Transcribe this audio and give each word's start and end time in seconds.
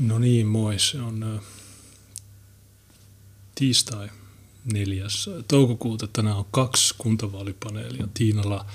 No 0.00 0.18
niin, 0.18 0.46
moi. 0.46 0.78
Se 0.78 1.00
on 1.00 1.42
tiistai 3.54 4.10
4. 4.72 5.06
toukokuuta. 5.48 6.06
Tänään 6.06 6.36
on 6.36 6.46
kaksi 6.50 6.94
kuntavaalipaneelia. 6.98 8.08
Tiinalla 8.14 8.66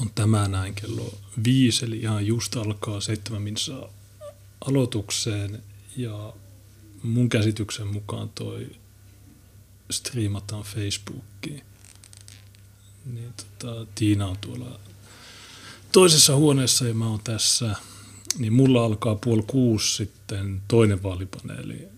on 0.00 0.10
tämä 0.14 0.48
näin 0.48 0.74
kello 0.74 1.18
viisi, 1.44 1.84
eli 1.84 1.98
ihan 1.98 2.26
just 2.26 2.56
alkaa 2.56 3.00
seitsemän 3.00 3.42
minsaa 3.42 3.88
aloitukseen. 4.60 5.62
Ja 5.96 6.32
mun 7.02 7.28
käsityksen 7.28 7.86
mukaan 7.86 8.28
toi 8.28 8.66
striimataan 9.90 10.62
Facebookiin. 10.62 11.62
Niin 13.06 13.32
tota, 13.36 13.86
Tiina 13.94 14.26
on 14.26 14.38
tuolla 14.38 14.80
toisessa 15.92 16.36
huoneessa 16.36 16.88
ja 16.88 16.94
mä 16.94 17.08
oon 17.08 17.20
tässä– 17.24 17.76
niin 18.38 18.52
mulla 18.52 18.84
alkaa 18.84 19.14
puoli 19.14 19.42
kuusi 19.46 19.96
sitten 19.96 20.62
toinen 20.68 21.02
vaalipaneeli. 21.02 21.88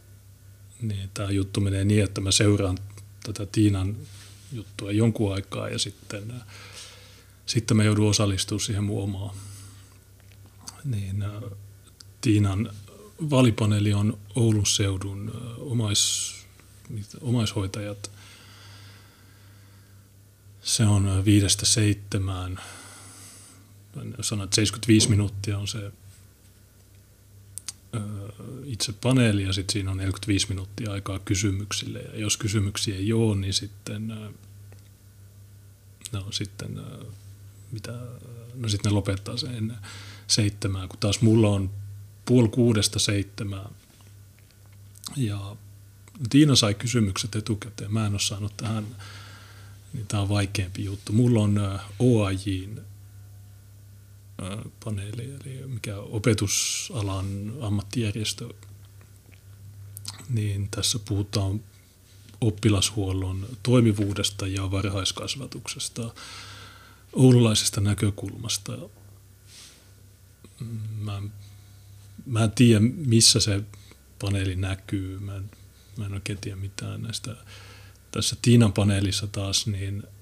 Niin 0.83 1.11
tämä 1.15 1.31
juttu 1.31 1.61
menee 1.61 1.85
niin, 1.85 2.05
että 2.05 2.21
mä 2.21 2.31
seuraan 2.31 2.79
tätä 3.25 3.47
Tiinan 3.47 3.97
juttua 4.53 4.93
jonkun 4.93 5.35
aikaa 5.35 5.69
ja 5.69 5.79
sitten, 5.79 6.31
äh, 6.31 6.47
sitten 7.47 7.77
mä 7.77 7.85
joudun 7.85 8.09
osallistumaan 8.09 8.61
siihen 8.61 8.85
mun 8.85 9.03
omaan. 9.03 9.37
Niin, 10.85 11.23
äh, 11.23 11.43
Tiinan 12.21 12.73
vaalipaneeli 13.31 13.93
on 13.93 14.19
Oulun 14.35 14.67
seudun 14.67 15.33
äh, 15.35 15.53
omais, 15.59 16.35
omaishoitajat. 17.21 18.11
Se 20.63 20.85
on 20.87 21.25
viidestä 21.25 21.67
seitsemään. 21.67 22.61
Sanoin, 24.21 24.45
että 24.45 24.55
75 24.55 25.11
minuuttia 25.11 25.59
on 25.59 25.69
se 25.69 25.93
itse 28.65 28.93
paneeli 28.93 29.43
ja 29.43 29.53
sitten 29.53 29.73
siinä 29.73 29.91
on 29.91 29.97
45 29.97 30.49
minuuttia 30.49 30.93
aikaa 30.93 31.19
kysymyksille. 31.19 31.99
Ja 31.99 32.19
jos 32.19 32.37
kysymyksiä 32.37 32.97
ei 32.97 33.13
ole, 33.13 33.37
niin 33.37 33.55
sitten, 33.55 34.09
no, 36.13 36.33
sitten, 36.33 36.81
mitä, 37.73 37.93
no 38.55 38.69
sitten 38.69 38.91
ne 38.91 38.95
lopettaa 38.95 39.37
sen 39.37 39.55
ennen 39.55 39.77
seitsemää, 40.27 40.89
kun 40.89 40.99
taas 40.99 41.21
mulla 41.21 41.49
on 41.49 41.71
puoli 42.25 42.49
kuudesta 42.49 42.99
seitsemää. 42.99 43.69
Ja 45.17 45.57
Tiina 46.31 46.57
sai 46.57 46.75
kysymykset 46.75 47.37
etukäteen. 47.37 47.93
Mä 47.93 48.07
en 48.07 48.13
ole 48.13 48.21
saanut 48.21 48.57
tähän, 48.57 48.87
niin 49.93 50.07
tämä 50.07 50.23
on 50.23 50.29
vaikeampi 50.29 50.85
juttu. 50.85 51.13
Mulla 51.13 51.41
on 51.41 51.81
OAJin 51.99 52.81
paneeli, 54.85 55.25
eli 55.25 55.67
mikä 55.67 55.97
opetusalan 55.97 57.53
ammattijärjestö, 57.61 58.49
niin 60.29 60.69
tässä 60.71 60.99
puhutaan 60.99 61.61
oppilashuollon 62.41 63.49
toimivuudesta 63.63 64.47
ja 64.47 64.71
varhaiskasvatuksesta 64.71 66.15
oululaisesta 67.13 67.81
näkökulmasta. 67.81 68.73
Mä, 70.99 71.23
mä 72.27 72.45
en 72.45 72.51
tiedä, 72.51 72.81
missä 72.81 73.41
se 73.41 73.63
paneeli 74.19 74.57
näkyy. 74.57 75.19
Mä 75.19 75.37
en, 75.37 75.51
mä 75.97 76.07
en 76.07 76.15
oikein 76.15 76.39
tiedä 76.39 76.57
mitään 76.57 77.03
näistä. 77.03 77.37
Tässä 78.11 78.37
Tiinan 78.43 78.73
paneelissa 78.73 79.27
taas, 79.27 79.67
niin– 79.67 80.03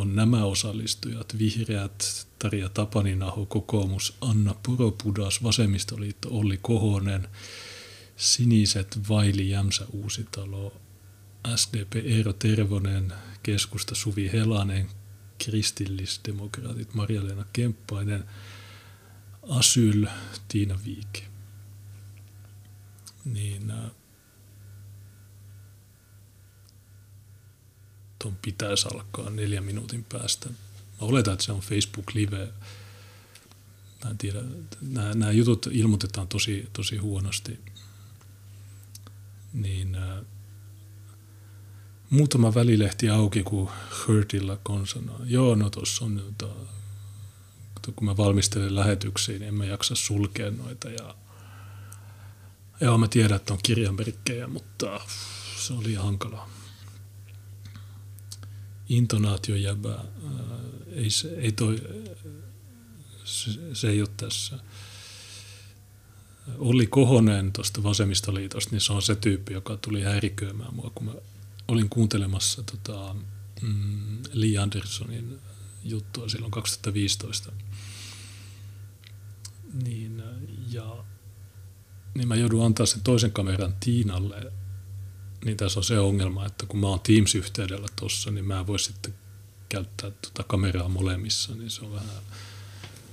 on 0.00 0.16
nämä 0.16 0.44
osallistujat, 0.44 1.38
vihreät, 1.38 2.26
Tarja 2.38 2.68
Tapaninaho, 2.68 3.46
kokoomus, 3.46 4.16
Anna 4.20 4.54
Poropudas, 4.66 5.42
vasemmistoliitto, 5.42 6.28
Olli 6.30 6.58
Kohonen, 6.62 7.28
siniset, 8.16 8.98
Vaili 9.08 9.50
Jämsä 9.50 9.86
Uusitalo, 9.92 10.72
SDP 11.56 11.96
Eero 12.04 12.32
Tervonen, 12.32 13.12
keskusta 13.42 13.94
Suvi 13.94 14.30
Helanen, 14.32 14.88
kristillisdemokraatit 15.44 16.94
Marja-Leena 16.94 17.44
Kemppainen, 17.52 18.24
Asyl, 19.48 20.06
Tiina 20.48 20.78
Viike. 20.84 21.22
Niin, 23.24 23.72
tuon 28.22 28.36
pitäisi 28.42 28.88
alkaa 28.94 29.30
neljän 29.30 29.64
minuutin 29.64 30.04
päästä. 30.04 30.48
Mä 30.48 30.56
oletan, 31.00 31.32
että 31.32 31.44
se 31.44 31.52
on 31.52 31.60
Facebook 31.60 32.14
Live. 32.14 32.48
Mä 34.04 34.10
en 34.10 34.18
tiedä. 34.18 34.42
Nämä, 34.80 35.14
nämä 35.14 35.32
jutut 35.32 35.66
ilmoitetaan 35.72 36.28
tosi, 36.28 36.68
tosi 36.72 36.96
huonosti. 36.96 37.58
Niin 39.52 39.94
ää, 39.94 40.18
äh, 40.18 40.24
muutama 42.10 42.54
välilehti 42.54 43.08
auki, 43.08 43.42
kun 43.42 43.70
Hurtilla 44.06 44.58
konsana. 44.62 45.12
Joo, 45.24 45.54
no 45.54 45.70
tuossa 45.70 46.04
on 46.04 46.22
jota, 46.26 46.54
kun 47.96 48.04
mä 48.04 48.16
valmistelen 48.16 48.74
lähetyksiin, 48.74 49.40
niin 49.40 49.48
en 49.48 49.54
mä 49.54 49.64
jaksa 49.64 49.94
sulkea 49.94 50.50
noita. 50.50 50.90
Ja, 50.90 51.14
joo, 52.80 52.98
mä 52.98 53.08
tiedän, 53.08 53.36
että 53.36 53.52
on 53.52 53.60
kirjanmerkkejä, 53.62 54.46
mutta 54.46 55.00
se 55.56 55.72
oli 55.72 55.94
hankalaa 55.94 56.59
intonaatiojäbä, 58.90 60.04
ei, 60.92 61.10
se, 61.10 61.28
ei 61.28 61.52
toi, 61.52 61.82
se, 63.24 63.50
se 63.72 63.88
ei 63.88 64.00
ole 64.00 64.10
tässä. 64.16 64.58
Olli 66.58 66.86
Kohonen 66.86 67.52
tuosta 67.52 67.82
Vasemmistoliitosta, 67.82 68.70
niin 68.70 68.80
se 68.80 68.92
on 68.92 69.02
se 69.02 69.14
tyyppi, 69.14 69.52
joka 69.52 69.76
tuli 69.76 70.02
häiriköimään 70.02 70.74
mua, 70.74 70.90
kun 70.94 71.06
mä 71.06 71.12
olin 71.68 71.88
kuuntelemassa 71.88 72.62
tota, 72.62 73.16
mm, 73.62 74.18
Lee 74.32 74.58
Andersonin 74.58 75.38
juttua 75.84 76.28
silloin 76.28 76.50
2015. 76.50 77.52
Niin, 79.84 80.22
ja, 80.70 81.04
niin 82.14 82.28
mä 82.28 82.36
joudun 82.36 82.66
antaa 82.66 82.86
sen 82.86 83.00
toisen 83.00 83.32
kameran 83.32 83.74
Tiinalle 83.80 84.52
niin 85.44 85.56
tässä 85.56 85.80
on 85.80 85.84
se 85.84 85.98
ongelma, 85.98 86.46
että 86.46 86.66
kun 86.66 86.80
mä 86.80 86.86
oon 86.86 87.00
Teams-yhteydellä 87.00 87.86
tuossa, 87.96 88.30
niin 88.30 88.44
mä 88.44 88.60
en 88.60 88.66
voi 88.66 88.78
sitten 88.78 89.14
käyttää 89.68 90.10
tuota 90.10 90.42
kameraa 90.42 90.88
molemmissa, 90.88 91.54
niin 91.54 91.70
se 91.70 91.84
on 91.84 91.92
vähän, 91.92 92.10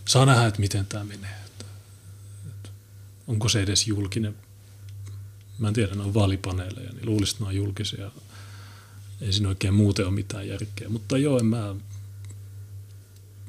saa 0.06 0.26
nähdä, 0.26 0.48
että 0.48 0.60
miten 0.60 0.86
tämä 0.86 1.04
menee. 1.04 1.36
Että, 1.46 1.66
että 2.48 2.70
onko 3.28 3.50
se 3.50 3.62
edes 3.62 3.88
julkinen? 3.88 4.36
Mä 5.60 5.68
en 5.68 5.74
tiedä, 5.74 5.96
ne 5.96 6.04
on 6.04 6.14
vaalipaneeleja, 6.14 6.92
niin 6.94 7.06
luulisin, 7.06 7.34
että 7.34 7.44
ne 7.44 7.48
on 7.48 7.56
julkisia. 7.56 8.12
Ei 9.22 9.34
siinä 9.34 9.50
oikein 9.50 9.74
muuten 9.74 10.06
ole 10.06 10.14
mitään 10.14 10.48
järkeä. 10.48 10.90
Mutta 10.90 11.18
joo, 11.18 11.40
en 11.40 11.46
mä, 11.46 11.76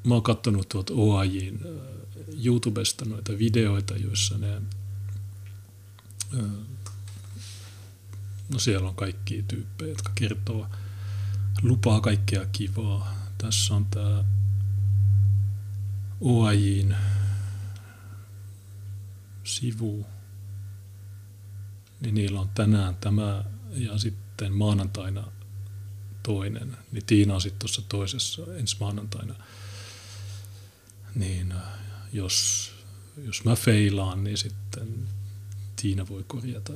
mä 0.05 0.15
oon 0.15 0.22
katsonut 0.22 0.69
tuolta 0.69 0.94
OAJin 0.97 1.61
YouTubesta 2.44 3.05
noita 3.05 3.38
videoita, 3.38 3.97
joissa 3.97 4.38
ne 4.38 4.62
No 8.49 8.59
siellä 8.59 8.89
on 8.89 8.95
kaikki 8.95 9.45
tyyppejä, 9.49 9.91
jotka 9.91 10.13
kertoo, 10.15 10.67
lupaa 11.63 12.01
kaikkea 12.01 12.47
kivaa. 12.47 13.15
Tässä 13.39 13.75
on 13.75 13.85
tämä 13.85 14.25
OAJin 16.21 16.97
sivu. 19.45 20.07
Niin 22.01 22.15
niillä 22.15 22.41
on 22.41 22.49
tänään 22.49 22.95
tämä 22.95 23.45
ja 23.71 23.99
sitten 23.99 24.53
maanantaina 24.53 25.25
toinen. 26.23 26.77
Niin 26.93 27.07
Tiina 27.07 27.35
on 27.35 27.41
sitten 27.41 27.59
tuossa 27.59 27.83
toisessa 27.89 28.43
ensi 28.57 28.77
maanantaina. 28.81 29.35
Niin 31.15 31.55
jos, 32.13 32.71
jos 33.25 33.44
mä 33.44 33.56
feilaan, 33.56 34.25
niin 34.25 34.39
sitten 34.39 35.09
Tiina 35.77 36.09
voi 36.09 36.25
korjata 36.27 36.73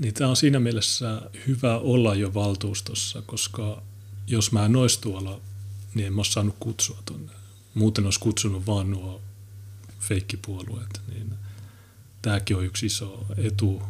niin 0.00 0.14
tämä 0.14 0.30
on 0.30 0.36
siinä 0.36 0.60
mielessä 0.60 1.22
hyvä 1.46 1.78
olla 1.78 2.14
jo 2.14 2.34
valtuustossa, 2.34 3.22
koska 3.22 3.82
jos 4.26 4.52
mä 4.52 4.64
en 4.64 4.76
olisi 4.76 5.00
tuolla, 5.00 5.40
niin 5.94 6.06
en 6.06 6.12
mä 6.12 6.18
olisi 6.18 6.32
saanut 6.32 6.56
kutsua 6.60 6.98
tuonne. 7.04 7.32
Muuten 7.74 8.04
olisi 8.04 8.20
kutsunut 8.20 8.66
vaan 8.66 8.90
nuo 8.90 9.20
feikkipuolueet. 10.00 11.00
Niin 11.08 11.34
tämäkin 12.22 12.56
on 12.56 12.64
yksi 12.64 12.86
iso 12.86 13.26
etu, 13.36 13.82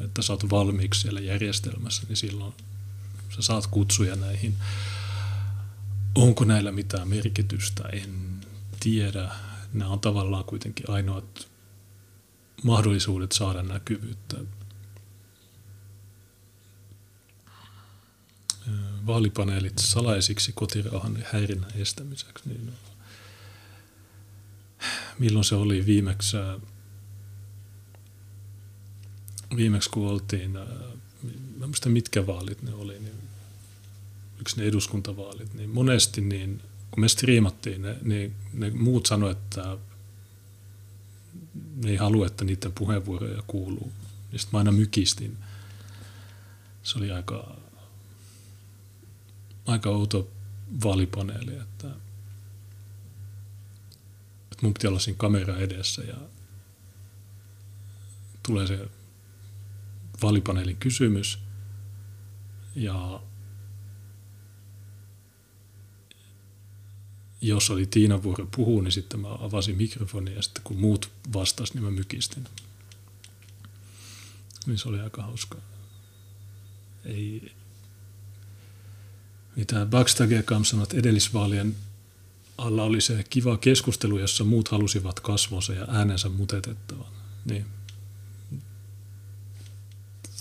että 0.00 0.22
sä 0.22 0.32
oot 0.32 0.50
valmiiksi 0.50 1.00
siellä 1.00 1.20
järjestelmässä, 1.20 2.02
niin 2.08 2.16
silloin 2.16 2.54
sä 3.36 3.42
saat 3.42 3.66
kutsuja 3.66 4.16
näihin. 4.16 4.54
Onko 6.14 6.44
näillä 6.44 6.72
mitään 6.72 7.08
merkitystä? 7.08 7.88
En 7.92 8.40
tiedä. 8.80 9.30
Nämä 9.72 9.90
on 9.90 10.00
tavallaan 10.00 10.44
kuitenkin 10.44 10.90
ainoat 10.90 11.48
mahdollisuudet 12.62 13.32
saada 13.32 13.62
näkyvyyttä 13.62 14.36
vaalipaneelit 19.06 19.78
salaisiksi 19.78 20.52
kotirauhan 20.52 21.24
häirinnän 21.32 21.72
estämiseksi, 21.74 22.48
niin 22.48 22.72
milloin 25.18 25.44
se 25.44 25.54
oli 25.54 25.86
viimeksi, 25.86 26.36
äh, 26.36 26.60
viimeksi 29.56 29.90
kun 29.90 30.08
oltiin, 30.08 30.56
äh, 30.56 30.68
mä 31.58 31.66
muista 31.66 31.88
mitkä 31.88 32.26
vaalit 32.26 32.62
ne 32.62 32.74
oli, 32.74 32.98
niin 32.98 33.20
yksi 34.40 34.56
ne 34.56 34.64
eduskuntavaalit, 34.64 35.54
niin 35.54 35.70
monesti 35.70 36.20
niin, 36.20 36.62
kun 36.90 37.00
me 37.00 37.08
striimattiin, 37.08 37.82
ne, 37.82 37.96
niin 38.02 38.34
ne 38.52 38.70
muut 38.70 39.06
sanoivat, 39.06 39.38
että 39.38 39.78
ne 41.76 41.90
ei 41.90 41.96
halua, 41.96 42.26
että 42.26 42.44
niiden 42.44 42.72
puheenvuoroja 42.72 43.42
kuuluu. 43.46 43.92
Niin 44.32 44.40
sitten 44.40 44.52
mä 44.52 44.58
aina 44.58 44.72
mykistin. 44.72 45.36
Se 46.82 46.98
oli 46.98 47.10
aika, 47.10 47.56
aika 49.70 49.90
outo 49.90 50.28
vaalipaneeli, 50.84 51.54
että, 51.56 51.88
että 54.52 54.62
mun 54.62 54.74
piti 54.74 54.86
olla 54.86 54.98
siinä 54.98 55.18
kamera 55.18 55.56
edessä 55.56 56.02
ja 56.02 56.16
tulee 58.42 58.66
se 58.66 58.88
vaalipaneelin 60.22 60.76
kysymys 60.76 61.38
ja 62.74 63.20
jos 67.40 67.70
oli 67.70 67.86
Tiina 67.86 68.22
vuoro 68.22 68.46
puhua, 68.56 68.82
niin 68.82 68.92
sitten 68.92 69.20
mä 69.20 69.28
avasin 69.28 69.76
mikrofonin 69.76 70.34
ja 70.34 70.42
sitten 70.42 70.62
kun 70.64 70.80
muut 70.80 71.10
vastasivat, 71.32 71.74
niin 71.74 71.84
mä 71.84 71.90
mykistin. 71.90 72.44
Niin 74.66 74.78
se 74.78 74.88
oli 74.88 75.00
aika 75.00 75.22
hauska. 75.22 75.58
Ei 77.04 77.52
mitä 79.56 79.86
Backstage 79.86 80.44
sanoi, 80.64 80.82
että 80.82 80.96
edellisvaalien 80.96 81.76
alla 82.58 82.82
oli 82.82 83.00
se 83.00 83.24
kiva 83.30 83.56
keskustelu, 83.56 84.18
jossa 84.18 84.44
muut 84.44 84.68
halusivat 84.68 85.20
kasvonsa 85.20 85.72
ja 85.72 85.86
äänensä 85.88 86.28
mutetettavan. 86.28 87.12
Niin 87.44 87.66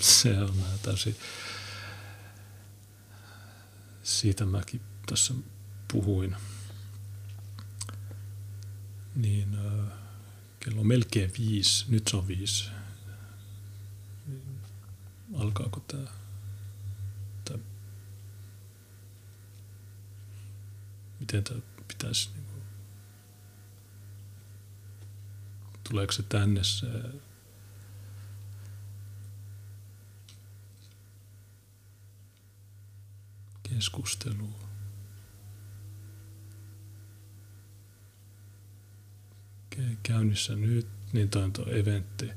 se 0.02 0.40
on 0.40 0.56
täysin, 0.82 1.16
siitä 4.04 4.46
mäkin 4.46 4.82
tässä 5.06 5.34
puhuin 5.92 6.36
niin 9.16 9.58
kello 10.60 10.82
on 10.82 10.88
melkein 10.88 11.32
viisi, 11.40 11.86
nyt 11.90 12.08
se 12.08 12.18
on 12.18 12.28
viisi. 12.28 12.70
Niin 14.28 14.42
alkaako 15.36 15.80
tämä 15.80 16.08
miten 21.20 21.44
tämä 21.44 21.62
pitäisi, 21.88 22.30
niin 22.34 22.46
kuin, 22.46 22.64
tuleeko 25.90 26.12
se 26.12 26.24
tänne 26.24 26.64
se 26.64 26.88
keskustelu. 33.64 34.70
käynnissä 40.04 40.56
nyt, 40.56 40.88
niin 41.14 41.30
toi 41.30 41.44
on 41.44 41.54
tuo 41.54 41.66
eventti. 41.66 42.32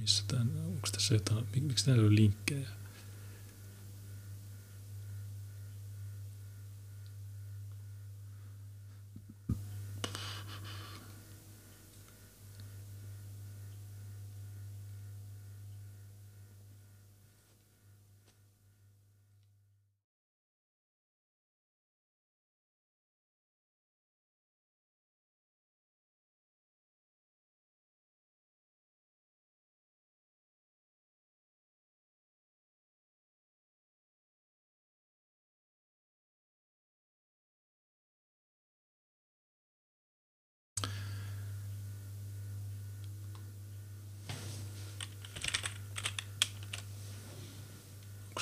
Missä 0.00 0.24
tämä, 0.28 0.64
onko 0.64 0.88
tässä 0.92 1.14
jotain, 1.14 1.46
miksi 1.60 1.90
ei 1.90 1.98
ole 1.98 2.14
linkkejä? 2.14 2.68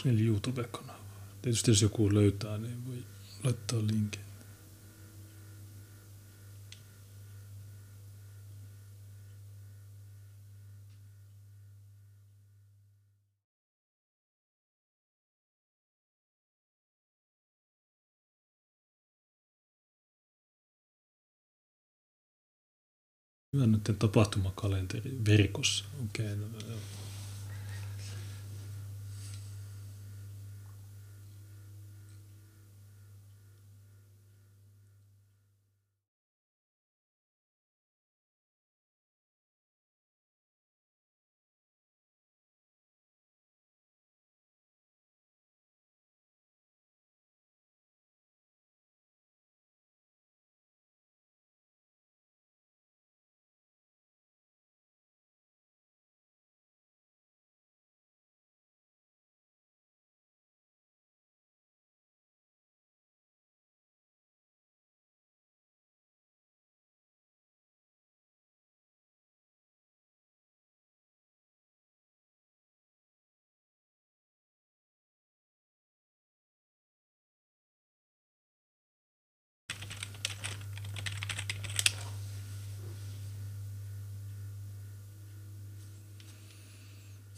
Onko 0.00 0.08
niillä 0.08 0.30
YouTube-kanava? 0.30 1.00
Tietysti 1.42 1.70
jos 1.70 1.82
joku 1.82 2.14
löytää, 2.14 2.58
niin 2.58 2.86
voi 2.86 3.04
laittaa 3.44 3.78
linkin. 3.78 4.20
Hyvä 23.52 23.66
nyt 23.66 23.90
tapahtumakalenteri 23.98 25.18
verkossa. 25.26 25.84
Okei, 26.04 26.26
okay, 26.26 26.36
no. 26.36 26.74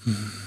Hmm. 0.04 0.41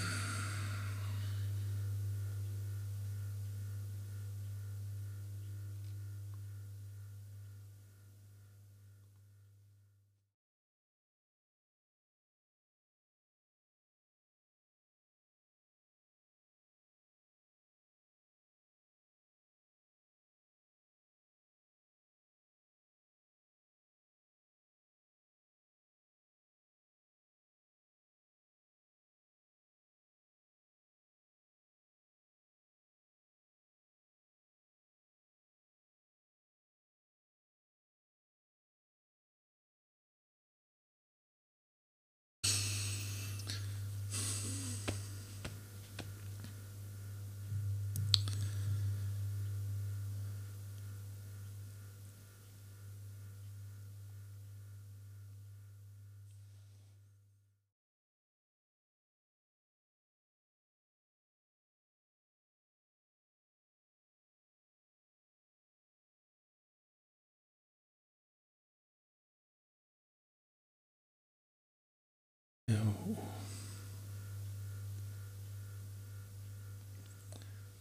Joo. 72.68 73.18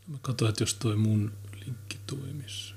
Mä 0.07 0.19
katsoin, 0.23 0.49
että 0.49 0.63
jos 0.63 0.75
toi 0.75 0.97
mun 0.97 1.33
linkki 1.65 2.01
toimisi. 2.07 2.74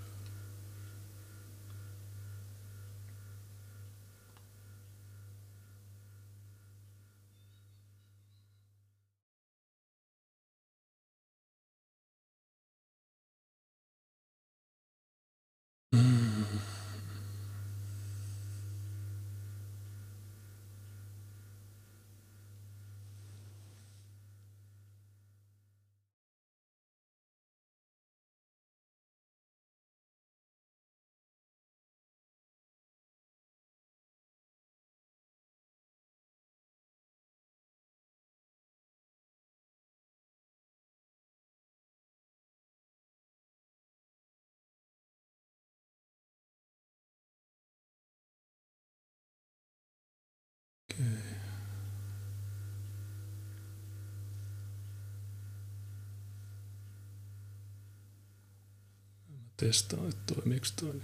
Mä 59.62 59.68
testaan, 59.68 60.10
että 60.10 60.34
toimiiko 60.34 60.66
toi. 60.80 61.02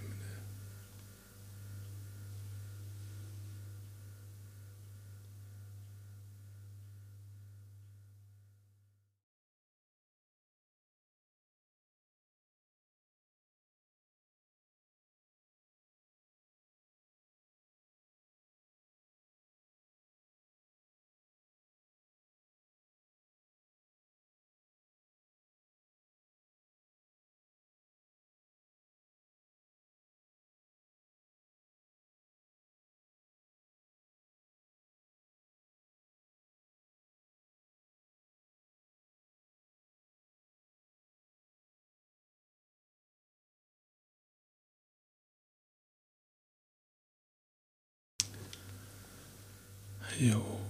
Joo. 50.20 50.60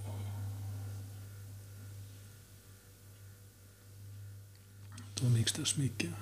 Toimiiko 5.15 5.49
tässä 5.57 5.77
mikään? 5.77 6.17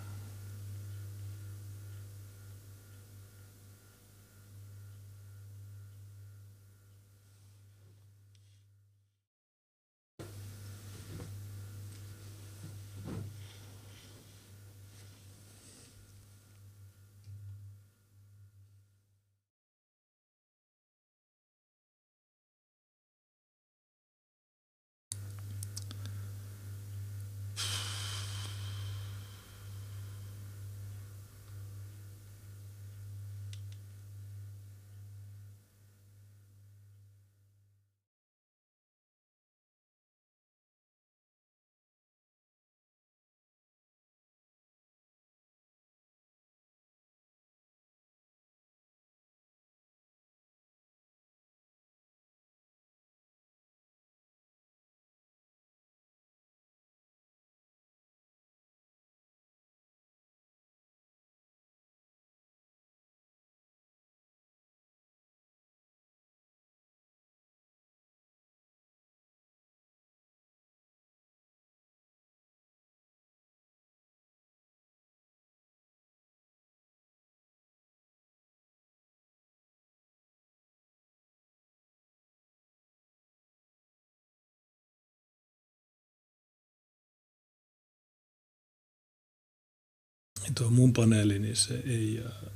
Tuo 90.55 90.69
mun 90.69 90.93
paneeli, 90.93 91.39
niin 91.39 91.55
se 91.55 91.73
ei, 91.73 92.23
ää, 92.25 92.51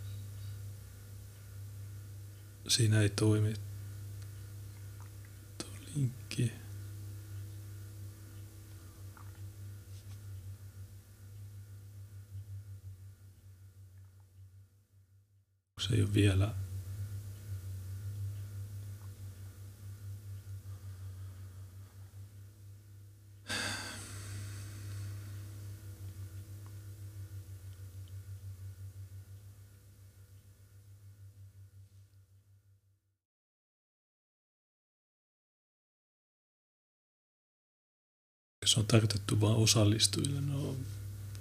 siinä 2.68 3.02
ei 3.02 3.10
toimi 3.10 3.54
tuo 5.58 5.70
linkki. 5.96 6.52
Se 15.80 15.96
ei 15.96 16.02
ole 16.02 16.14
vielä 16.14 16.67
on 38.78 38.86
tarkoitettu 38.86 39.42
vain 39.42 39.56
osallistujille. 39.56 40.42
No, 40.42 40.76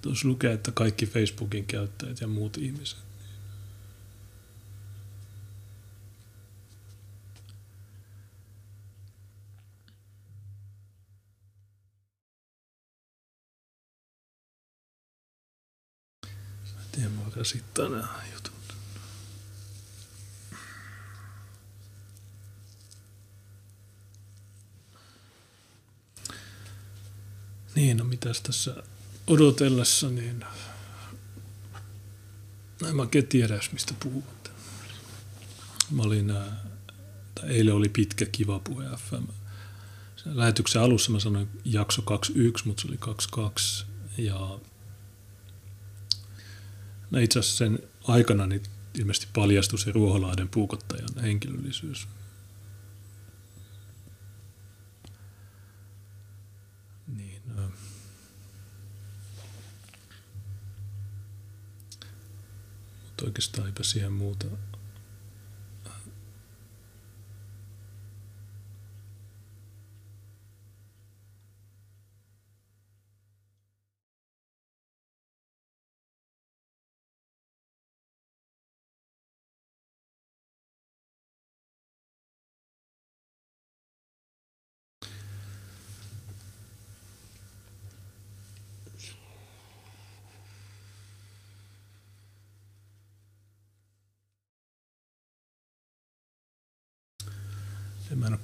tuossa 0.02 0.28
lukee, 0.28 0.52
että 0.52 0.72
kaikki 0.72 1.06
Facebookin 1.06 1.66
käyttäjät 1.66 2.20
ja 2.20 2.26
muut 2.26 2.56
ihmiset. 2.56 2.98
Mä 16.74 16.82
en 16.82 16.88
tiedä, 16.92 17.08
mua 17.08 17.32
rasittaa 17.36 17.88
nämä 17.88 18.22
jutut. 18.34 18.55
Niin, 27.76 27.96
no 27.96 28.04
mitäs 28.04 28.40
tässä 28.40 28.82
odotellessa, 29.26 30.10
niin 30.10 30.44
en 32.88 32.96
mä 32.96 33.06
tiedä 33.28 33.60
mistä 33.72 33.94
puhut. 34.02 34.50
Mä 35.90 36.02
olin, 36.02 36.32
tai 37.34 37.48
eilen 37.48 37.74
oli 37.74 37.88
pitkä 37.88 38.26
kiva 38.26 38.58
puhe 38.58 38.84
FM 38.96 39.24
lähetyksen 40.24 40.82
alussa 40.82 41.12
mä 41.12 41.20
sanoin 41.20 41.48
jakso 41.64 42.02
21, 42.02 42.66
mutta 42.66 42.80
se 42.80 42.88
oli 42.88 42.96
22. 42.98 43.86
Ja 44.18 44.58
no 47.10 47.18
itse 47.18 47.38
asiassa 47.38 47.58
sen 47.58 47.78
aikana 48.04 48.46
niin 48.46 48.62
ilmeisesti 48.98 49.26
paljastui 49.34 49.78
se 49.78 49.92
Ruoholahden 49.92 50.48
puukottajan 50.48 51.08
henkilöllisyys. 51.22 52.08
Niin, 57.16 57.42
mutta 63.04 63.24
oikeastaan 63.24 63.66
eipä 63.66 63.82
siihen 63.82 64.12
muuta 64.12 64.46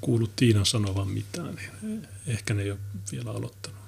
kuullut 0.03 0.37
Tiinan 0.37 0.67
sanovan 0.67 1.09
mitään, 1.09 1.55
niin 1.55 2.07
ehkä 2.27 2.55
ne 2.55 2.63
ei 2.63 2.71
ole 2.71 2.79
vielä 3.13 3.31
aloittanut. 3.31 3.83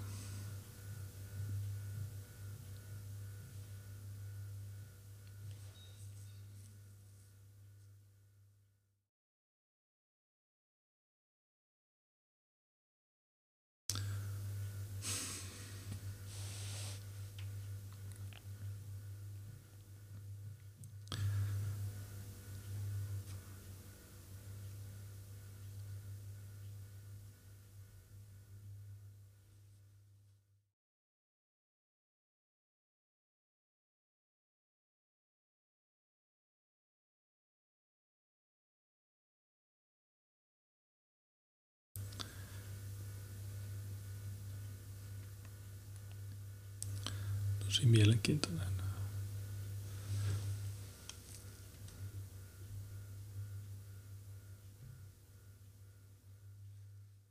Tosi 47.64 47.83
mielenkiintoinen. 47.94 48.74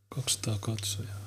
Kaksisataa 0.10 0.58
katsojaa. 0.58 1.23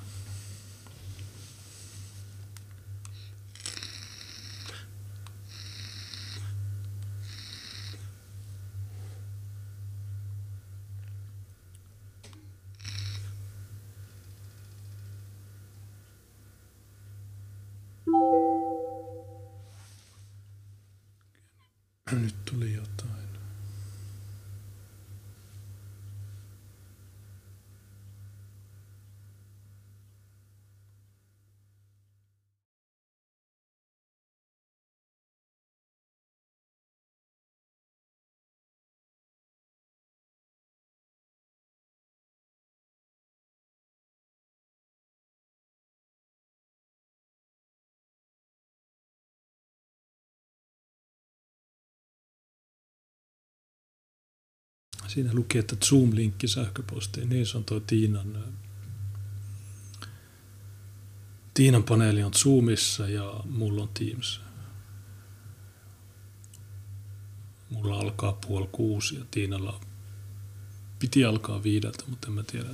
Siinä 55.07 55.33
luki, 55.33 55.57
että 55.57 55.75
Zoom-linkki 55.85 56.47
sähköpostiin. 56.47 57.29
Niin 57.29 57.45
se 57.45 57.57
on 57.57 57.63
tuo 57.63 57.79
Tiinan, 57.79 58.43
Tiinan 61.53 61.83
paneeli 61.83 62.23
on 62.23 62.33
Zoomissa 62.33 63.09
ja 63.09 63.39
mulla 63.45 63.81
on 63.81 63.89
Teams. 63.89 64.41
Mulla 67.69 67.99
alkaa 67.99 68.33
puoli 68.47 68.69
kuusi 68.71 69.15
ja 69.15 69.25
Tiinalla 69.31 69.79
piti 70.99 71.25
alkaa 71.25 71.63
viideltä, 71.63 72.03
mutta 72.07 72.27
en 72.27 72.33
mä 72.33 72.43
tiedä. 72.43 72.69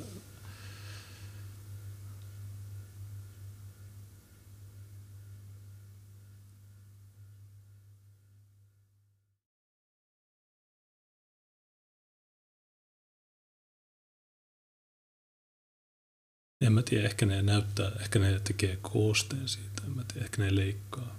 En 16.63 16.73
mä 16.73 16.83
tiedä, 16.83 17.05
ehkä 17.05 17.25
ne 17.25 17.41
näyttää, 17.41 17.91
ehkä 17.99 18.19
ne 18.19 18.39
tekee 18.39 18.77
koosteen 18.81 19.47
siitä, 19.47 19.81
en 19.85 19.91
mä 19.91 20.03
tiedä, 20.03 20.25
ehkä 20.25 20.41
ne 20.41 20.55
leikkaa. 20.55 21.15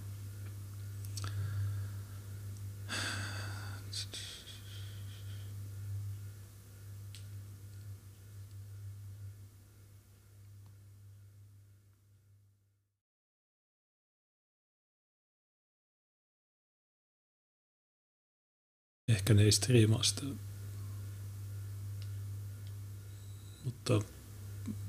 Ehkä 19.09 19.35
ne 19.35 19.43
ei 19.43 19.53
striimaa 19.53 20.03
sitä. 20.03 20.23
Mutta 23.65 24.14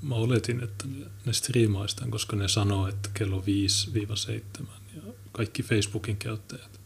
mä 0.06 0.16
oletin, 0.16 0.64
että 0.64 0.88
ne, 0.88 1.06
ne 1.26 1.34
striimaistaan, 1.34 2.12
koska 2.12 2.36
ne 2.36 2.48
sanoo, 2.48 2.88
että 2.88 3.10
kello 3.14 3.44
5-7 4.62 4.66
ja 4.96 5.02
kaikki 5.32 5.64
Facebookin 5.64 6.18
käyttäjät. 6.18 6.80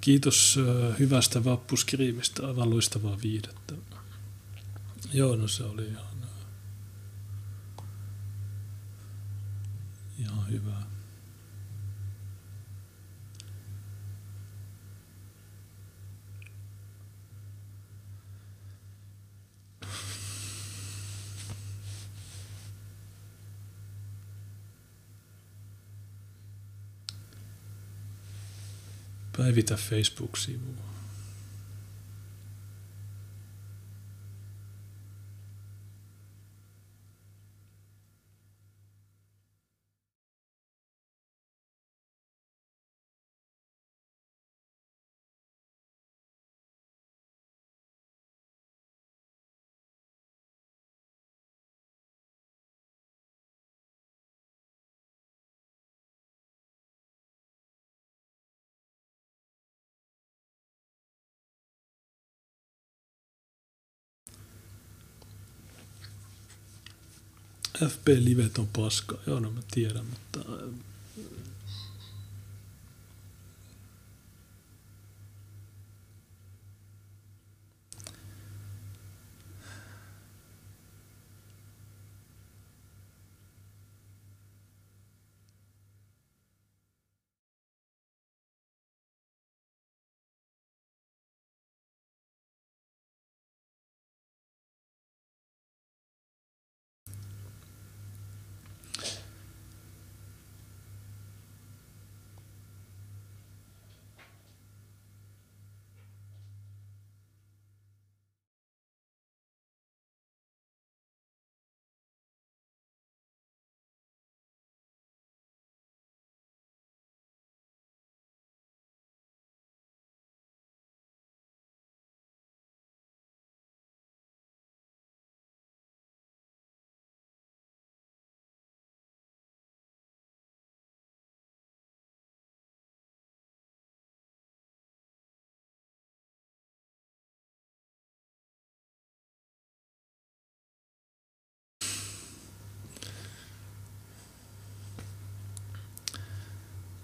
Kiitos 0.00 0.58
hyvästä 0.98 1.44
vappuskriimistä, 1.44 2.46
aivan 2.46 2.70
loistavaa 2.70 3.18
viidettä. 3.22 3.74
Joo, 5.12 5.36
no 5.36 5.48
se 5.48 5.64
oli 5.64 5.86
ihan, 5.86 6.06
ihan 10.18 10.50
hyvä. 10.50 10.97
Päivitä 29.38 29.76
Facebook-sivua. 29.76 30.97
FP-livet 67.84 68.58
on 68.58 68.68
paska. 68.72 69.18
Joo, 69.26 69.40
no 69.40 69.50
mä 69.50 69.60
tiedän, 69.70 70.04
mutta 70.06 70.50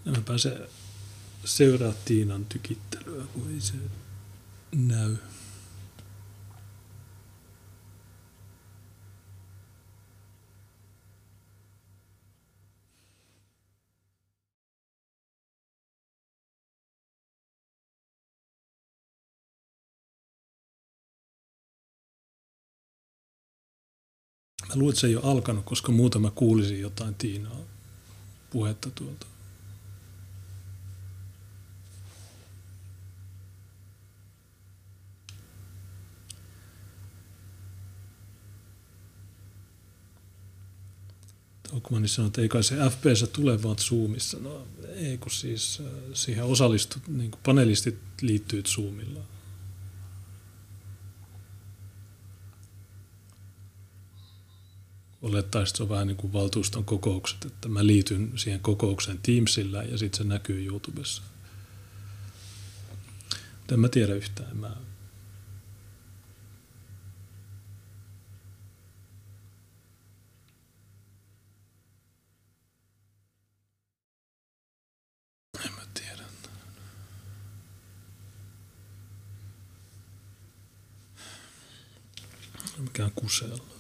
En 0.06 0.12
mä 0.12 0.20
pääse 0.20 0.68
seuraa 1.44 1.92
Tiinan 2.04 2.44
tykittelyä, 2.44 3.24
kun 3.32 3.50
ei 3.54 3.60
se 3.60 3.74
näy. 4.72 5.16
Mä 24.68 24.80
luulen, 24.80 24.92
että 24.92 25.00
se 25.00 25.06
ei 25.06 25.16
ole 25.16 25.24
alkanut, 25.24 25.64
koska 25.64 25.92
muuten 25.92 26.22
mä 26.22 26.30
kuulisin 26.30 26.80
jotain 26.80 27.14
Tiinaa 27.14 27.60
puhetta 28.50 28.90
tuolta. 28.90 29.33
Okmani 41.74 42.08
sanoi, 42.08 42.26
että 42.26 42.42
ei 42.42 42.48
kai 42.48 42.62
se 42.64 42.76
FPS 42.90 43.30
tule 43.32 43.62
vaan 43.62 43.78
Zoomissa. 43.78 44.38
No 44.38 44.66
ei, 44.94 45.18
kun 45.18 45.30
siis 45.30 45.80
äh, 45.80 45.86
siihen 46.12 46.44
osallistut, 46.44 47.08
niin 47.08 47.30
kuin 47.30 47.40
panelistit 47.44 47.98
liittyy 48.20 48.62
Zoomilla. 48.62 49.20
Olettaisiin, 55.22 55.76
se 55.76 55.82
on 55.82 55.88
vähän 55.88 56.06
niin 56.06 56.16
kuin 56.16 56.32
valtuuston 56.32 56.84
kokoukset, 56.84 57.44
että 57.44 57.68
mä 57.68 57.86
liityn 57.86 58.32
siihen 58.36 58.60
kokoukseen 58.60 59.18
Teamsillä 59.22 59.82
ja 59.82 59.98
sitten 59.98 60.18
se 60.18 60.24
näkyy 60.24 60.66
YouTubessa. 60.66 61.22
Mutta 63.58 63.74
en 63.74 63.80
mä 63.80 63.88
tiedä 63.88 64.14
yhtään. 64.14 64.56
Mä 64.56 64.76
Mikään 82.78 83.10
kusella 83.14 83.73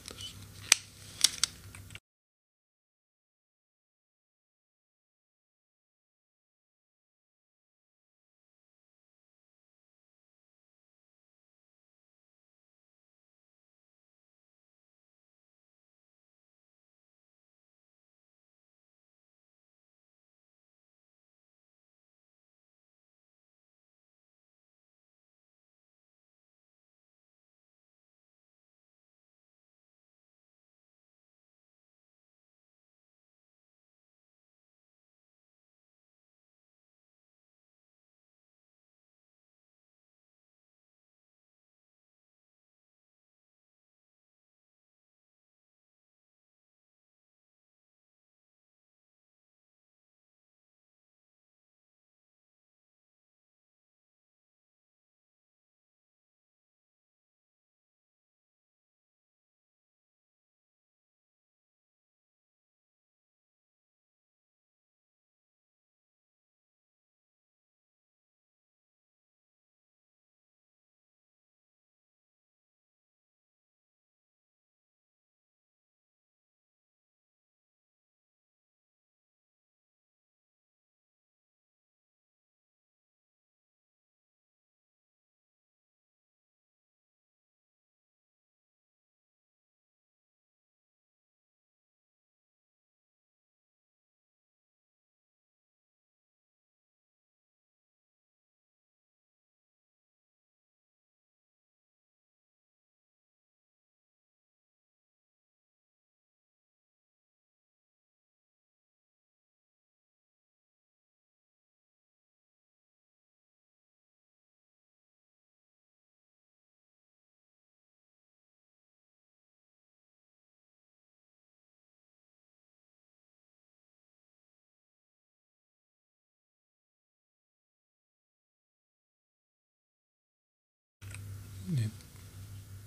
Niin 131.68 131.92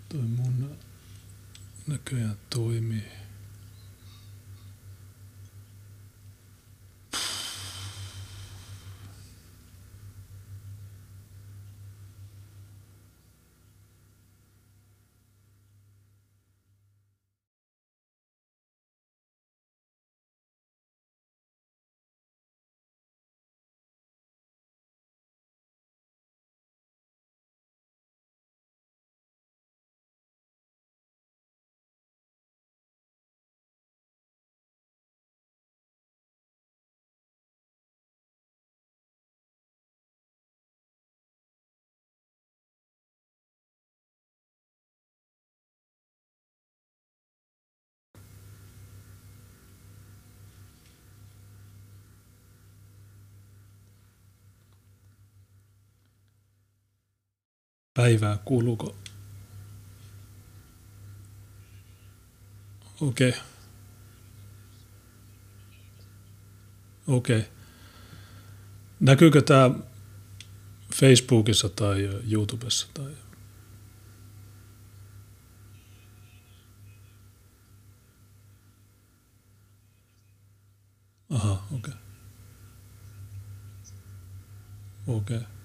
toi 0.09 0.21
mun 0.21 0.77
näköjään 1.87 2.37
toimii. 2.49 3.26
Päivää, 57.97 58.37
kuuluuko? 58.45 58.95
Okei. 63.01 63.29
Okay. 63.29 63.41
Okei. 67.07 67.39
Okay. 67.39 67.51
Näkyykö 68.99 69.41
tämä 69.41 69.71
Facebookissa 70.95 71.69
tai 71.69 72.09
YouTubessa? 72.31 72.87
Tai... 72.93 73.11
Aha, 81.29 81.51
okei. 81.51 81.77
Okay. 81.77 81.93
Okei. 85.07 85.37
Okay. 85.37 85.56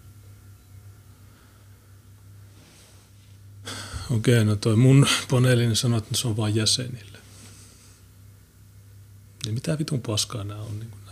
Okei, 4.13 4.45
no 4.45 4.57
toi 4.57 4.77
mun 4.77 5.07
paneelini 5.31 5.77
sanoi, 5.77 5.99
että 5.99 6.17
se 6.17 6.29
on 6.29 6.37
vain 6.37 6.55
jäsenille. 6.55 7.19
Niin 9.45 9.55
mitä 9.55 9.79
vitun 9.79 10.03
paskaa 10.03 10.45
nämä 10.45 10.61
on? 10.61 10.79
Niin 10.79 10.91
kuin 10.91 11.03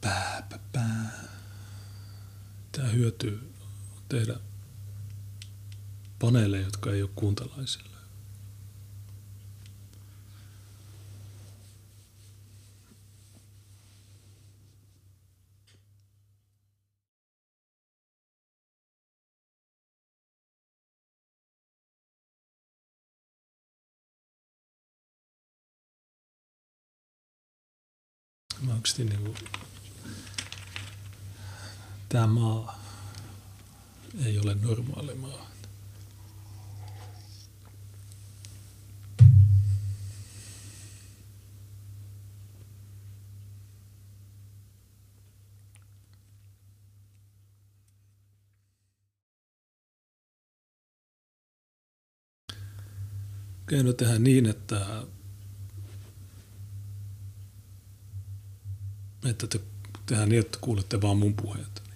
Pää, 0.00 0.42
pää, 0.50 0.58
pää. 0.72 1.10
Tämä 3.10 3.30
hyötyy 3.30 3.52
tehdä 4.08 4.40
paneeleja, 6.18 6.64
jotka 6.64 6.92
ei 6.92 7.02
ole 7.02 7.10
kuuntalaisille. 7.14 7.90
Mä 28.60 28.74
niin 28.98 29.24
kuin 29.24 29.36
tämä 32.08 32.26
maa 32.26 32.79
ei 34.24 34.38
ole 34.38 34.54
normaali 34.54 35.14
maa. 35.14 35.50
Keino 53.68 53.92
tehdä 53.92 54.18
niin, 54.18 54.46
että, 54.46 55.06
että 59.24 59.46
te 59.46 59.60
tehdään 60.06 60.28
niin, 60.28 60.40
että 60.40 60.58
kuulette 60.60 61.02
vaan 61.02 61.16
mun 61.16 61.34
puheet. 61.34 61.89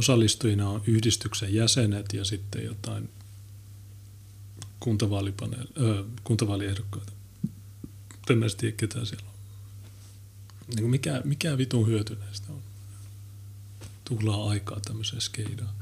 Osallistujina 0.00 0.68
on 0.68 0.82
yhdistyksen 0.86 1.54
jäsenet 1.54 2.12
ja 2.12 2.24
sitten 2.24 2.64
jotain 2.64 3.10
kuntavaaliehdokkaita. 6.24 7.12
En 8.30 8.38
mä 8.38 8.46
tiedä, 8.56 8.76
ketä 8.76 9.04
siellä 9.04 9.26
on. 9.28 9.34
Niin 10.76 10.90
mikä, 10.90 11.22
mikä 11.24 11.58
vitun 11.58 11.86
hyöty 11.86 12.16
näistä 12.16 12.52
on? 12.52 12.62
Tuhlaa 14.04 14.48
aikaa 14.50 14.80
tämmöiseen 14.80 15.20
skeidaan. 15.20 15.74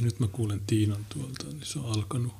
Ja 0.00 0.04
nyt 0.04 0.20
mä 0.20 0.28
kuulen 0.28 0.60
Tiinan 0.66 1.06
tuolta, 1.08 1.44
niin 1.46 1.66
se 1.66 1.78
on 1.78 1.92
alkanut. 1.92 2.32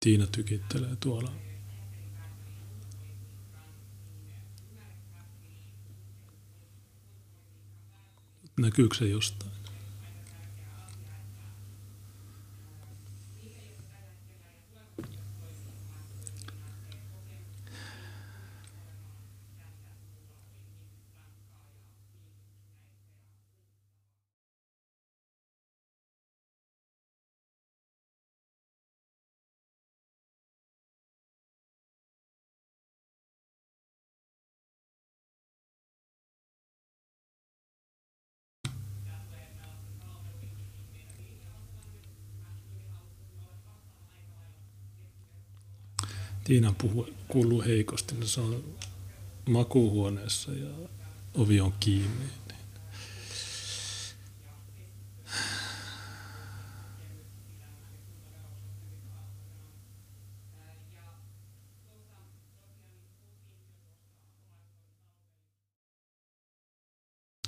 Tiina 0.00 0.26
tykittelee 0.26 0.96
tuolla. 0.96 1.32
Näkyykö 8.60 8.94
se 8.94 9.08
jostain? 9.08 9.65
Tiinan 46.46 46.74
puhu, 46.74 47.08
kuuluu 47.28 47.62
heikosti, 47.62 48.14
niin 48.14 48.28
se 48.28 48.40
on 48.40 48.64
makuuhuoneessa 49.48 50.52
ja 50.52 50.70
ovi 51.34 51.60
on 51.60 51.72
kiinni. 51.80 52.24
Niin. 52.48 52.56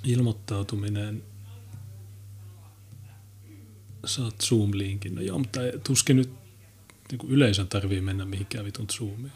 Ilmoittautuminen 0.05 1.23
saat 4.07 4.35
Zoom-linkin. 4.43 5.15
No 5.15 5.21
joo, 5.21 5.39
mutta 5.39 5.61
tuskin 5.87 6.17
nyt 6.17 6.48
niin 7.11 7.19
kuin 7.19 7.33
yleisön 7.33 7.69
tarvii 7.69 8.01
mennä 8.01 8.25
mihinkään 8.25 8.65
vitun 8.65 8.87
Zoomiin. 8.91 9.33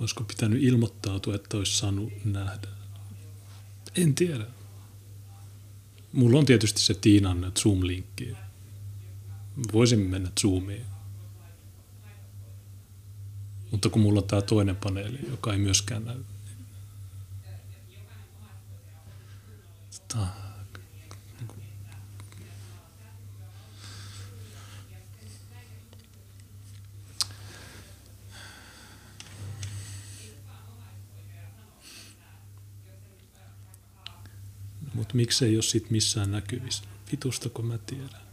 Olisiko 0.00 0.24
pitänyt 0.24 0.62
ilmoittautua, 0.62 1.34
että 1.34 1.56
olisi 1.56 1.78
saanut 1.78 2.12
nähdä? 2.24 2.68
En 3.96 4.14
tiedä. 4.14 4.46
Mulla 6.12 6.38
on 6.38 6.46
tietysti 6.46 6.80
se 6.80 6.94
Tiinan 6.94 7.52
Zoom-linkki. 7.58 8.36
Voisin 9.72 10.00
mennä 10.00 10.30
Zoomiin. 10.40 10.97
Mutta 13.70 13.88
kun 13.88 14.02
mulla 14.02 14.20
on 14.20 14.26
tämä 14.26 14.42
toinen 14.42 14.76
paneeli, 14.76 15.18
joka 15.30 15.52
ei 15.52 15.58
myöskään 15.58 16.04
näy. 16.04 16.20
Tämä, 20.08 20.48
Mutta 34.94 35.14
miksei 35.16 35.56
ole 35.56 35.62
sit 35.62 35.90
missään 35.90 36.30
näkyvissä? 36.30 36.84
Vitusta, 37.12 37.48
kun 37.48 37.66
mä 37.66 37.78
tiedän. 37.78 38.27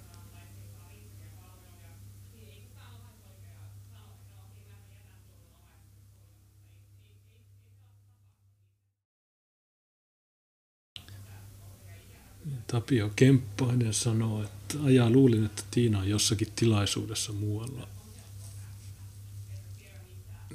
Tapio 12.76 13.12
Kemppainen 13.16 13.94
sanoo, 13.94 14.44
että 14.44 14.78
ajaa 14.84 15.10
luulin, 15.10 15.46
että 15.46 15.64
Tiina 15.72 16.00
on 16.00 16.10
jossakin 16.10 16.48
tilaisuudessa 16.56 17.34
muualla. 17.34 17.88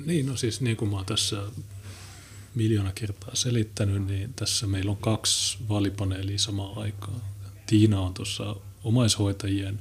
Niin, 0.07 0.27
no 0.27 0.37
siis 0.37 0.61
niin 0.61 0.77
kuin 0.77 0.91
mä 0.91 0.97
oon 0.97 1.07
tässä 1.07 1.43
miljoona 2.55 2.93
kertaa 2.93 3.35
selittänyt, 3.35 4.07
niin 4.07 4.35
tässä 4.35 4.67
meillä 4.67 4.91
on 4.91 4.97
kaksi 4.97 5.59
vaalipaneelia 5.69 6.39
samaan 6.39 6.79
aikaan. 6.79 7.21
Tiina 7.67 8.01
on 8.01 8.15
tuossa 8.15 8.57
omaishoitajien 8.85 9.81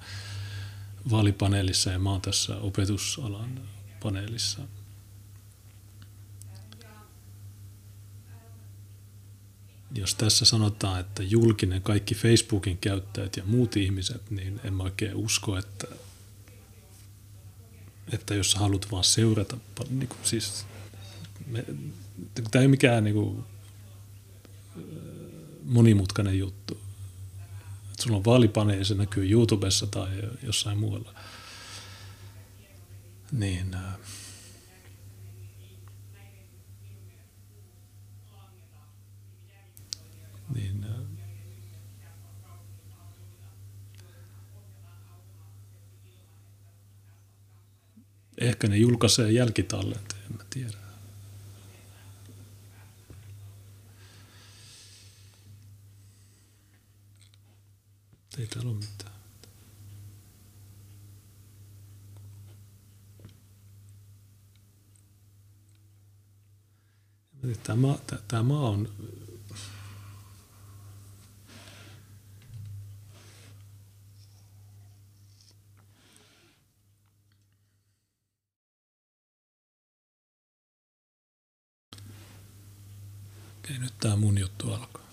vaalipaneelissa 1.09 1.91
ja 1.91 1.99
mä 1.99 2.11
oon 2.11 2.21
tässä 2.21 2.57
opetusalan 2.57 3.61
paneelissa– 3.99 4.61
jos 9.95 10.15
tässä 10.15 10.45
sanotaan, 10.45 10.99
että 10.99 11.23
julkinen 11.23 11.81
kaikki 11.81 12.15
Facebookin 12.15 12.77
käyttäjät 12.77 13.37
ja 13.37 13.43
muut 13.45 13.77
ihmiset, 13.77 14.31
niin 14.31 14.59
en 14.63 14.73
mä 14.73 14.83
oikein 14.83 15.15
usko, 15.15 15.57
että, 15.57 15.87
että 18.13 18.35
jos 18.35 18.55
haluat 18.55 18.91
vaan 18.91 19.03
seurata, 19.03 19.57
niin 19.89 20.07
kuin 20.07 20.19
siis, 20.23 20.65
me, 21.47 21.65
tämä 22.51 22.61
ei 22.61 22.65
ole 22.65 22.67
mikään 22.67 23.03
niin 23.03 23.15
kuin, 23.15 23.43
monimutkainen 25.63 26.39
juttu. 26.39 26.77
Että 27.89 28.03
sulla 28.03 28.17
on 28.17 28.25
vaalipaneeli, 28.25 28.85
se 28.85 28.95
näkyy 28.95 29.31
YouTubessa 29.31 29.87
tai 29.87 30.09
jossain 30.43 30.77
muualla. 30.77 31.13
Niin, 33.31 33.73
äh, 33.73 33.97
niin 40.55 40.83
äh, 40.83 40.89
ehkä 48.37 48.67
ne 48.67 48.77
julkaisee 48.77 49.31
jälkitallenteen, 49.31 50.21
en 50.31 50.37
mä 50.37 50.43
tiedä. 50.49 50.77
Ei 58.37 58.47
täällä 58.47 58.71
ole 58.71 58.79
mitään. 58.79 59.09
Tämä, 67.63 67.97
tämä 68.27 68.43
maa 68.43 68.69
on 68.69 68.89
nyt 83.77 83.93
tämä 83.99 84.15
mun 84.15 84.37
juttu 84.37 84.73
alkaa. 84.73 85.08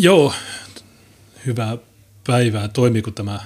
Joo, 0.00 0.32
hyvää 1.46 1.78
päivää. 2.26 2.68
Toimiiko 2.68 3.10
tämä? 3.10 3.40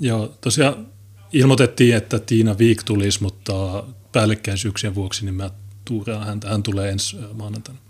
Joo, 0.00 0.34
tosiaan 0.40 0.86
ilmoitettiin, 1.32 1.96
että 1.96 2.18
Tiina 2.18 2.58
Viik 2.58 2.82
tulisi, 2.82 3.22
mutta 3.22 3.84
päällekkäisyyksien 4.12 4.94
vuoksi 4.94 5.24
niin 5.24 5.34
mä 5.34 5.50
tuuraan 5.84 6.26
häntä. 6.26 6.48
Hän 6.48 6.62
tulee 6.62 6.90
ensi 6.90 7.16
maanantaina. 7.32 7.80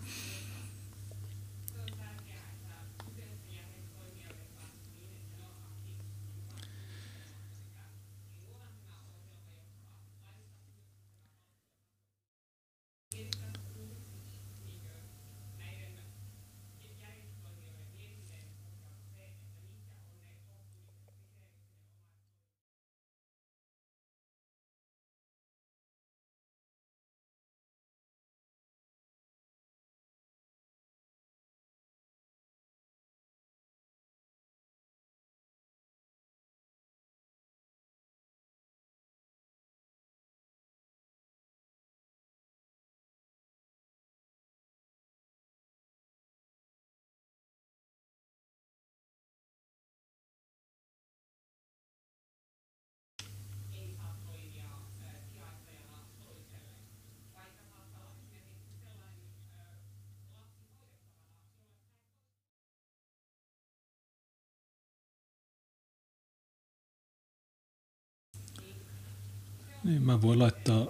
Niin, 69.87 70.03
mä 70.03 70.22
voin 70.22 70.39
laittaa 70.39 70.87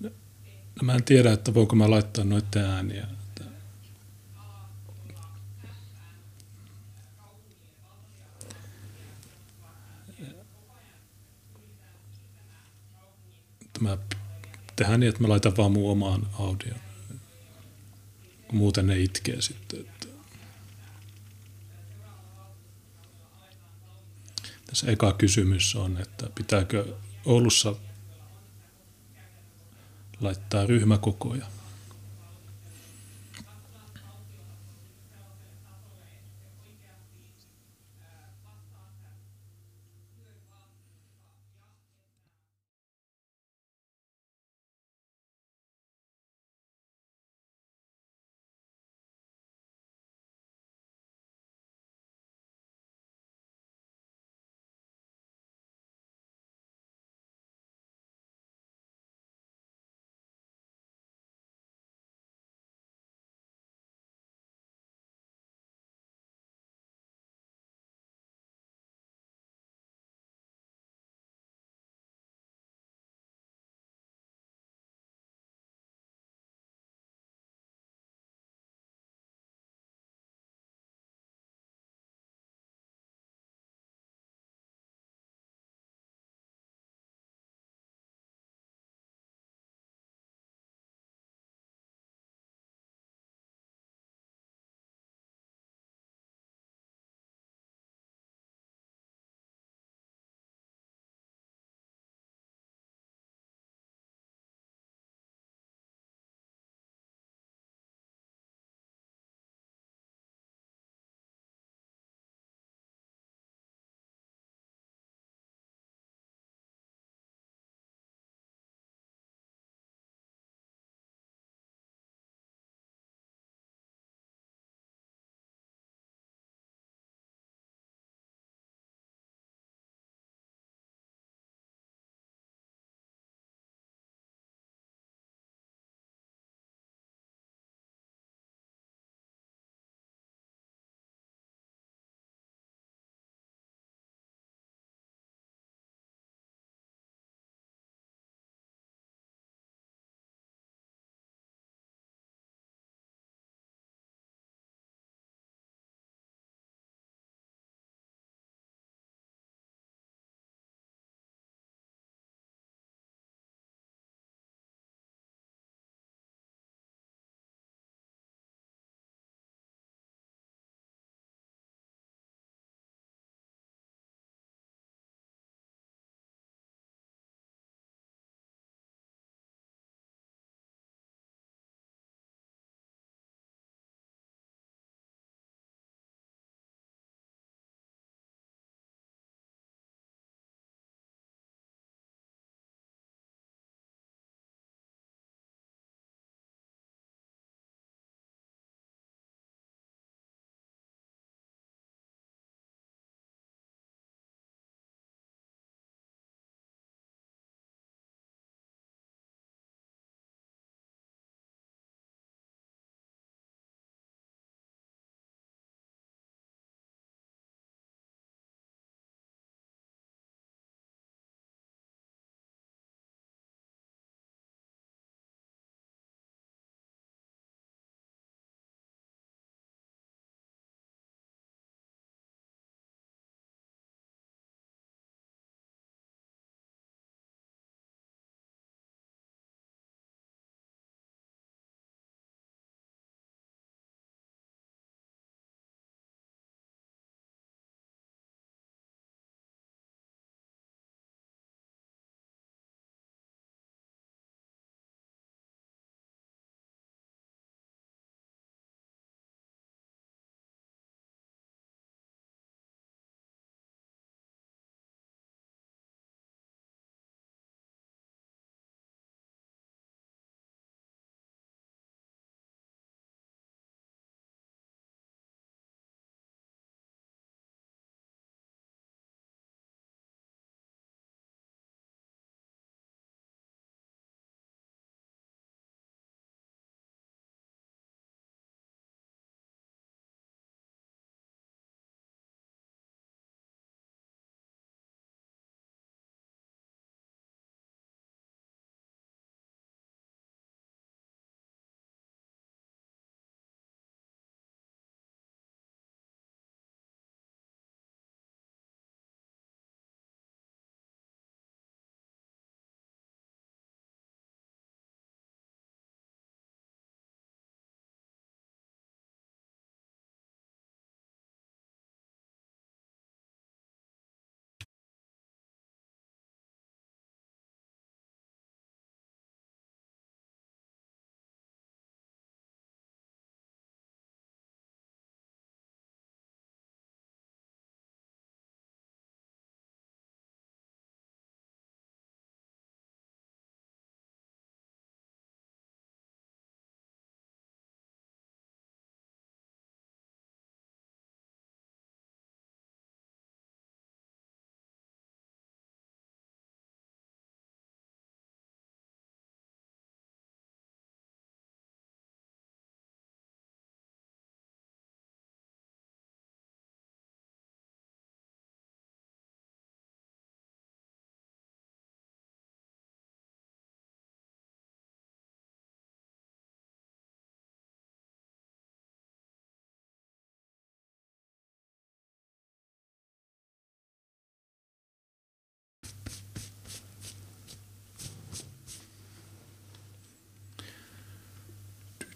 No 0.00 0.10
mä 0.82 0.94
en 0.94 1.04
tiedä, 1.04 1.32
että 1.32 1.54
voinko 1.54 1.76
mä 1.76 1.90
laittaa 1.90 2.24
noiden 2.24 2.64
ääniä. 2.64 3.06
Mä 13.80 13.98
tehdään 14.76 15.00
niin, 15.00 15.08
että 15.08 15.22
mä 15.22 15.28
laitan 15.28 15.56
vaan 15.56 15.72
mun 15.72 15.90
omaan 15.90 16.26
audio. 16.38 16.74
Muuten 18.52 18.86
ne 18.86 19.00
itkee 19.00 19.40
sitten. 19.42 19.93
Tässä 24.74 24.90
eka 24.90 25.12
kysymys 25.12 25.76
on, 25.76 25.98
että 25.98 26.30
pitääkö 26.34 26.84
Oulussa 27.24 27.74
laittaa 30.20 30.66
ryhmäkokoja. 30.66 31.46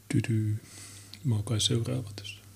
Tydy. 0.08 0.56
Mä 1.24 1.34
oon 1.34 1.44
kai 1.44 1.60
seuraava 1.60 2.10
tässä. 2.16 2.47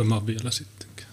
Eikö 0.00 0.08
mä 0.08 0.14
oon 0.14 0.26
vielä 0.26 0.50
sittenkin. 0.50 1.06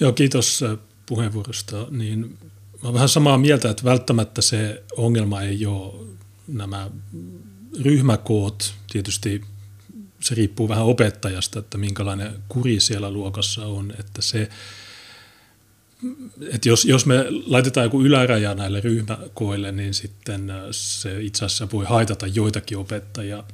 Joo, 0.00 0.12
kiitos 0.12 0.62
äh, 0.62 0.78
puheenvuorosta. 1.06 1.86
Niin 1.90 2.20
mä 2.20 2.82
olen 2.82 2.94
vähän 2.94 3.08
samaa 3.08 3.38
mieltä, 3.38 3.70
että 3.70 3.84
välttämättä 3.84 4.42
se 4.42 4.84
ongelma 4.96 5.42
ei 5.42 5.66
ole 5.66 6.06
nämä 6.48 6.90
ryhmäkoot. 7.82 8.74
Tietysti 8.92 9.42
se 10.20 10.34
riippuu 10.34 10.68
vähän 10.68 10.84
opettajasta, 10.84 11.58
että 11.58 11.78
minkälainen 11.78 12.32
kuri 12.48 12.80
siellä 12.80 13.10
luokassa 13.10 13.66
on. 13.66 13.94
Että 13.98 14.22
se, 14.22 14.48
että 16.52 16.68
jos, 16.68 16.84
jos 16.84 17.06
me 17.06 17.24
laitetaan 17.46 17.84
joku 17.84 18.02
yläraja 18.02 18.54
näille 18.54 18.80
ryhmäkoille, 18.80 19.72
niin 19.72 19.94
sitten 19.94 20.50
äh, 20.50 20.62
se 20.70 21.22
itse 21.22 21.44
asiassa 21.44 21.68
voi 21.72 21.84
haitata 21.84 22.26
joitakin 22.26 22.78
opettajia. 22.78 23.44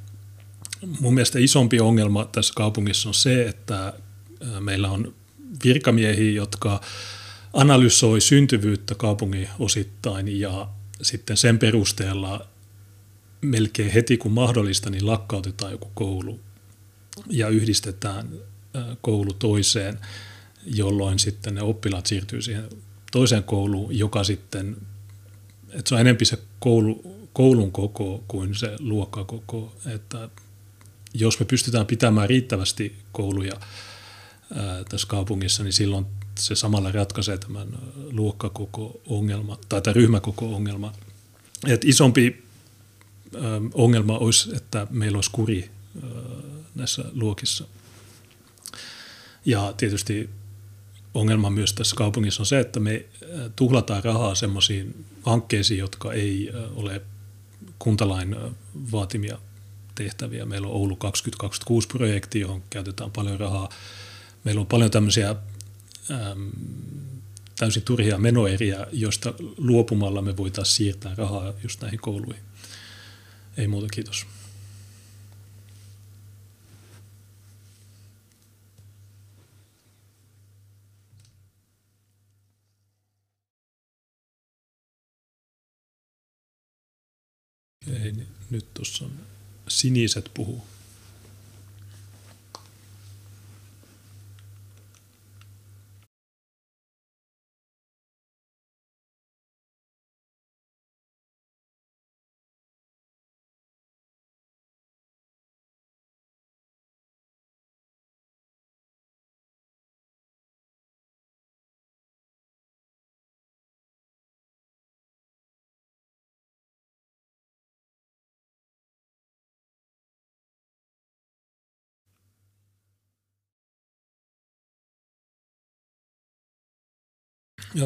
Mun 1.00 1.14
mielestä 1.14 1.38
isompi 1.38 1.80
ongelma 1.80 2.24
tässä 2.24 2.52
kaupungissa 2.56 3.08
on 3.08 3.14
se, 3.14 3.48
että 3.48 3.86
äh, 3.86 4.60
meillä 4.60 4.90
on 4.90 5.14
virkamiehiä, 5.64 6.32
jotka 6.32 6.80
analysoi 7.52 8.20
syntyvyyttä 8.20 8.94
kaupungin 8.94 9.48
osittain 9.58 10.40
ja 10.40 10.68
sitten 11.02 11.36
sen 11.36 11.58
perusteella 11.58 12.46
melkein 13.40 13.90
heti 13.90 14.16
kun 14.16 14.32
mahdollista, 14.32 14.90
niin 14.90 15.06
lakkautetaan 15.06 15.72
joku 15.72 15.90
koulu 15.94 16.40
ja 17.30 17.48
yhdistetään 17.48 18.28
koulu 19.00 19.32
toiseen, 19.32 19.98
jolloin 20.66 21.18
sitten 21.18 21.54
ne 21.54 21.62
oppilaat 21.62 22.06
siirtyy 22.06 22.42
siihen 22.42 22.68
toiseen 23.12 23.42
kouluun, 23.42 23.98
joka 23.98 24.24
sitten, 24.24 24.76
että 25.70 25.88
se 25.88 25.94
on 25.94 26.00
enempi 26.00 26.24
se 26.24 26.38
koulu, 26.58 27.28
koulun 27.32 27.72
koko 27.72 28.24
kuin 28.28 28.54
se 28.54 28.76
luokkakoko, 28.78 29.76
että 29.94 30.28
jos 31.14 31.40
me 31.40 31.46
pystytään 31.46 31.86
pitämään 31.86 32.28
riittävästi 32.28 32.96
kouluja 33.12 33.60
tässä 34.88 35.06
kaupungissa, 35.08 35.62
niin 35.62 35.72
silloin 35.72 36.06
se 36.38 36.54
samalla 36.54 36.92
ratkaisee 36.92 37.38
tämän 37.38 37.68
luokkakoko-ongelma 38.10 39.58
tai 39.68 39.82
tämän 39.82 39.96
ryhmäkoko-ongelma. 39.96 40.92
Et 41.68 41.84
isompi 41.84 42.44
ongelma 43.74 44.18
olisi, 44.18 44.56
että 44.56 44.86
meillä 44.90 45.16
olisi 45.16 45.30
kuri 45.30 45.70
näissä 46.74 47.04
luokissa. 47.12 47.64
Ja 49.44 49.74
tietysti 49.76 50.30
ongelma 51.14 51.50
myös 51.50 51.72
tässä 51.72 51.96
kaupungissa 51.96 52.42
on 52.42 52.46
se, 52.46 52.60
että 52.60 52.80
me 52.80 53.04
tuhlataan 53.56 54.04
rahaa 54.04 54.34
semmoisiin 54.34 55.04
hankkeisiin, 55.22 55.78
jotka 55.78 56.12
ei 56.12 56.50
ole 56.74 57.02
kuntalain 57.78 58.36
vaatimia 58.92 59.38
tehtäviä. 59.94 60.46
Meillä 60.46 60.66
on 60.66 60.74
Oulu 60.74 60.98
2026-projekti, 61.44 62.40
johon 62.40 62.62
käytetään 62.70 63.10
paljon 63.10 63.40
rahaa. 63.40 63.68
Meillä 64.44 64.60
on 64.60 64.66
paljon 64.66 64.90
tämmöisiä 64.90 65.30
äm, 65.30 66.50
täysin 67.58 67.82
turhia 67.82 68.18
menoeriä, 68.18 68.86
joista 68.92 69.34
luopumalla 69.56 70.22
me 70.22 70.36
voitaisiin 70.36 70.76
siirtää 70.76 71.14
rahaa 71.14 71.52
just 71.62 71.80
näihin 71.80 72.00
kouluihin. 72.00 72.42
Ei 73.56 73.68
muuta, 73.68 73.88
kiitos. 73.88 74.26
Ei, 88.02 88.12
nyt 88.50 88.74
tuossa 88.74 89.04
on 89.04 89.12
siniset 89.68 90.30
puhuu. 90.34 90.71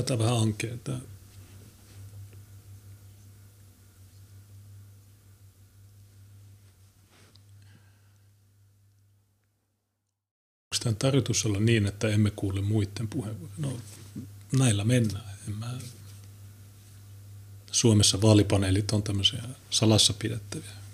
Tämä 0.06 0.18
vähän 0.18 0.36
ankea. 0.36 0.76
Tämä. 0.84 0.96
Onko 0.96 1.06
tämä 10.82 10.94
tarkoitus 10.98 11.46
olla 11.46 11.60
niin, 11.60 11.86
että 11.86 12.08
emme 12.08 12.30
kuule 12.30 12.60
muiden 12.60 13.08
puheenvuoroja? 13.08 13.58
No, 13.58 13.76
näillä 14.58 14.84
mennään. 14.84 15.36
En 15.48 15.54
mä... 15.56 15.78
Suomessa 17.72 18.20
vaalipaneelit 18.20 18.92
on 18.92 19.02
tämmöisiä 19.02 19.42
salassa 19.70 20.14
pidettäviä. 20.18 20.85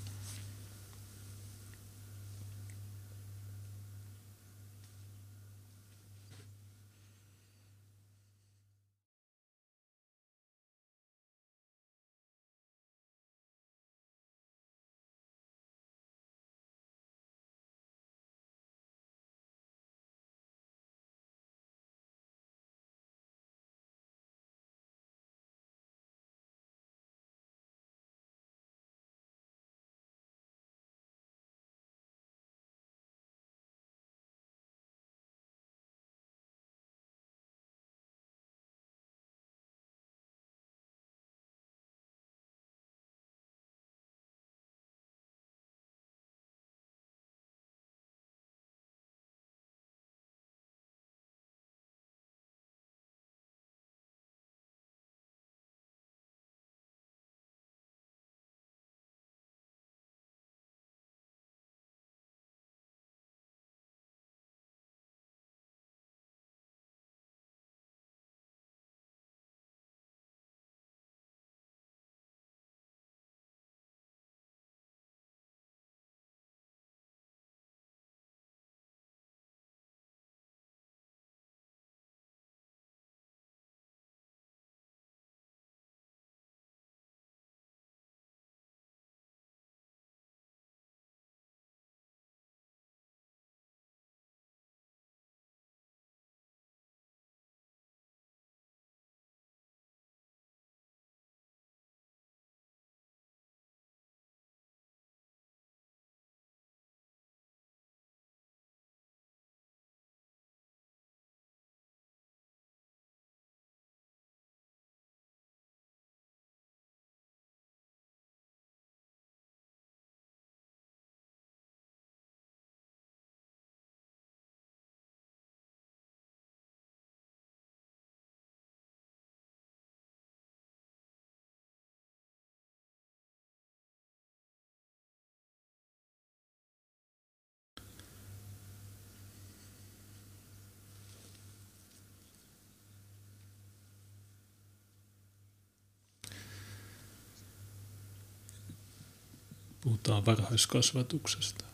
Puhutaan 149.83 150.27
varhaiskasvatuksesta. 150.27 151.72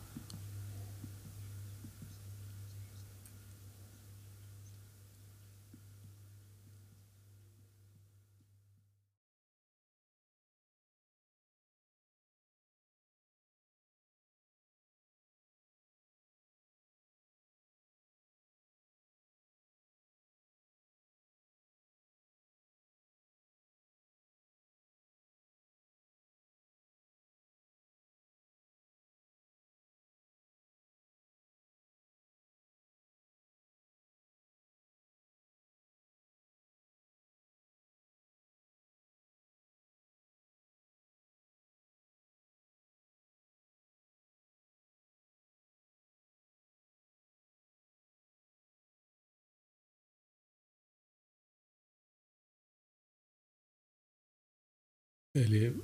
Eli 55.45 55.83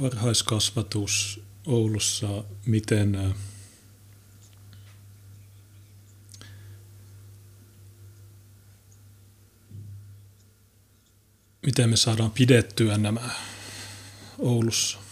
varhaiskasvatus 0.00 1.40
Oulussa, 1.66 2.44
miten 2.66 3.34
miten 11.66 11.90
me 11.90 11.96
saadaan 11.96 12.30
pidettyä 12.30 12.98
nämä 12.98 13.30
Oulussa? 14.38 15.09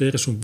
Nyt 0.00 0.28
on 0.28 0.40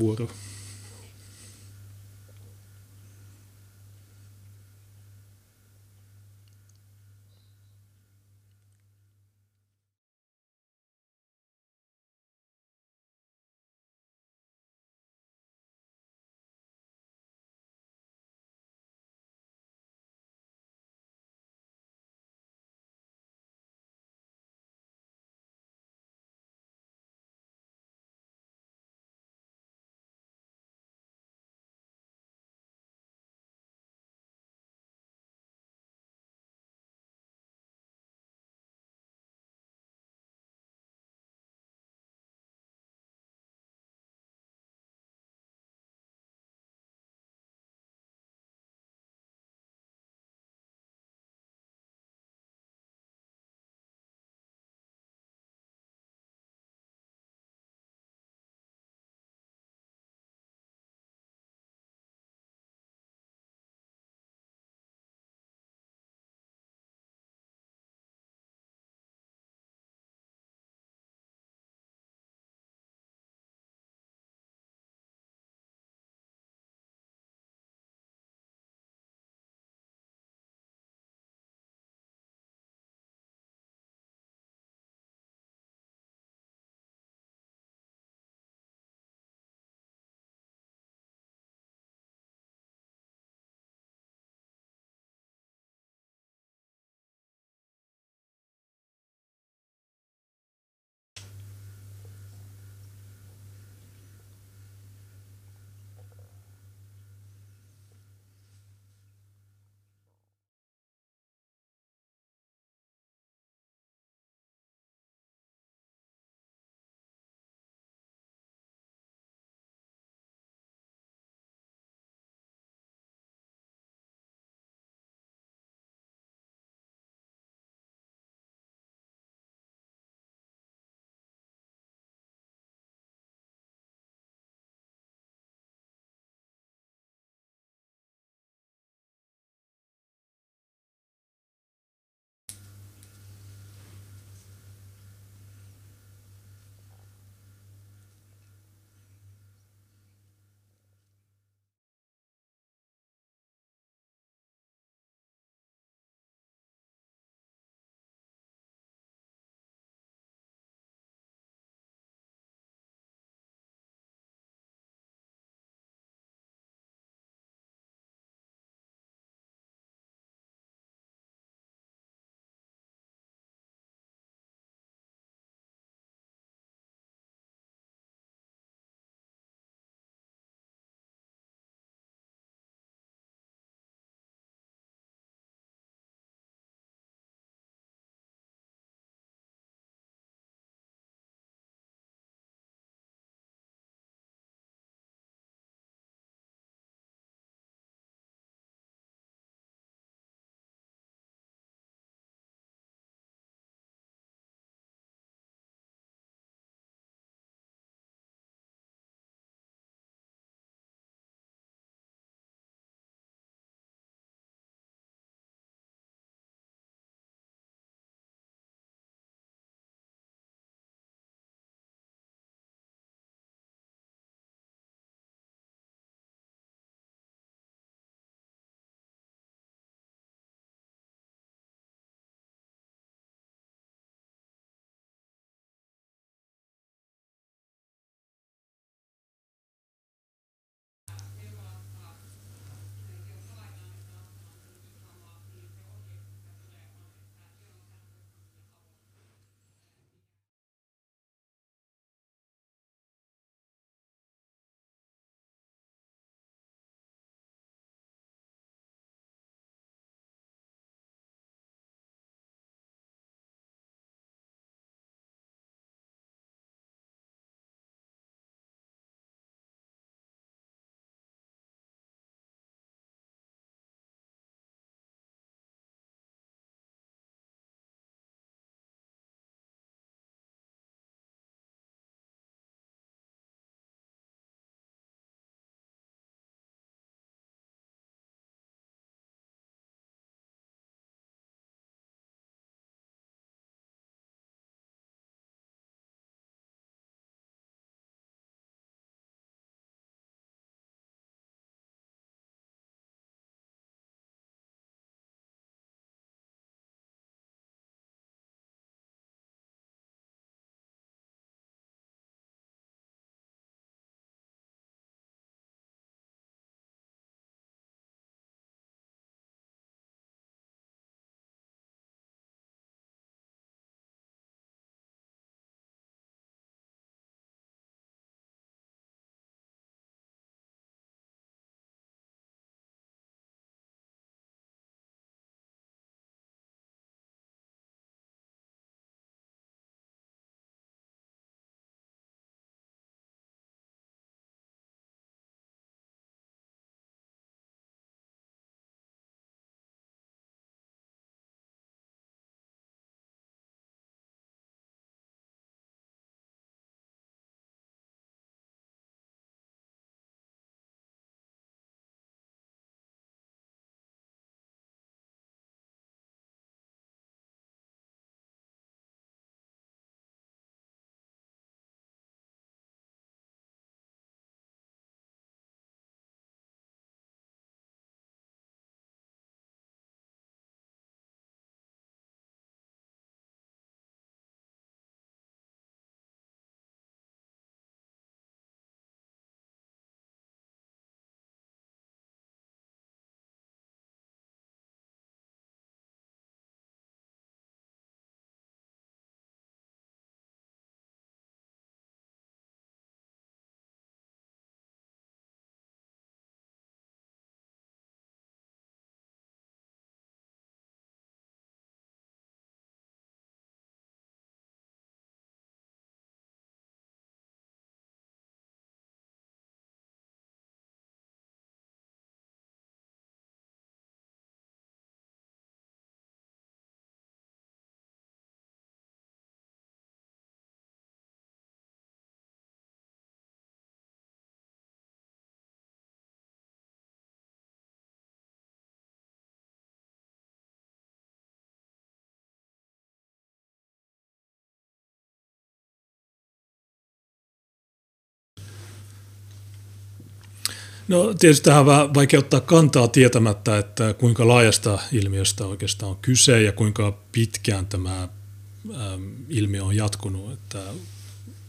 No 451.09 451.35
tietysti 451.35 451.65
tähän 451.65 451.81
on 451.81 451.87
vähän 451.87 452.15
vaikea 452.15 452.39
ottaa 452.39 452.61
kantaa 452.61 453.09
tietämättä, 453.09 453.79
että 453.79 454.15
kuinka 454.15 454.49
laajasta 454.49 454.99
ilmiöstä 455.13 455.67
oikeastaan 455.67 456.11
on 456.11 456.19
kyse 456.23 456.63
ja 456.63 456.73
kuinka 456.73 457.19
pitkään 457.33 457.87
tämä 457.87 458.23
äm, 458.23 459.33
ilmiö 459.49 459.85
on 459.85 459.97
jatkunut. 459.97 460.53
Että, 460.53 460.83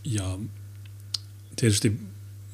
ja 0.04 0.38
tietysti 1.56 2.00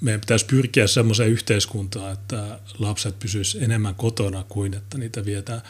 meidän 0.01 0.21
pitäisi 0.21 0.45
pyrkiä 0.45 0.87
semmoiseen 0.87 1.31
yhteiskuntaan, 1.31 2.13
että 2.13 2.59
lapset 2.79 3.19
pysyisivät 3.19 3.63
enemmän 3.63 3.95
kotona 3.95 4.45
kuin 4.49 4.73
että 4.73 4.97
niitä 4.97 5.25
vietään 5.25 5.61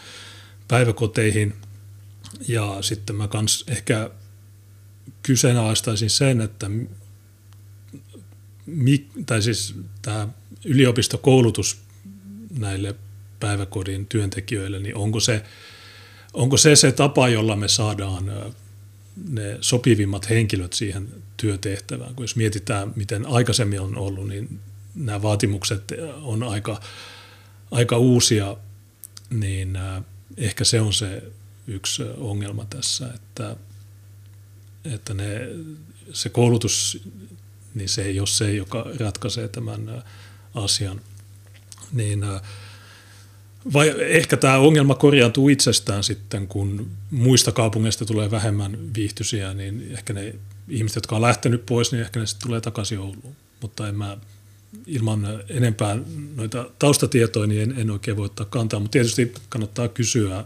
päiväkoteihin. 0.68 1.54
Ja 2.48 2.78
sitten 2.82 3.16
mä 3.16 3.28
kans 3.28 3.64
ehkä 3.68 4.10
kyseenalaistaisin 5.24 6.10
sen, 6.10 6.42
että 6.42 6.70
tai 9.26 9.42
siis 9.42 9.76
tämä 10.02 10.28
yliopistokoulutus 10.66 11.78
näille 12.60 12.96
päiväkodin 13.40 14.06
työntekijöille, 14.06 14.80
niin 14.80 14.96
onko 14.96 15.20
se, 15.20 15.44
onko 16.34 16.58
se 16.58 16.76
se 16.76 16.92
tapa, 16.92 17.30
jolla 17.30 17.56
me 17.56 17.68
saadaan 17.68 18.54
ne 19.30 19.58
sopivimmat 19.62 20.30
henkilöt 20.30 20.74
siihen 20.74 21.08
työtehtävään. 21.38 22.16
Kun 22.16 22.24
jos 22.24 22.36
mietitään, 22.36 22.94
miten 22.96 23.26
aikaisemmin 23.26 23.82
on 23.82 23.98
ollut, 23.98 24.28
niin 24.28 24.60
nämä 24.96 25.22
vaatimukset 25.22 25.84
on 26.22 26.44
aika, 26.44 26.82
aika 27.72 27.98
uusia, 27.98 28.58
niin 29.30 29.80
ehkä 30.38 30.64
se 30.64 30.82
on 30.82 30.94
se 30.94 31.24
yksi 31.68 32.04
ongelma 32.18 32.66
tässä, 32.66 33.14
että, 33.16 33.56
että 34.94 35.14
ne, 35.14 35.50
se 36.14 36.30
koulutus, 36.30 37.04
niin 37.76 37.90
se 37.90 38.04
ei 38.04 38.20
ole 38.20 38.28
se, 38.28 38.54
joka 38.54 38.86
ratkaisee 39.00 39.48
tämän 39.48 40.04
asian. 40.54 41.02
Niin, 41.94 42.26
vai 43.74 43.96
ehkä 44.00 44.38
tämä 44.38 44.58
ongelma 44.58 44.96
korjaantuu 44.96 45.50
itsestään 45.50 46.04
sitten, 46.04 46.48
kun 46.48 46.92
muista 47.12 47.52
kaupungeista 47.52 48.06
tulee 48.06 48.32
vähemmän 48.32 48.78
viihtyisiä, 48.96 49.54
niin 49.54 49.88
ehkä 49.92 50.14
ne 50.14 50.36
ihmiset, 50.70 50.96
jotka 50.96 51.16
on 51.16 51.22
lähtenyt 51.22 51.66
pois, 51.66 51.92
niin 51.92 52.02
ehkä 52.02 52.20
ne 52.20 52.26
sitten 52.26 52.48
tulee 52.48 52.62
takaisin 52.62 53.00
Ouluun. 53.00 53.36
Mutta 53.62 53.88
en 53.88 53.96
mä 53.96 54.18
ilman 54.88 55.28
enempää 55.50 55.98
noita 56.36 56.70
taustatietoja, 56.80 57.48
niin 57.48 57.62
en, 57.62 57.80
en 57.80 57.92
oikein 57.92 58.18
voi 58.18 58.26
ottaa 58.26 58.46
kantaa, 58.46 58.80
mutta 58.80 58.92
tietysti 58.92 59.34
kannattaa 59.50 59.88
kysyä 59.88 60.46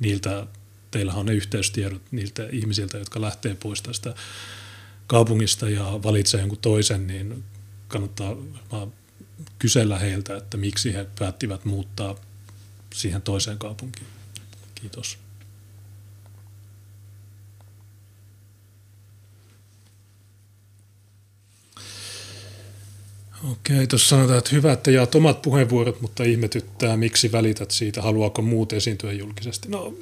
niiltä, 0.00 0.46
teillähän 0.90 1.20
on 1.20 1.26
ne 1.26 1.34
yhteystiedot 1.34 2.02
niiltä 2.10 2.48
ihmisiltä, 2.52 2.98
jotka 2.98 3.20
lähtee 3.20 3.56
pois 3.62 3.82
tästä 3.82 4.14
kaupungista 5.06 5.68
ja 5.68 5.84
valitsee 6.02 6.40
jonkun 6.40 6.58
toisen, 6.58 7.06
niin 7.06 7.44
kannattaa 7.88 8.36
kysellä 9.58 9.98
heiltä, 9.98 10.36
että 10.36 10.56
miksi 10.56 10.94
he 10.94 11.06
päättivät 11.18 11.64
muuttaa 11.64 12.16
siihen 12.94 13.22
toiseen 13.22 13.58
kaupunkiin. 13.58 14.06
Kiitos. 14.74 15.18
Okei, 23.50 23.86
tuossa 23.86 24.08
sanotaan, 24.08 24.38
että 24.38 24.50
hyvä, 24.52 24.72
että 24.72 24.90
jaat 24.90 25.14
omat 25.14 25.42
puheenvuorot, 25.42 26.00
mutta 26.00 26.24
ihmetyttää, 26.24 26.96
miksi 26.96 27.32
välität 27.32 27.70
siitä, 27.70 28.02
haluaako 28.02 28.42
muut 28.42 28.72
esiintyä 28.72 29.12
julkisesti. 29.12 29.68
No, 29.68 29.94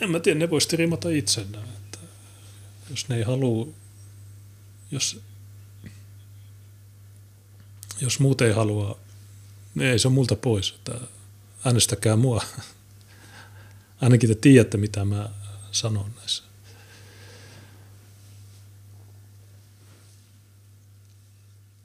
en 0.00 0.10
mä 0.10 0.20
tiedä, 0.20 0.38
ne 0.38 0.50
voisi 0.50 0.76
rimata 0.76 1.10
itsenään. 1.10 1.68
Että 1.68 1.98
jos 2.90 3.08
ne 3.08 3.16
ei 3.16 3.22
halua, 3.22 3.68
jos, 4.90 5.20
jos 8.00 8.20
muut 8.20 8.40
ei 8.40 8.52
halua, 8.52 8.98
niin 9.74 9.90
ei 9.90 9.98
se 9.98 10.08
ole 10.08 10.14
multa 10.14 10.36
pois. 10.36 10.70
Että 10.70 11.00
äänestäkää 11.64 12.16
mua. 12.16 12.44
Ainakin 14.00 14.28
te 14.28 14.34
tiedätte, 14.34 14.76
mitä 14.76 15.04
mä 15.04 15.28
sanon 15.72 16.10
näissä. 16.16 16.42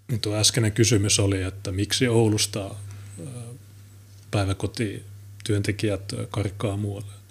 Niin 0.07 0.21
tuo 0.21 0.35
äskeinen 0.35 0.71
kysymys 0.71 1.19
oli, 1.19 1.41
että 1.41 1.71
miksi 1.71 2.07
Oulusta 2.07 2.75
päiväkotityöntekijät 4.31 6.13
karkkaa 6.31 6.77
muualle? 6.77 7.24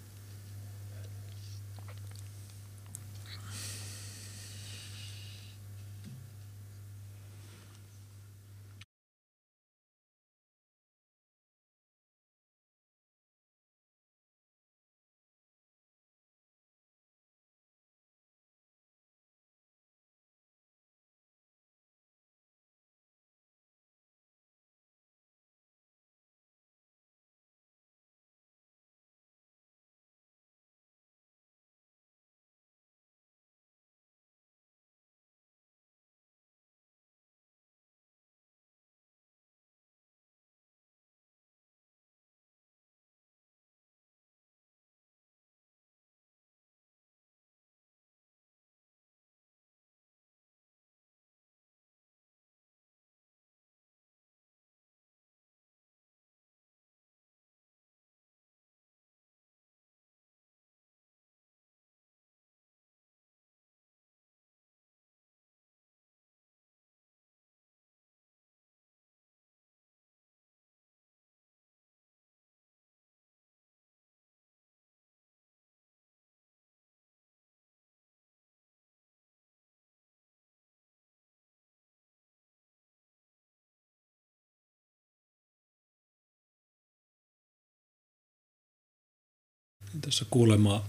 Tässä 90.05 90.25
kuulemma 90.31 90.85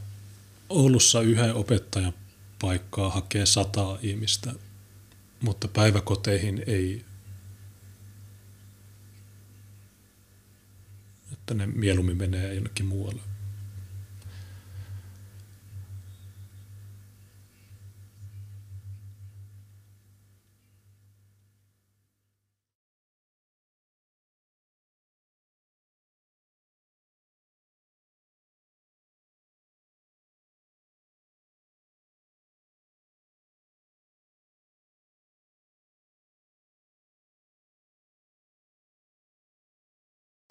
Oulussa 0.70 1.22
yhden 1.22 1.56
opettajan 1.56 2.14
paikkaa 2.62 3.10
hakee 3.10 3.46
sataa 3.46 3.98
ihmistä, 4.02 4.54
mutta 5.42 5.68
päiväkoteihin 5.68 6.64
ei. 6.68 7.06
Että 11.34 11.54
ne 11.54 11.68
mieluummin 11.68 12.18
menee 12.18 12.54
jonnekin 12.54 12.86
muualle. 12.86 13.22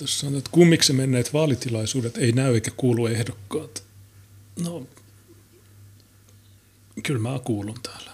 Tässä 0.05 0.19
sanotaan, 0.21 0.39
että 0.39 0.51
kummiksi 0.51 0.93
menneet 0.93 1.33
vaalitilaisuudet 1.33 2.17
ei 2.17 2.33
näy 2.33 2.55
eikä 2.55 2.71
kuulu 2.77 3.07
ehdokkaat. 3.07 3.83
No, 4.65 4.87
kyllä 7.03 7.21
mä 7.21 7.39
kuulun 7.45 7.79
täällä. 7.83 8.11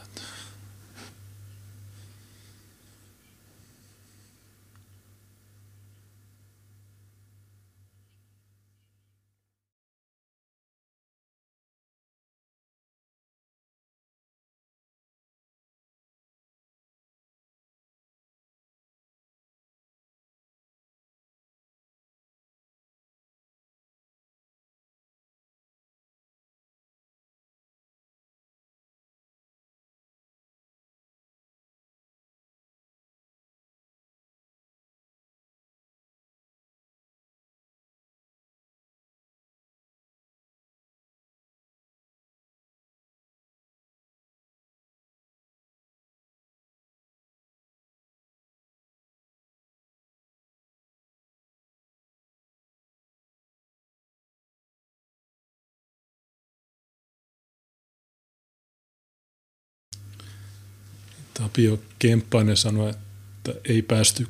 Tapio 61.40 61.78
Kemppainen 61.98 62.56
sanoi, 62.56 62.90
että 62.90 63.52
ei 63.64 63.82
päästy 63.82 64.26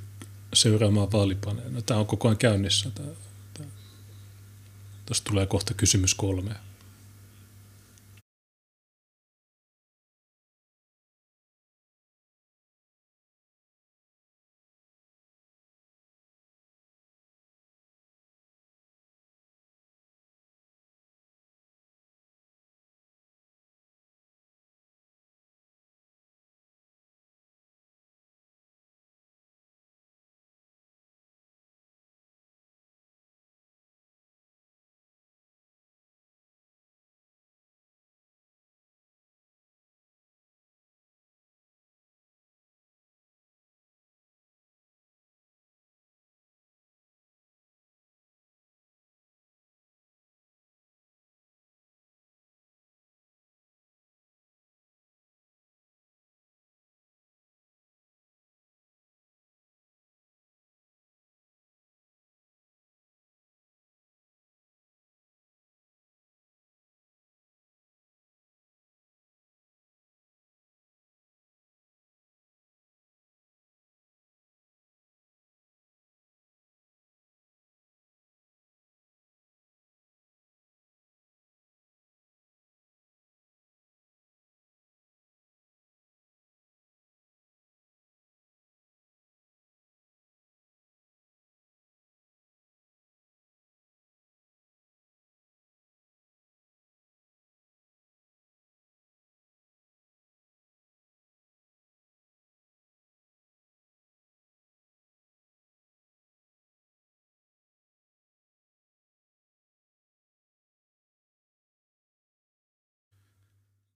seuraamaan 0.54 1.12
vaalipaneelia. 1.12 1.72
No, 1.72 1.82
tämä 1.82 2.00
on 2.00 2.06
koko 2.06 2.28
ajan 2.28 2.38
käynnissä. 2.38 2.90
Tämä, 2.90 3.08
tämä. 3.54 3.68
Tuosta 5.06 5.30
tulee 5.30 5.46
kohta 5.46 5.74
kysymys 5.74 6.14
kolme. 6.14 6.50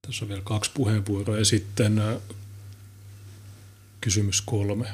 Tässä 0.06 0.24
on 0.24 0.28
vielä 0.28 0.42
kaksi 0.44 0.70
puheenvuoroa 0.74 1.38
ja 1.38 1.44
sitten 1.44 2.02
kysymys 4.00 4.40
kolme. 4.40 4.86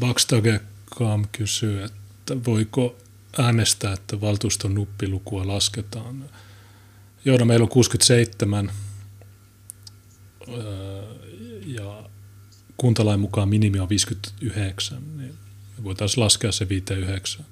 Bakstagekam 0.00 1.24
kysyy, 1.32 1.82
että 1.84 2.44
voiko 2.46 2.96
äänestää, 3.38 3.92
että 3.92 4.20
valtuuston 4.20 4.74
nuppilukua 4.74 5.46
lasketaan. 5.46 6.24
Joo, 7.24 7.38
no 7.38 7.44
meillä 7.44 7.64
on 7.64 7.68
67 7.68 8.70
ja 11.66 12.02
kuntalain 12.76 13.20
mukaan 13.20 13.48
minimi 13.48 13.78
on 13.78 13.88
59, 13.88 15.02
niin 15.16 15.34
voitaisiin 15.84 16.24
laskea 16.24 16.52
se 16.52 16.68
59. 16.68 17.46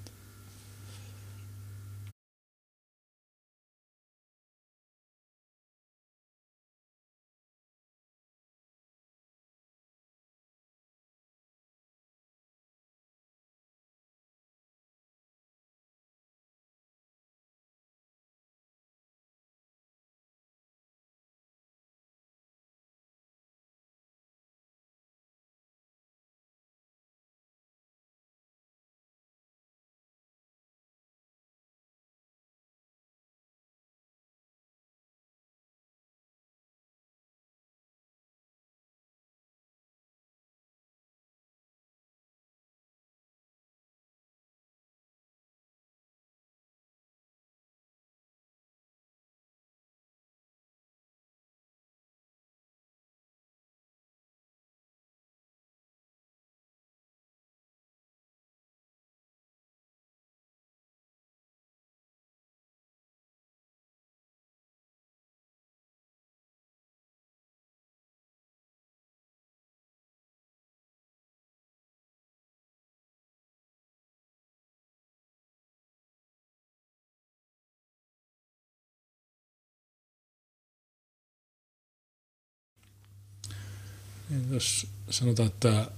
Jos 84.50 84.86
sanotaan, 85.10 85.48
että 85.48 85.90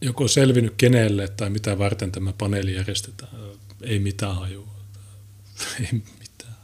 joko 0.00 0.28
selvinnyt 0.28 0.74
kenelle 0.76 1.28
tai 1.28 1.50
mitä 1.50 1.78
varten 1.78 2.12
tämä 2.12 2.32
paneeli 2.32 2.74
järjestetään, 2.74 3.32
ei 3.82 3.98
mitään 3.98 4.36
hajua. 4.36 4.74
Ei 5.80 5.92
mitään. 5.92 6.56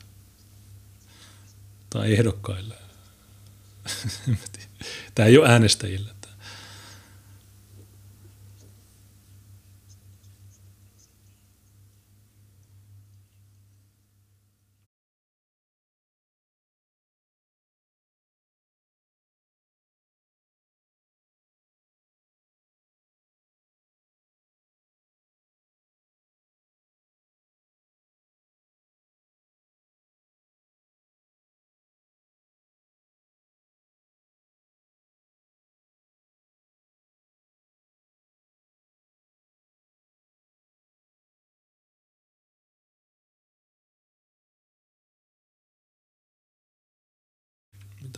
Tai 1.90 2.12
ehdokkaille. 2.12 2.74
Tämä 5.14 5.26
ei 5.26 5.38
ole 5.38 5.48
äänestäjille. 5.48 6.15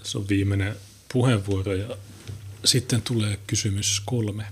Tässä 0.08 0.18
on 0.18 0.28
viimeinen 0.28 0.76
puheenvuoro 1.12 1.74
ja 1.74 1.96
sitten 2.64 3.02
tulee 3.02 3.38
kysymys 3.46 4.02
kolme. 4.04 4.44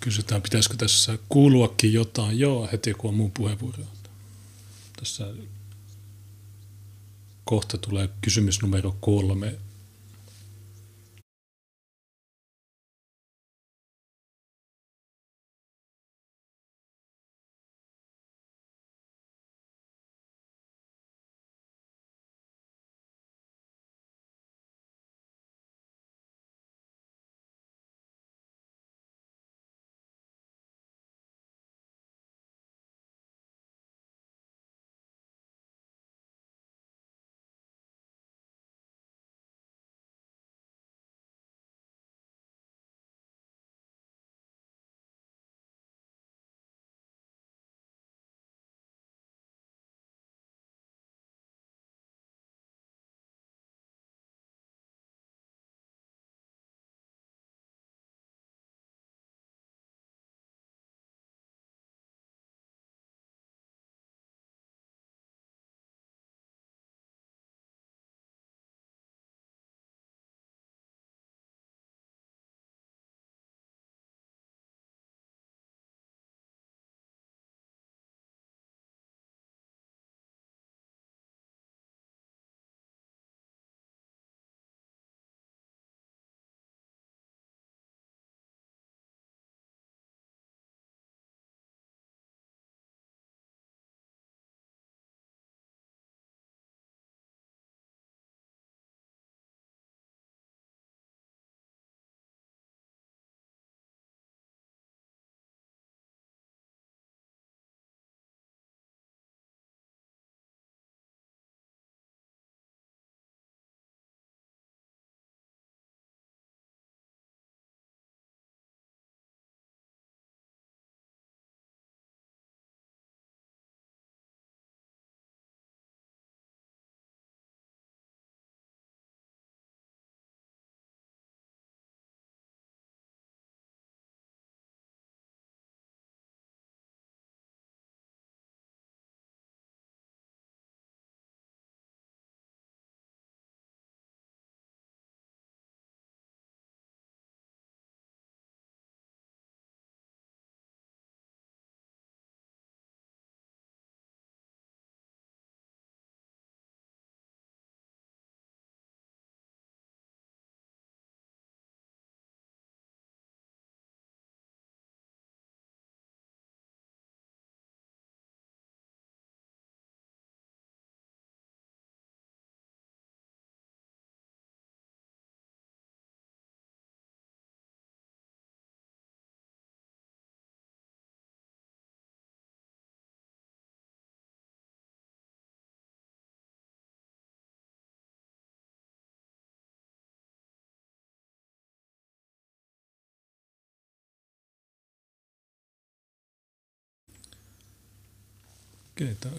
Kysytään, 0.00 0.42
pitäisikö 0.42 0.76
tässä 0.76 1.18
kuuluakin 1.28 1.92
jotain. 1.92 2.38
Joo, 2.38 2.68
heti 2.72 2.94
kun 2.94 3.08
on 3.08 3.14
muun 3.14 3.30
puheenvuoro. 3.30 3.84
Tässä 5.00 5.26
kohta 7.44 7.78
tulee 7.78 8.08
kysymys 8.20 8.62
numero 8.62 8.96
kolme. 9.00 9.58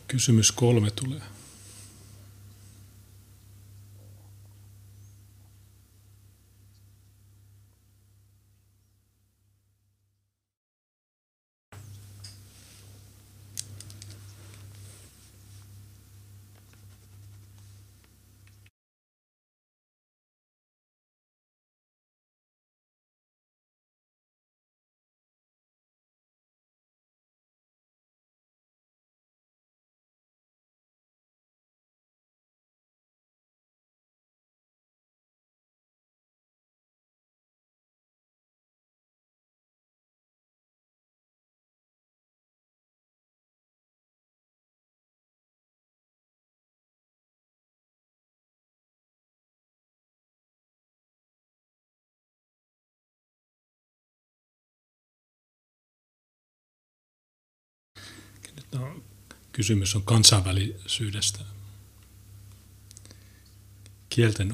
Kysymys 0.08 0.52
kolme 0.52 0.92
tulee. 0.92 1.22
No, 58.72 59.04
kysymys 59.52 59.96
on 59.96 60.04
kansainvälisyydestä. 60.04 61.40
Kielten 64.10 64.54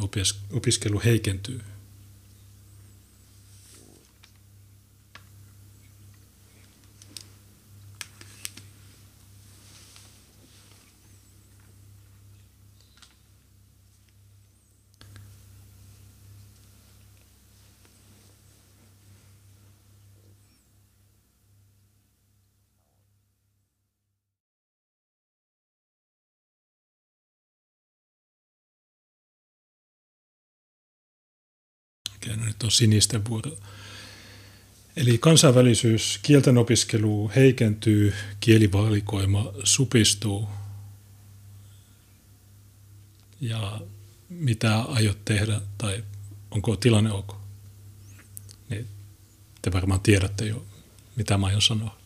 opiskelu 0.52 1.02
heikentyy. 1.06 1.62
Okei, 32.16 32.38
no 32.38 32.47
nyt 32.58 32.64
on 32.64 32.72
sinisten 32.72 33.26
vuoro. 33.26 33.52
Eli 34.96 35.18
kansainvälisyys, 35.18 36.20
kielten 36.22 36.58
opiskelu 36.58 37.32
heikentyy, 37.36 38.14
kielivalikoima 38.40 39.54
supistuu. 39.64 40.48
Ja 43.42 43.82
mitä 44.30 44.82
aiot 44.82 45.26
tehdä 45.26 45.62
tai 45.78 46.04
onko 46.52 46.76
tilanne 46.76 47.12
ok? 47.12 47.36
Niin 48.70 48.88
te 49.62 49.72
varmaan 49.72 50.02
tiedätte 50.02 50.46
jo, 50.46 50.66
mitä 51.16 51.38
mä 51.38 51.48
aion 51.48 51.62
sanoa. 51.62 51.97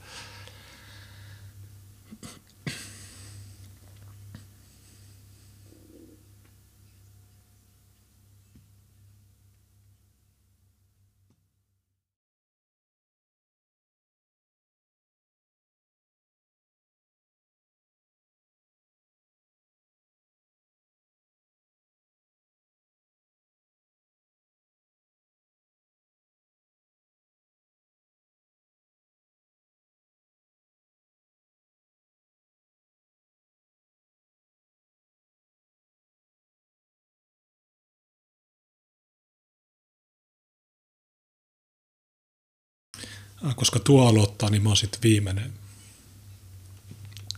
Koska 43.56 43.80
tuo 43.80 44.08
aloittaa, 44.08 44.50
niin 44.50 44.64
mä 44.64 44.70
oon 44.70 44.78
sitten 44.78 45.02
viimeinen. 45.04 45.54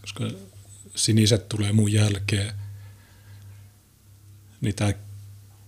Koska 0.02 0.24
siniset 0.96 1.50
tulee 1.50 1.72
mun 1.72 1.94
jälkeen, 1.94 2.54
niin 4.62 4.76
tämä 4.76 4.94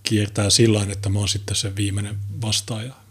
kiertää 0.02 0.50
sillä 0.50 0.86
että 0.90 1.08
mä 1.08 1.18
oon 1.18 1.28
sitten 1.28 1.56
se 1.56 1.76
viimeinen 1.76 2.18
vastaaja. 2.40 3.05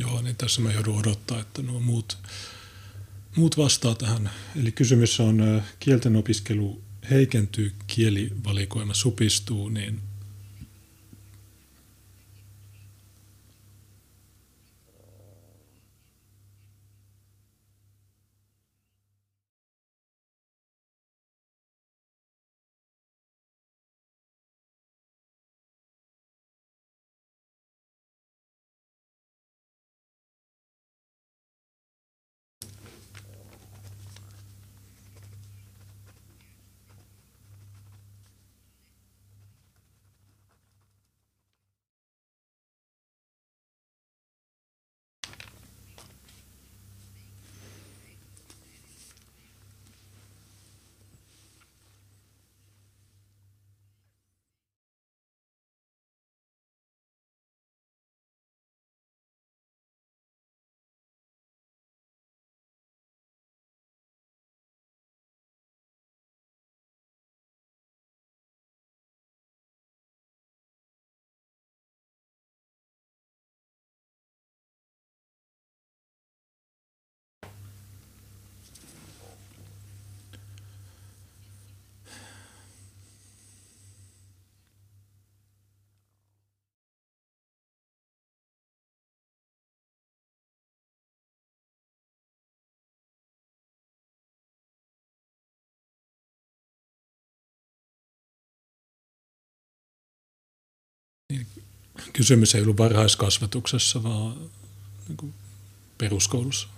Joo, 0.00 0.22
niin 0.22 0.36
tässä 0.36 0.60
mä 0.60 0.72
joudun 0.72 0.98
odottaa, 0.98 1.40
että 1.40 1.62
nuo 1.62 1.80
muut, 1.80 2.18
muut 3.36 3.56
vastaa 3.56 3.94
tähän. 3.94 4.30
Eli 4.60 4.72
kysymys 4.72 5.20
on, 5.20 5.62
kielten 5.78 6.16
opiskelu 6.16 6.82
heikentyy, 7.10 7.72
kielivalikoima 7.86 8.94
supistuu, 8.94 9.68
niin 9.68 10.00
Niin 101.32 101.46
kysymys 102.12 102.54
ei 102.54 102.62
ollut 102.62 102.78
varhaiskasvatuksessa, 102.78 104.02
vaan 104.02 104.50
niin 105.08 105.16
kuin 105.16 105.34
peruskoulussa. 105.98 106.68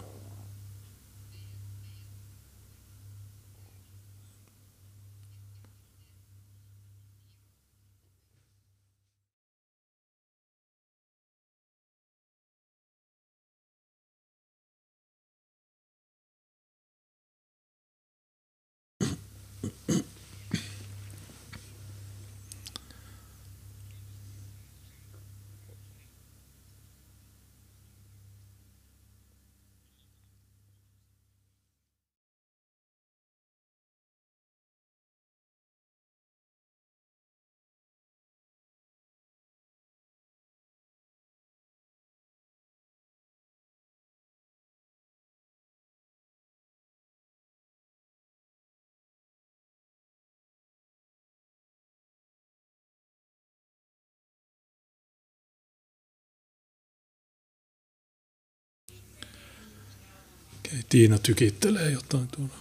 Tiina 60.88 61.18
tykittelee 61.18 61.90
jotain 61.90 62.28
tuolla. 62.28 62.54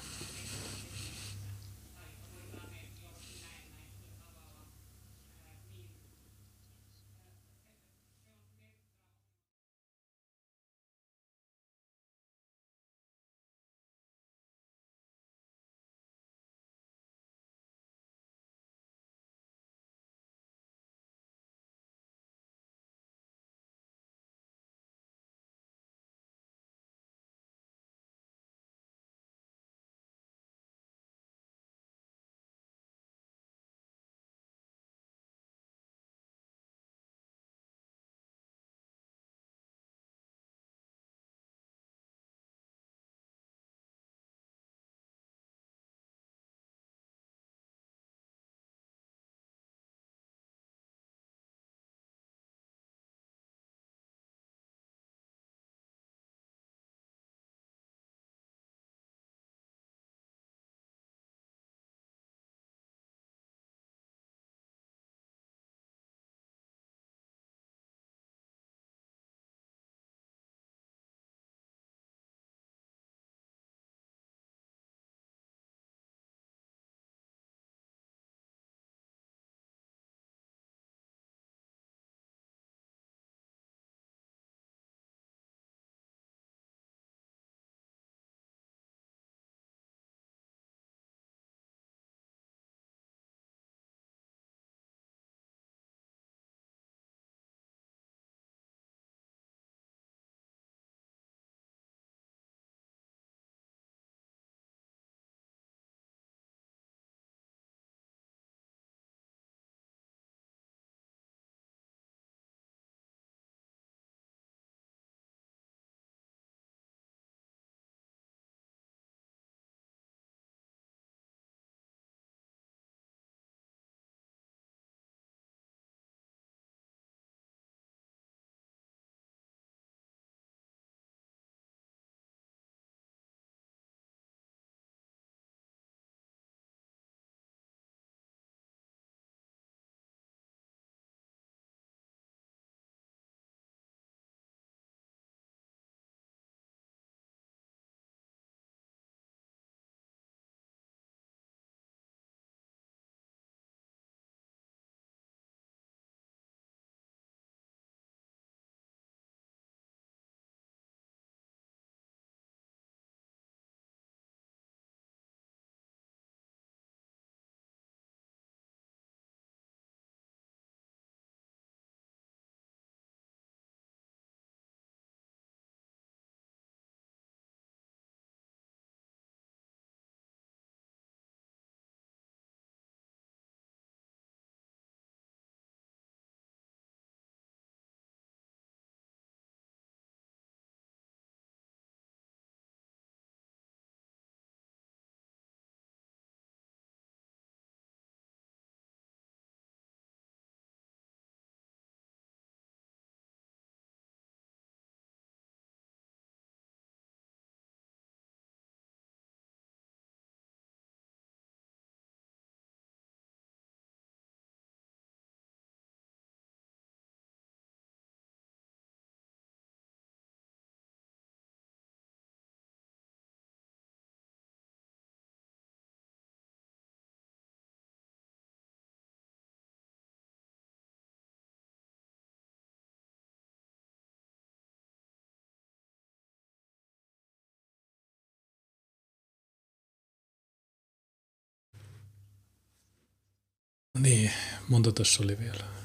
Niin, 244.02 244.32
monta 244.68 244.92
tässä 244.92 245.24
oli 245.24 245.40
vielä? 245.40 245.79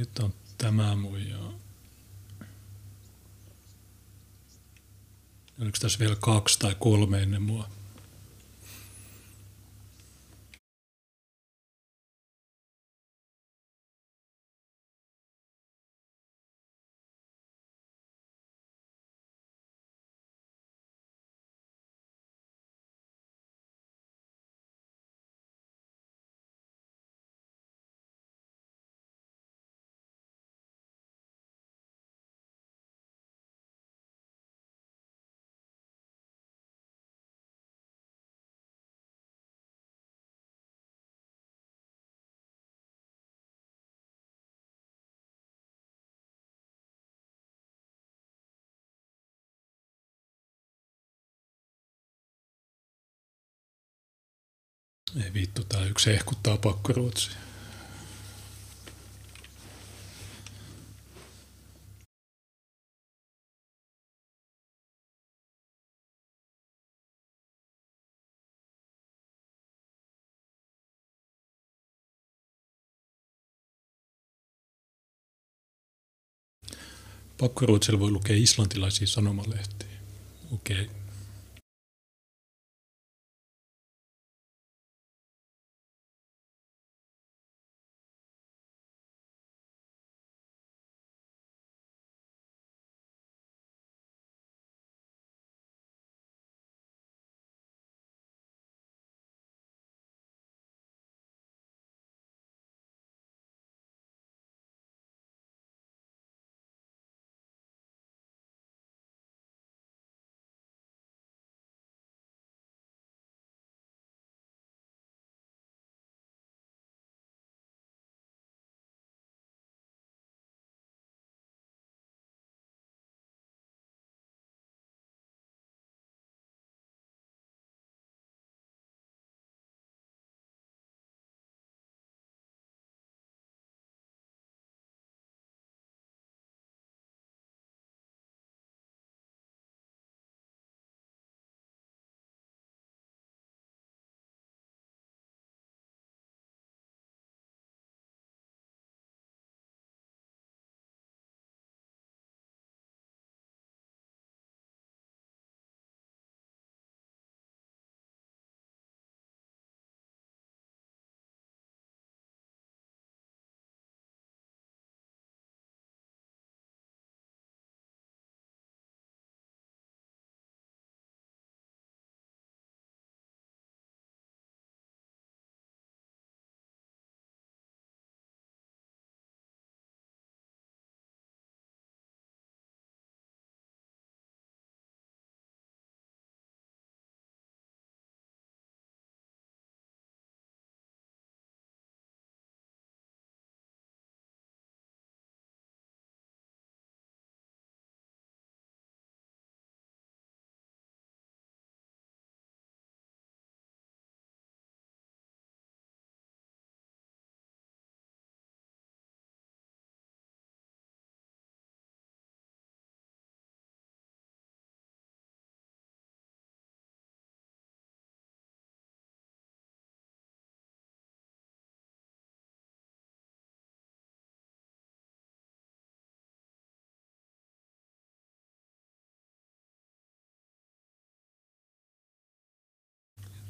Nyt 0.00 0.18
on 0.18 0.34
tämä 0.58 0.96
muija. 0.96 1.38
Oliko 5.62 5.78
tässä 5.80 5.98
vielä 5.98 6.16
kaksi 6.20 6.58
tai 6.58 6.76
kolme 6.80 7.22
ennen 7.22 7.42
mua? 7.42 7.68
Ei 55.30 55.34
vittu, 55.34 55.62
yksi 55.88 56.10
ehkuttaa 56.10 56.56
pakkoruotsia. 56.56 57.36
Pakkoruotsilla 77.38 78.00
voi 78.00 78.10
lukea 78.10 78.36
islantilaisia 78.36 79.06
sanomalehtiä. 79.06 79.88
Okei. 80.52 80.82
Okay. 80.82 80.99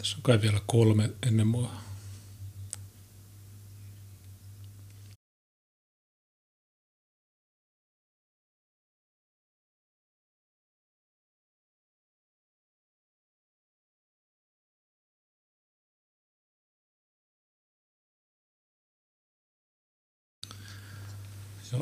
Tässä 0.01 0.17
on 0.17 0.23
kai 0.23 0.43
vielä 0.43 0.61
kolme 0.67 1.11
ennen 1.27 1.47
mua. 1.47 1.73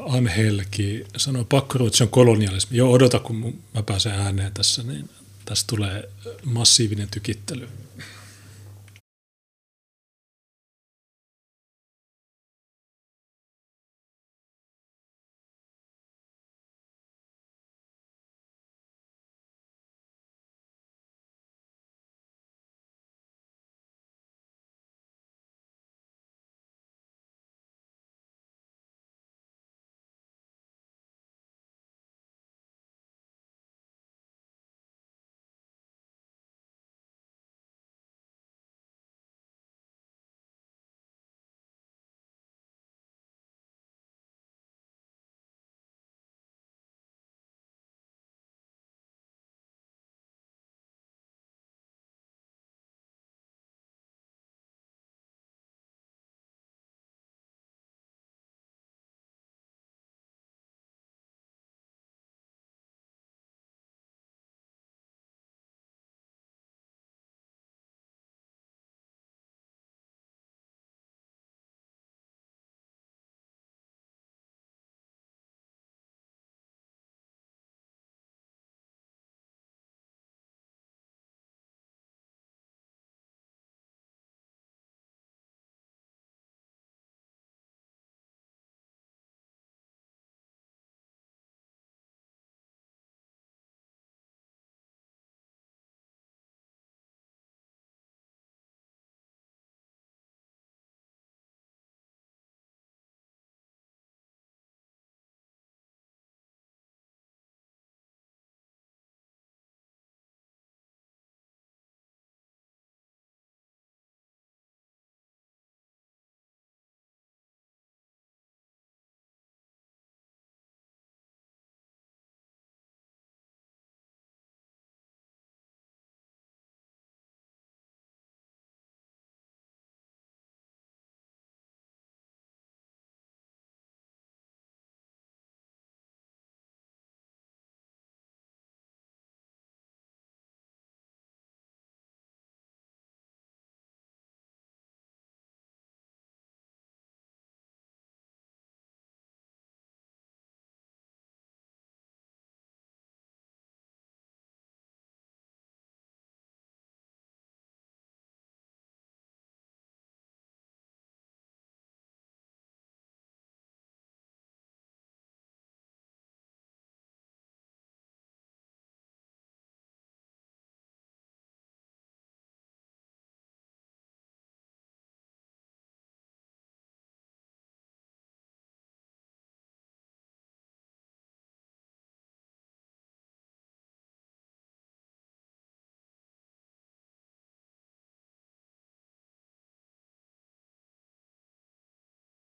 Anhelki 0.08 1.04
sanoi, 1.16 1.44
pakkoruotsi 1.44 2.02
on 2.02 2.08
kolonialismi. 2.10 2.76
Joo, 2.76 2.92
odota 2.92 3.18
kun 3.18 3.62
mä 3.74 3.82
pääsen 3.82 4.12
ääneen 4.12 4.52
tässä, 4.52 4.82
niin 4.82 5.10
tästä 5.48 5.66
tulee 5.66 6.08
massiivinen 6.44 7.08
tykittely. 7.10 7.68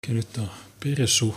Okei, 0.05 0.15
nyt 0.15 0.39
on 0.39 0.51
Persu 0.81 1.35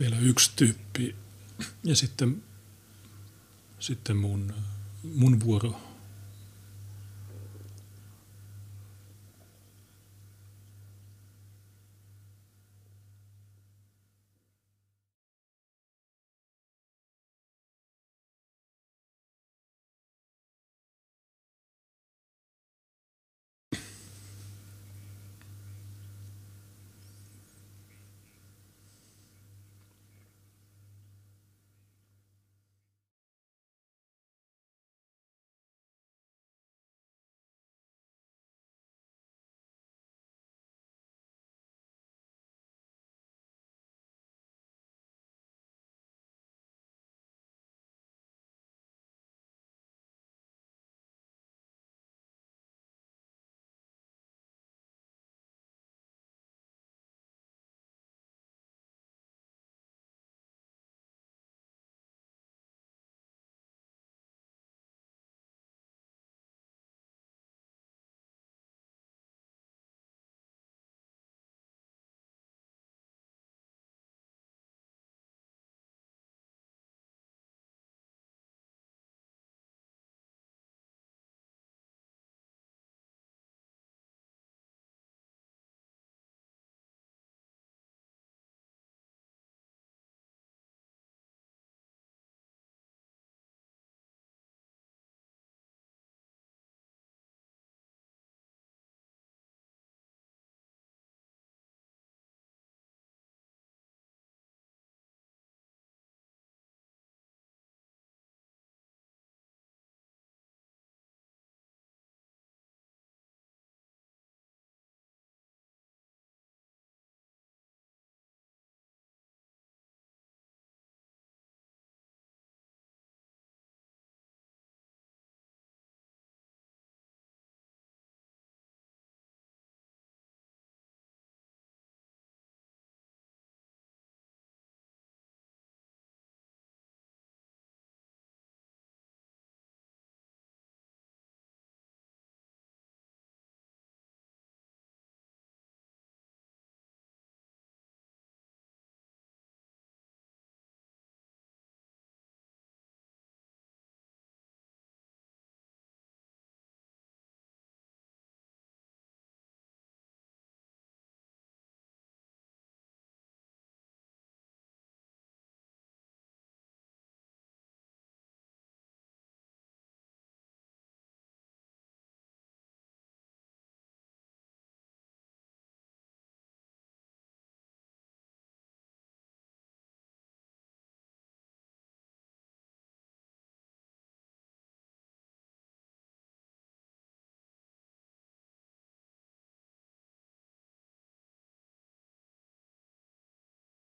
vielä 0.00 0.18
yksi 0.18 0.50
tyyppi. 0.56 1.16
Ja 1.84 1.96
sitten, 1.96 2.42
sitten 3.78 4.16
mun, 4.16 4.54
mun 5.14 5.40
vuoro 5.40 5.80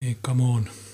Hey, 0.04 0.18
come 0.24 0.42
on. 0.42 0.91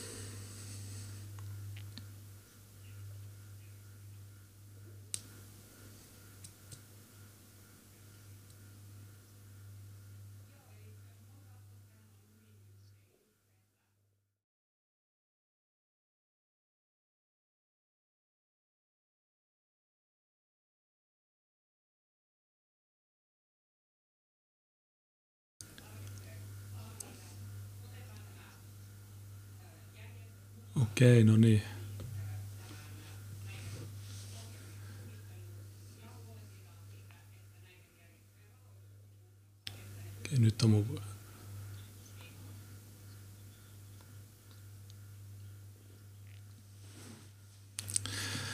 Okei, 30.82 31.24
no 31.24 31.38
niin. 31.38 31.62
Okei, 40.18 40.40
nyt 40.40 40.62
on 40.62 40.70
mun... 40.70 41.02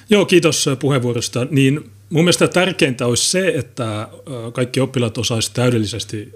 Joo, 0.09 0.25
kiitos 0.25 0.65
puheenvuorosta. 0.79 1.47
Niin 1.51 1.91
mun 2.09 2.23
mielestä 2.23 2.47
tärkeintä 2.47 3.05
olisi 3.05 3.29
se, 3.29 3.53
että 3.55 4.09
kaikki 4.53 4.79
oppilaat 4.79 5.17
osaisivat 5.17 5.55
täydellisesti 5.55 6.33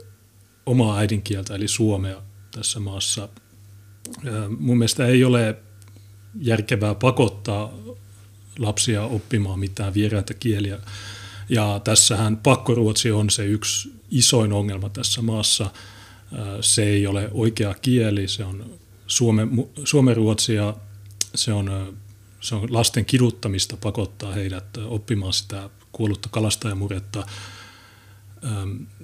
omaa 0.66 0.98
äidinkieltä, 0.98 1.56
eli 1.56 1.68
suomea 1.68 2.22
tässä 2.52 2.80
maassa. 2.80 3.30
Mun 4.60 4.78
mielestä 4.78 5.06
ei 5.06 5.24
ole 5.24 5.56
järkevää 6.42 6.96
pakottaa 6.96 7.74
lapsia 8.60 9.04
oppimaan 9.04 9.60
mitään 9.60 9.94
vieraita 9.94 10.34
kieliä. 10.34 10.80
Ja 11.50 11.82
tässähän 11.84 12.38
pakkoruotsi 12.38 13.12
on 13.12 13.30
se 13.30 13.46
yksi 13.46 13.94
isoin 14.12 14.54
ongelma 14.54 14.90
tässä 14.90 15.22
maassa. 15.22 15.72
Se 16.62 16.84
ei 16.84 17.08
ole 17.08 17.30
oikea 17.32 17.74
kieli, 17.74 18.28
se 18.28 18.44
on 18.44 18.66
suome, 19.08 19.48
suomenruotsi 19.84 20.54
ja 20.54 20.74
se 21.36 21.54
on, 21.54 21.98
se 22.42 22.56
on 22.56 22.74
lasten 22.74 23.06
kiduttamista 23.06 23.78
pakottaa 23.78 24.34
heidät 24.34 24.78
oppimaan 24.86 25.34
sitä 25.34 25.70
kuollutta 25.92 26.30
kalastajamuretta. 26.32 27.26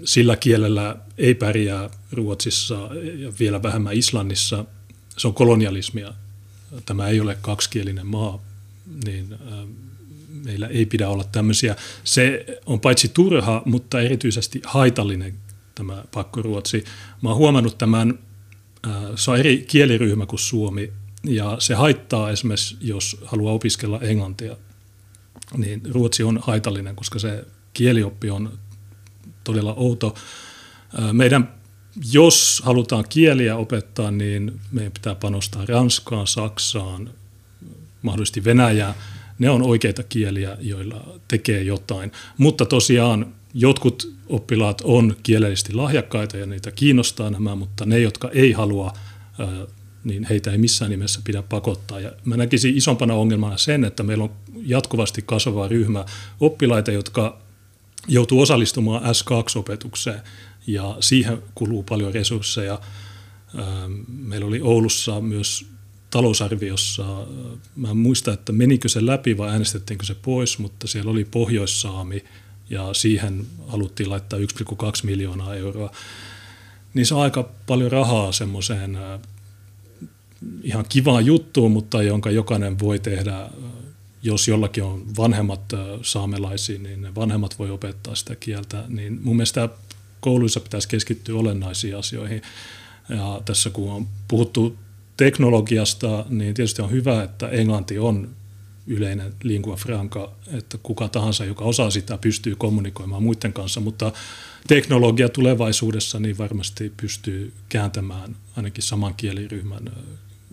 Sillä 0.05 0.35
kielellä 0.35 0.95
ei 1.17 1.35
pärjää 1.35 1.89
Ruotsissa 2.11 2.89
ja 3.17 3.33
vielä 3.39 3.63
vähemmän 3.63 3.93
Islannissa. 3.93 4.65
Se 5.17 5.27
on 5.27 5.33
kolonialismia 5.33 6.13
tämä 6.85 7.07
ei 7.07 7.19
ole 7.19 7.37
kaksikielinen 7.41 8.07
maa, 8.07 8.39
niin 9.05 9.33
ähm, 9.33 9.69
meillä 10.45 10.67
ei 10.67 10.85
pidä 10.85 11.09
olla 11.09 11.23
tämmöisiä. 11.23 11.75
Se 12.03 12.45
on 12.65 12.79
paitsi 12.79 13.07
turha, 13.07 13.61
mutta 13.65 14.01
erityisesti 14.01 14.61
haitallinen 14.65 15.33
tämä 15.75 16.03
pakkoruotsi. 16.13 16.85
Mä 17.21 17.29
oon 17.29 17.37
huomannut 17.37 17.77
tämän, 17.77 18.19
äh, 18.87 18.93
se 19.15 19.31
on 19.31 19.37
eri 19.39 19.65
kieliryhmä 19.67 20.25
kuin 20.25 20.39
suomi, 20.39 20.91
Ja 21.23 21.55
se 21.59 21.73
haittaa 21.73 22.29
esimerkiksi, 22.29 22.77
jos 22.81 23.17
haluaa 23.25 23.53
opiskella 23.53 23.99
englantia, 24.01 24.57
niin 25.57 25.81
ruotsi 25.91 26.23
on 26.23 26.39
haitallinen, 26.41 26.95
koska 26.95 27.19
se 27.19 27.45
kielioppi 27.73 28.29
on 28.29 28.59
todella 29.43 29.73
outo. 29.73 30.15
Meidän, 31.11 31.53
jos 32.11 32.61
halutaan 32.65 33.05
kieliä 33.09 33.55
opettaa, 33.55 34.11
niin 34.11 34.59
meidän 34.71 34.91
pitää 34.91 35.15
panostaa 35.15 35.65
Ranskaan, 35.65 36.27
Saksaan, 36.27 37.09
mahdollisesti 38.01 38.43
Venäjään. 38.43 38.93
Ne 39.39 39.49
on 39.49 39.61
oikeita 39.61 40.03
kieliä, 40.03 40.57
joilla 40.61 41.19
tekee 41.27 41.63
jotain. 41.63 42.11
Mutta 42.37 42.65
tosiaan 42.65 43.33
jotkut 43.53 44.13
oppilaat 44.29 44.81
on 44.83 45.15
kielellisesti 45.23 45.73
lahjakkaita 45.73 46.37
ja 46.37 46.45
niitä 46.45 46.71
kiinnostaa 46.71 47.29
nämä, 47.29 47.55
mutta 47.55 47.85
ne, 47.85 47.99
jotka 47.99 48.29
ei 48.29 48.51
halua, 48.51 48.93
niin 50.03 50.23
heitä 50.29 50.51
ei 50.51 50.57
missään 50.57 50.91
nimessä 50.91 51.21
pidä 51.23 51.41
pakottaa. 51.41 51.99
Ja 51.99 52.11
mä 52.25 52.37
näkisin 52.37 52.77
isompana 52.77 53.13
ongelmana 53.13 53.57
sen, 53.57 53.83
että 53.83 54.03
meillä 54.03 54.23
on 54.23 54.31
jatkuvasti 54.65 55.21
kasvava 55.25 55.67
ryhmä 55.67 56.05
oppilaita, 56.39 56.91
jotka 56.91 57.37
joutuu 58.07 58.41
osallistumaan 58.41 59.03
S2-opetukseen 59.03 60.21
ja 60.67 60.97
siihen 60.99 61.43
kuluu 61.55 61.83
paljon 61.83 62.13
resursseja. 62.13 62.79
Meillä 64.07 64.47
oli 64.47 64.61
Oulussa 64.61 65.21
myös 65.21 65.65
talousarviossa, 66.09 67.27
mä 67.75 67.89
en 67.89 67.97
muista, 67.97 68.33
että 68.33 68.51
menikö 68.51 68.89
se 68.89 69.05
läpi 69.05 69.37
vai 69.37 69.49
äänestettiinkö 69.49 70.05
se 70.05 70.15
pois, 70.15 70.59
mutta 70.59 70.87
siellä 70.87 71.11
oli 71.11 71.25
Pohjoissaami 71.25 72.23
ja 72.69 72.93
siihen 72.93 73.45
haluttiin 73.67 74.09
laittaa 74.09 74.39
1,2 74.39 74.45
miljoonaa 75.03 75.55
euroa. 75.55 75.91
Niin 76.93 77.05
se 77.05 77.15
on 77.15 77.21
aika 77.21 77.49
paljon 77.67 77.91
rahaa 77.91 78.31
semmoiseen 78.31 78.97
ihan 80.63 80.85
kivaan 80.89 81.25
juttuun, 81.25 81.71
mutta 81.71 82.03
jonka 82.03 82.31
jokainen 82.31 82.79
voi 82.79 82.99
tehdä 82.99 83.49
jos 84.23 84.47
jollakin 84.47 84.83
on 84.83 85.05
vanhemmat 85.17 85.61
saamelaisia, 86.01 86.79
niin 86.79 87.01
ne 87.01 87.15
vanhemmat 87.15 87.59
voi 87.59 87.71
opettaa 87.71 88.15
sitä 88.15 88.35
kieltä. 88.35 88.83
Niin 88.87 89.19
mun 89.23 89.35
mielestä 89.35 89.69
kouluissa 90.23 90.59
pitäisi 90.59 90.87
keskittyä 90.87 91.39
olennaisiin 91.39 91.97
asioihin. 91.97 92.41
Ja 93.09 93.41
tässä 93.45 93.69
kun 93.69 93.91
on 93.91 94.07
puhuttu 94.27 94.77
teknologiasta, 95.17 96.25
niin 96.29 96.53
tietysti 96.53 96.81
on 96.81 96.91
hyvä, 96.91 97.23
että 97.23 97.49
englanti 97.49 97.99
on 97.99 98.29
yleinen 98.87 99.33
lingua 99.43 99.75
franca, 99.75 100.31
että 100.53 100.77
kuka 100.83 101.07
tahansa, 101.07 101.45
joka 101.45 101.65
osaa 101.65 101.89
sitä, 101.89 102.17
pystyy 102.17 102.55
kommunikoimaan 102.55 103.23
muiden 103.23 103.53
kanssa, 103.53 103.79
mutta 103.79 104.11
teknologia 104.67 105.29
tulevaisuudessa 105.29 106.19
niin 106.19 106.37
varmasti 106.37 106.93
pystyy 106.97 107.53
kääntämään 107.69 108.35
ainakin 108.55 108.83
saman 108.83 109.15
kieliryhmän 109.15 109.91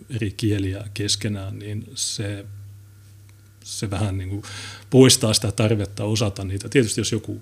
eri 0.09 0.31
kieliä 0.31 0.83
keskenään, 0.93 1.59
niin 1.59 1.85
se 1.95 2.45
se 3.63 3.89
vähän 3.89 4.17
niin 4.17 4.29
kuin 4.29 4.43
poistaa 4.89 5.33
sitä 5.33 5.51
tarvetta 5.51 6.03
osata 6.03 6.43
niitä. 6.43 6.69
Tietysti 6.69 7.01
jos 7.01 7.11
joku 7.11 7.41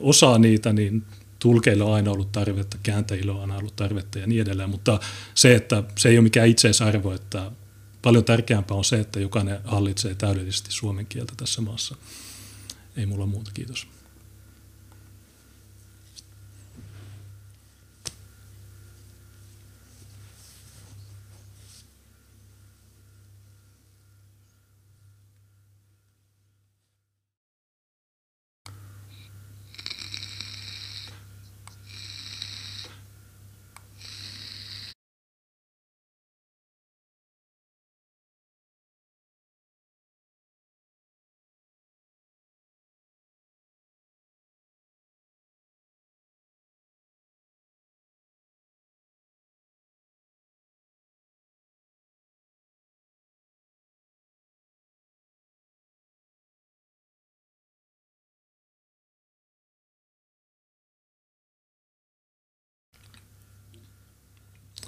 osaa 0.00 0.38
niitä, 0.38 0.72
niin 0.72 1.02
tulkeilla 1.38 1.84
on 1.84 1.94
aina 1.94 2.10
ollut 2.10 2.32
tarvetta, 2.32 2.78
kääntäjillä 2.82 3.32
on 3.32 3.40
aina 3.40 3.56
ollut 3.56 3.76
tarvetta 3.76 4.18
ja 4.18 4.26
niin 4.26 4.42
edelleen, 4.42 4.70
mutta 4.70 5.00
se, 5.34 5.54
että 5.54 5.82
se 5.98 6.08
ei 6.08 6.18
ole 6.18 6.22
mikään 6.22 6.48
itseisarvo, 6.48 7.12
että 7.12 7.50
paljon 8.02 8.24
tärkeämpää 8.24 8.76
on 8.76 8.84
se, 8.84 9.00
että 9.00 9.20
jokainen 9.20 9.58
hallitsee 9.64 10.14
täydellisesti 10.14 10.72
suomen 10.72 11.06
kieltä 11.06 11.32
tässä 11.36 11.62
maassa. 11.62 11.96
Ei 12.96 13.06
mulla 13.06 13.26
muuta, 13.26 13.50
kiitos. 13.54 13.86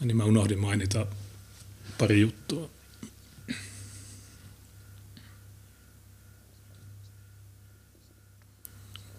Niin 0.00 0.16
mä 0.16 0.24
unohdin 0.24 0.58
mainita 0.58 1.06
pari 1.98 2.20
juttua. 2.20 2.70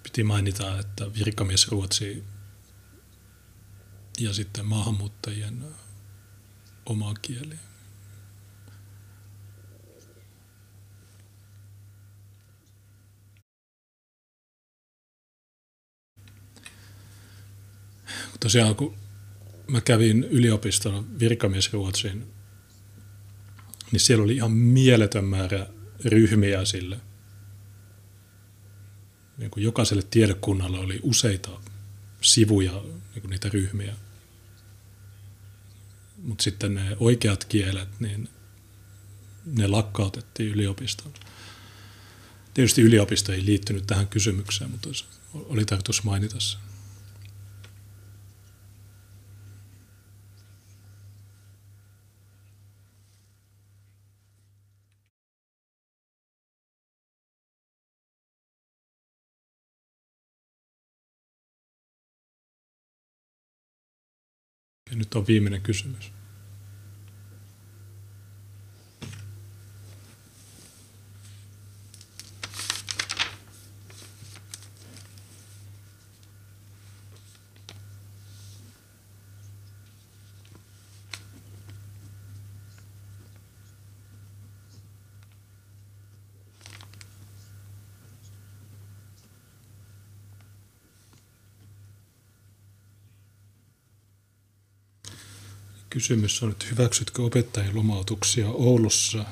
Piti 0.03 0.23
mainita, 0.23 0.79
että 0.79 1.13
virkamiesruotsi 1.13 2.23
ja 4.19 4.33
sitten 4.33 4.65
maahanmuuttajien 4.65 5.65
oma 6.85 7.13
kieli. 7.21 7.59
Tosiaan 18.39 18.75
kun 18.75 19.08
mä 19.69 19.81
kävin 19.81 20.23
yliopiston 20.23 21.19
virkamiesruotsin, 21.19 22.27
niin 23.91 23.99
siellä 23.99 24.23
oli 24.23 24.35
ihan 24.35 24.51
mieletön 24.51 25.25
määrä 25.25 25.67
ryhmiä 26.05 26.65
sille. 26.65 26.99
Niin 29.37 29.51
kuin 29.51 29.63
jokaiselle 29.63 30.03
tiedekunnalle 30.11 30.79
oli 30.79 30.99
useita 31.03 31.49
sivuja, 32.21 32.71
niin 32.71 33.21
kuin 33.21 33.29
niitä 33.29 33.49
ryhmiä. 33.49 33.95
Mutta 36.23 36.43
sitten 36.43 36.75
ne 36.75 36.97
oikeat 36.99 37.45
kielet, 37.45 37.99
niin 37.99 38.29
ne 39.45 39.67
lakkautettiin 39.67 40.49
yliopistolla. 40.49 41.17
Tietysti 42.53 42.81
yliopisto 42.81 43.31
ei 43.31 43.45
liittynyt 43.45 43.87
tähän 43.87 44.07
kysymykseen, 44.07 44.71
mutta 44.71 44.89
oli 45.33 45.65
tarkoitus 45.65 46.03
mainita 46.03 46.39
se. 46.39 46.57
Nyt 64.99 65.15
on 65.15 65.27
viimeinen 65.27 65.61
kysymys. 65.61 66.11
Kysymys 95.99 96.43
on, 96.43 96.51
että 96.51 96.65
hyväksytkö 96.71 97.21
opettajien 97.23 97.75
lomautuksia 97.75 98.47
Oulussa 98.49 99.25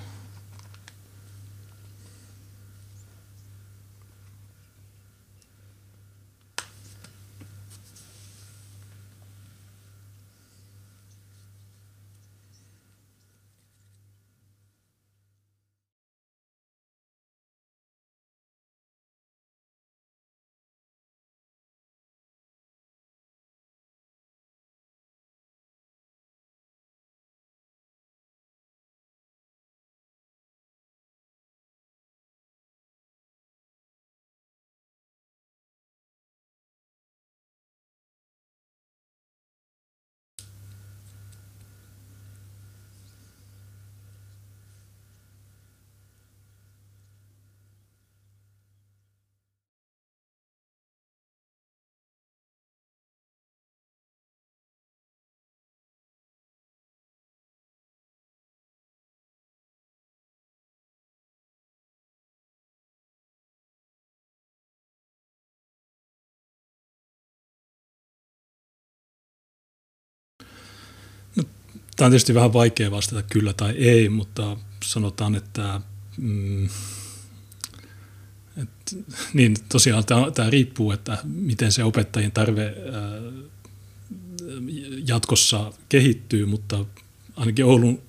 tämä 71.97 72.05
on 72.05 72.11
tietysti 72.11 72.33
vähän 72.33 72.53
vaikea 72.53 72.91
vastata 72.91 73.23
kyllä 73.23 73.53
tai 73.53 73.71
ei, 73.71 74.09
mutta 74.09 74.57
sanotaan, 74.83 75.35
että 75.35 75.81
mm, 76.17 76.65
et, 78.57 78.97
niin 79.33 79.55
tosiaan 79.69 80.05
tämä, 80.05 80.31
tämä 80.31 80.49
riippuu, 80.49 80.91
että 80.91 81.17
miten 81.23 81.71
se 81.71 81.83
opettajien 81.83 82.31
tarve 82.31 82.63
ää, 82.65 83.01
jatkossa 85.07 85.73
kehittyy, 85.89 86.45
mutta 86.45 86.85
ainakin 87.35 87.65
Oulun 87.65 88.01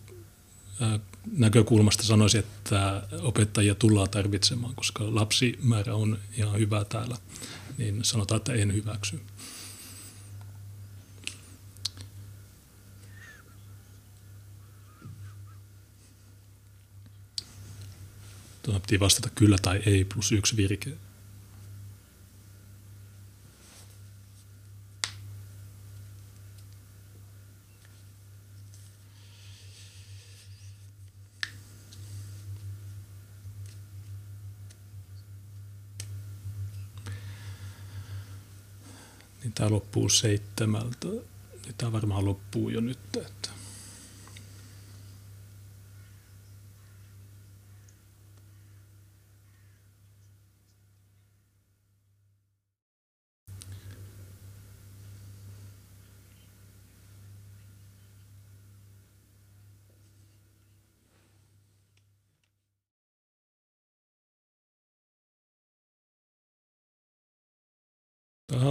ää, 0.81 0.99
näkökulmasta 1.33 2.03
sanoisin, 2.03 2.39
että 2.39 3.03
opettajia 3.23 3.75
tullaan 3.75 4.11
tarvitsemaan, 4.11 4.75
koska 4.75 5.15
lapsimäärä 5.15 5.95
on 5.95 6.19
ihan 6.37 6.59
hyvä 6.59 6.85
täällä, 6.85 7.17
niin 7.79 8.05
sanotaan, 8.05 8.37
että 8.37 8.53
en 8.53 8.75
hyväksy. 8.75 9.21
Tuohon 18.69 18.83
piti 18.83 19.01
vastata 19.01 19.31
kyllä 19.31 19.57
tai 19.63 19.83
ei 19.87 20.05
plus 20.05 20.33
yksi 20.33 20.57
virke. 20.57 20.91
Niin 39.43 39.53
tämä 39.55 39.71
loppuu 39.71 40.09
seitsemältä. 40.09 41.09
Niin 41.09 41.75
tämä 41.79 41.93
varmaan 41.93 42.25
loppuu 42.25 42.69
jo 42.69 42.81
nyt. 42.81 42.99
Että 43.17 43.49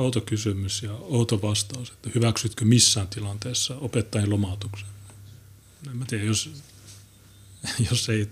outo 0.07 0.21
kysymys 0.21 0.84
ja 0.84 0.93
outo 0.93 1.41
vastaus, 1.41 1.89
että 1.89 2.09
hyväksytkö 2.15 2.65
missään 2.65 3.07
tilanteessa 3.07 3.75
opettajien 3.75 4.29
lomautuksen? 4.29 4.88
En 5.89 5.97
mä 5.97 6.05
tiedä, 6.05 6.23
jos, 6.23 6.49
jos 7.91 8.09
ei 8.09 8.29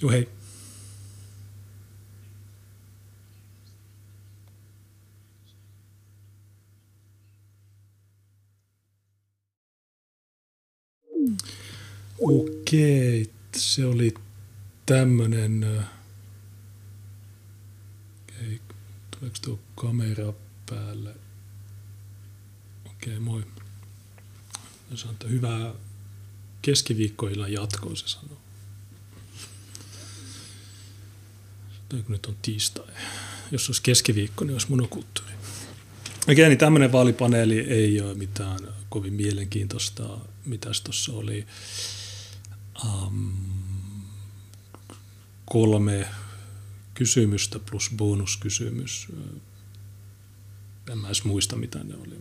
Joo, 0.00 0.10
hei. 0.10 0.28
Okei, 12.18 13.30
se 13.56 13.86
oli 13.86 14.14
tämmönen... 14.86 15.64
Okei, 18.22 18.60
tuleeko 19.10 19.38
tuo 19.42 19.58
kamera 19.74 20.32
päälle? 20.70 21.14
Okei, 22.86 23.18
moi. 23.20 23.44
Että 25.10 25.28
hyvää 25.28 25.74
keskiviikkoillan 26.62 27.52
jatkoa, 27.52 27.96
se 27.96 28.08
sanoo. 28.08 28.45
Tai 31.88 32.02
kun 32.02 32.12
nyt 32.12 32.26
on 32.26 32.36
tiistai. 32.42 32.86
Jos 33.50 33.68
olisi 33.68 33.82
keskiviikko, 33.82 34.44
niin 34.44 34.52
olisi 34.52 34.70
monokulttuuri. 34.70 35.32
Okei, 36.28 36.48
niin 36.48 36.58
tämmöinen 36.58 36.92
vaalipaneeli 36.92 37.60
ei 37.60 38.00
ole 38.00 38.14
mitään 38.14 38.58
kovin 38.88 39.14
mielenkiintoista. 39.14 40.18
Mitäs 40.44 40.80
tuossa 40.80 41.12
oli? 41.12 41.46
Um, 42.84 43.32
kolme 45.44 46.06
kysymystä 46.94 47.58
plus 47.58 47.90
bonuskysymys. 47.96 49.08
En 50.90 50.98
mä 50.98 51.08
edes 51.08 51.24
muista, 51.24 51.56
mitä 51.56 51.78
ne 51.84 51.94
oli. 51.94 52.16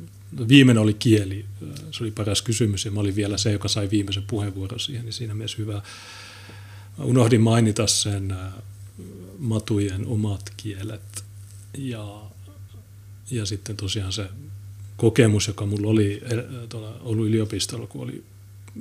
Viimeinen 0.47 0.83
oli 0.83 0.93
kieli. 0.93 1.45
Se 1.91 2.03
oli 2.03 2.11
paras 2.11 2.41
kysymys 2.41 2.85
ja 2.85 2.91
mä 2.91 2.99
olin 2.99 3.15
vielä 3.15 3.37
se, 3.37 3.51
joka 3.51 3.67
sai 3.67 3.89
viimeisen 3.91 4.23
puheenvuoron 4.23 4.79
siihen, 4.79 5.05
niin 5.05 5.13
siinä 5.13 5.33
mielessä 5.33 5.57
hyvä. 5.57 5.81
Unohdin 6.97 7.41
mainita 7.41 7.87
sen 7.87 8.35
matujen 9.39 10.07
omat 10.07 10.53
kielet 10.57 11.23
ja, 11.77 12.21
ja 13.31 13.45
sitten 13.45 13.77
tosiaan 13.77 14.13
se 14.13 14.29
kokemus, 14.97 15.47
joka 15.47 15.65
mulla 15.65 15.89
oli 15.89 16.21
äh, 16.23 16.67
tuolla 16.69 16.99
Oulun 16.99 17.27
yliopistolla, 17.27 17.87
kun 17.87 18.03
oli 18.03 18.23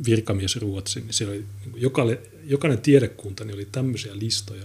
virkamies 0.06 0.56
Ruotsi, 0.56 1.00
niin 1.00 1.12
siellä 1.12 1.34
oli, 1.34 1.44
jokainen, 1.76 2.18
jokainen 2.44 2.78
tiedekunta 2.78 3.44
niin 3.44 3.54
oli 3.54 3.68
tämmöisiä 3.72 4.18
listoja. 4.18 4.64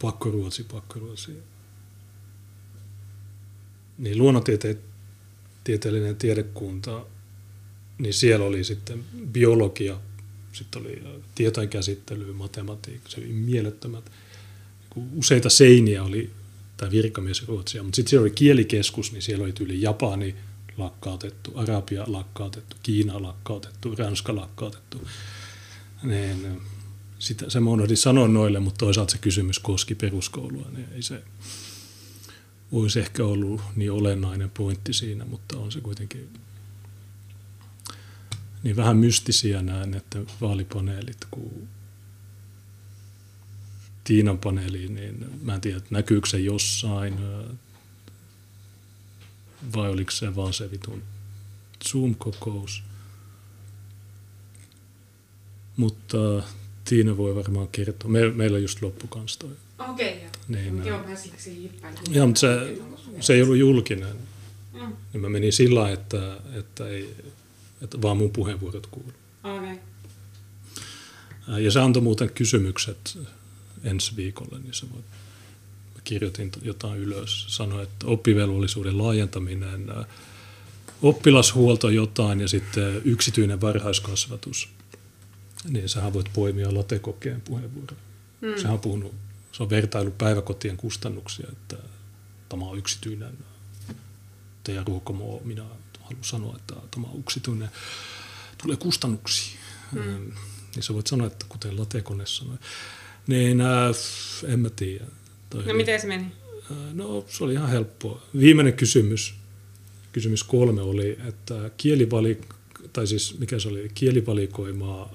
Pakkoruotsi, 0.00 0.64
pakkoruotsi. 0.64 1.32
Niin 3.98 4.18
luonnontieteellinen 4.18 6.16
tiedekunta, 6.18 7.06
niin 7.98 8.14
siellä 8.14 8.46
oli 8.46 8.64
sitten 8.64 9.04
biologia, 9.32 10.00
sitten 10.52 10.82
oli 10.82 11.02
tietojen 11.34 11.68
käsittely, 11.68 12.32
matematiikka, 12.32 13.08
se 13.08 13.20
oli 13.20 13.26
mielettömät. 13.26 14.10
Useita 15.16 15.50
seiniä 15.50 16.02
oli 16.02 16.30
tämä 16.76 16.90
virkamies 16.90 17.48
Ruotsia, 17.48 17.82
mutta 17.82 17.96
sitten 17.96 18.10
siellä 18.10 18.22
oli 18.22 18.30
kielikeskus, 18.30 19.12
niin 19.12 19.22
siellä 19.22 19.44
oli 19.44 19.52
tyyli 19.52 19.82
Japani, 19.82 20.34
lakkautettu, 20.76 21.52
Arabia 21.54 22.04
lakkautettu, 22.06 22.76
Kiina 22.82 23.22
lakkautettu, 23.22 23.94
Ranska 23.94 24.36
lakkautettu. 24.36 25.08
Niin, 26.02 26.60
sitä, 27.18 27.50
se 27.50 27.60
mä 27.60 27.70
unohdin 27.70 27.96
sanoa 27.96 28.28
noille, 28.28 28.60
mutta 28.60 28.78
toisaalta 28.78 29.12
se 29.12 29.18
kysymys 29.18 29.58
koski 29.58 29.94
peruskoulua, 29.94 30.66
niin 30.72 30.88
ei 30.94 31.02
se 31.02 31.22
olisi 32.72 33.00
ehkä 33.00 33.24
ollut 33.24 33.60
niin 33.76 33.92
olennainen 33.92 34.50
pointti 34.50 34.92
siinä, 34.92 35.24
mutta 35.24 35.58
on 35.58 35.72
se 35.72 35.80
kuitenkin 35.80 36.28
niin 38.62 38.76
vähän 38.76 38.96
mystisiä 38.96 39.62
nämä 39.62 39.96
että 39.96 40.18
vaalipaneelit, 40.40 41.26
kun 41.30 41.68
Tiinan 44.04 44.38
paneeli, 44.38 44.88
niin 44.88 45.26
mä 45.42 45.54
en 45.54 45.60
tiedä, 45.60 45.80
näkyykö 45.90 46.28
se 46.28 46.38
jossain, 46.38 47.14
vai 49.76 49.90
oliko 49.90 50.10
se 50.10 50.36
vaan 50.36 50.52
se 50.52 50.70
vitun 50.70 51.02
Zoom-kokous. 51.84 52.82
Mutta 55.76 56.42
Tiina 56.84 57.16
voi 57.16 57.34
varmaan 57.34 57.68
kertoa. 57.68 58.10
Me, 58.10 58.30
meillä 58.30 58.56
on 58.56 58.62
just 58.62 58.82
loppu 58.82 59.06
kanssa 59.06 59.38
toi. 59.38 59.50
Okei, 59.78 60.16
okay, 60.16 60.28
niin, 60.48 60.86
joo. 60.86 61.06
mä 61.08 61.16
siksi 61.16 61.70
Joo, 62.10 62.26
mutta 62.26 62.40
se, 62.40 62.78
se 63.20 63.34
ei 63.34 63.42
ollut 63.42 63.56
julkinen. 63.56 64.16
Mm. 64.72 64.96
Ja 65.14 65.20
mä 65.20 65.28
menin 65.28 65.52
sillä 65.52 65.90
että, 65.90 66.40
että, 66.54 66.88
ei, 66.88 67.16
että 67.82 68.02
vaan 68.02 68.16
mun 68.16 68.30
puheenvuorot 68.30 68.86
kuuluu. 68.86 69.12
Okay. 69.44 69.78
Ja 71.62 71.70
se 71.70 71.80
antoi 71.80 72.02
muuten 72.02 72.30
kysymykset 72.30 73.18
ensi 73.84 74.16
viikolle, 74.16 74.58
niin 74.58 74.74
se 74.74 74.86
voit 74.92 75.04
kirjoitin 76.04 76.52
jotain 76.62 77.00
ylös, 77.00 77.56
sanoi, 77.56 77.82
että 77.82 78.06
oppivelvollisuuden 78.06 78.98
laajentaminen, 78.98 79.86
oppilashuolto 81.02 81.88
jotain 81.88 82.40
ja 82.40 82.48
sitten 82.48 83.02
yksityinen 83.04 83.60
varhaiskasvatus, 83.60 84.68
niin 85.68 85.88
sähän 85.88 86.12
voit 86.12 86.30
poimia 86.32 86.74
latekokeen 86.74 87.40
puheenvuoron. 87.40 87.96
Hmm. 88.40 88.56
Sehän 88.56 88.72
on 88.72 88.80
puhunut, 88.80 89.14
se 89.52 89.62
on 89.62 89.70
vertailu 89.70 90.10
päiväkotien 90.10 90.76
kustannuksia, 90.76 91.46
että 91.52 91.76
tämä 92.48 92.64
on 92.64 92.78
yksityinen, 92.78 93.38
teidän 94.64 94.86
ruokomo, 94.86 95.40
minä 95.44 95.62
haluan 96.02 96.24
sanoa, 96.24 96.56
että 96.56 96.74
tämä 96.90 97.06
on 97.06 97.20
yksityinen, 97.20 97.70
tulee 98.62 98.76
kustannuksia. 98.76 99.58
Hmm. 99.92 100.32
Niin 100.74 100.82
sä 100.82 100.94
voit 100.94 101.06
sanoa, 101.06 101.26
että 101.26 101.46
kuten 101.48 101.80
latekone 101.80 102.26
sanoi. 102.26 102.56
Niin, 103.26 103.60
äh, 103.60 103.94
en 104.52 104.60
mä 104.60 104.70
tiedä 104.70 105.04
Toi 105.52 105.64
no 105.64 105.74
miten 105.74 106.00
se 106.00 106.06
meni? 106.06 106.32
No 106.92 107.24
se 107.28 107.44
oli 107.44 107.52
ihan 107.52 107.68
helppoa. 107.68 108.22
Viimeinen 108.38 108.72
kysymys, 108.72 109.34
kysymys 110.12 110.44
kolme 110.44 110.82
oli, 110.82 111.18
että 111.28 111.70
kielivali, 111.76 112.40
tai 112.92 113.06
siis 113.06 113.38
mikä 113.38 113.58
se 113.58 113.68
oli, 113.68 113.90
kielivalikoimaa, 113.94 115.14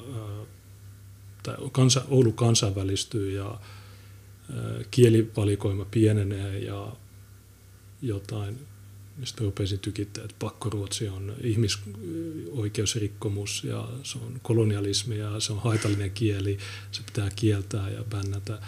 tai 1.44 1.56
kansa, 1.72 2.06
Oulu 2.10 2.32
kansainvälistyy 2.32 3.32
ja 3.32 3.60
kielivalikoima 4.92 5.86
pienenee 5.86 6.60
ja 6.60 6.96
jotain, 8.02 8.60
mistä 9.18 9.44
rupesin 9.44 9.80
tykittää, 9.80 10.24
että 10.24 10.36
pakkoruotsi 10.40 11.10
on 11.10 11.36
ihmisoikeusrikkomus 11.42 13.64
ja 13.64 13.90
se 14.04 14.18
on 14.18 14.40
kolonialismi 14.42 15.18
ja 15.18 15.40
se 15.40 15.54
on 15.54 15.60
haitallinen 15.60 16.12
kieli, 16.12 16.58
se 16.92 17.02
pitää 17.06 17.30
kieltää 17.36 17.90
ja 17.90 18.04
bännätä. 18.04 18.60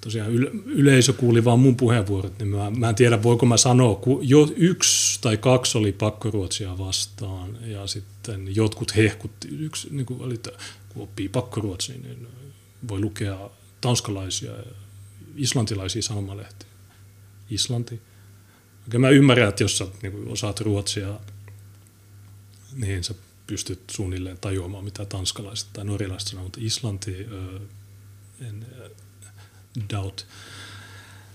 Tosiaan 0.00 0.32
yleisö 0.66 1.12
kuuli 1.12 1.44
vaan 1.44 1.60
mun 1.60 1.76
puheenvuorot, 1.76 2.38
niin 2.38 2.48
mä, 2.48 2.70
mä 2.70 2.88
en 2.88 2.94
tiedä 2.94 3.22
voiko 3.22 3.46
mä 3.46 3.56
sanoa, 3.56 3.94
kun 3.94 4.28
jo 4.28 4.48
yksi 4.56 5.20
tai 5.20 5.36
kaksi 5.36 5.78
oli 5.78 5.92
pakkoruotsia 5.92 6.78
vastaan 6.78 7.70
ja 7.70 7.86
sitten 7.86 8.56
jotkut 8.56 8.96
hehkutti, 8.96 9.48
yksi 9.48 9.88
niin 9.90 10.06
kuin 10.06 10.22
oli, 10.22 10.40
kun 10.88 11.02
oppii 11.02 11.28
pakkoruotsia, 11.28 11.96
niin 12.02 12.26
voi 12.88 13.00
lukea 13.00 13.50
tanskalaisia 13.80 14.50
ja 14.50 14.81
islantilaisia 15.36 16.02
sanomalehtiä. 16.02 16.68
Islanti. 17.50 18.00
Oikein 18.84 19.00
mä 19.00 19.08
ymmärrän, 19.08 19.48
että 19.48 19.64
jos 19.64 19.78
sä 19.78 19.86
niin 20.02 20.28
osaat 20.28 20.60
ruotsia, 20.60 21.20
niin 22.74 23.04
sä 23.04 23.14
pystyt 23.46 23.80
suunnilleen 23.90 24.38
tajuamaan, 24.38 24.84
mitä 24.84 25.04
tanskalaiset 25.04 25.68
tai 25.72 25.84
norjalaiset 25.84 26.28
sanoo, 26.28 26.44
mutta 26.44 26.60
Islanti, 26.62 27.26
en 28.48 28.66
doubt. 29.92 30.26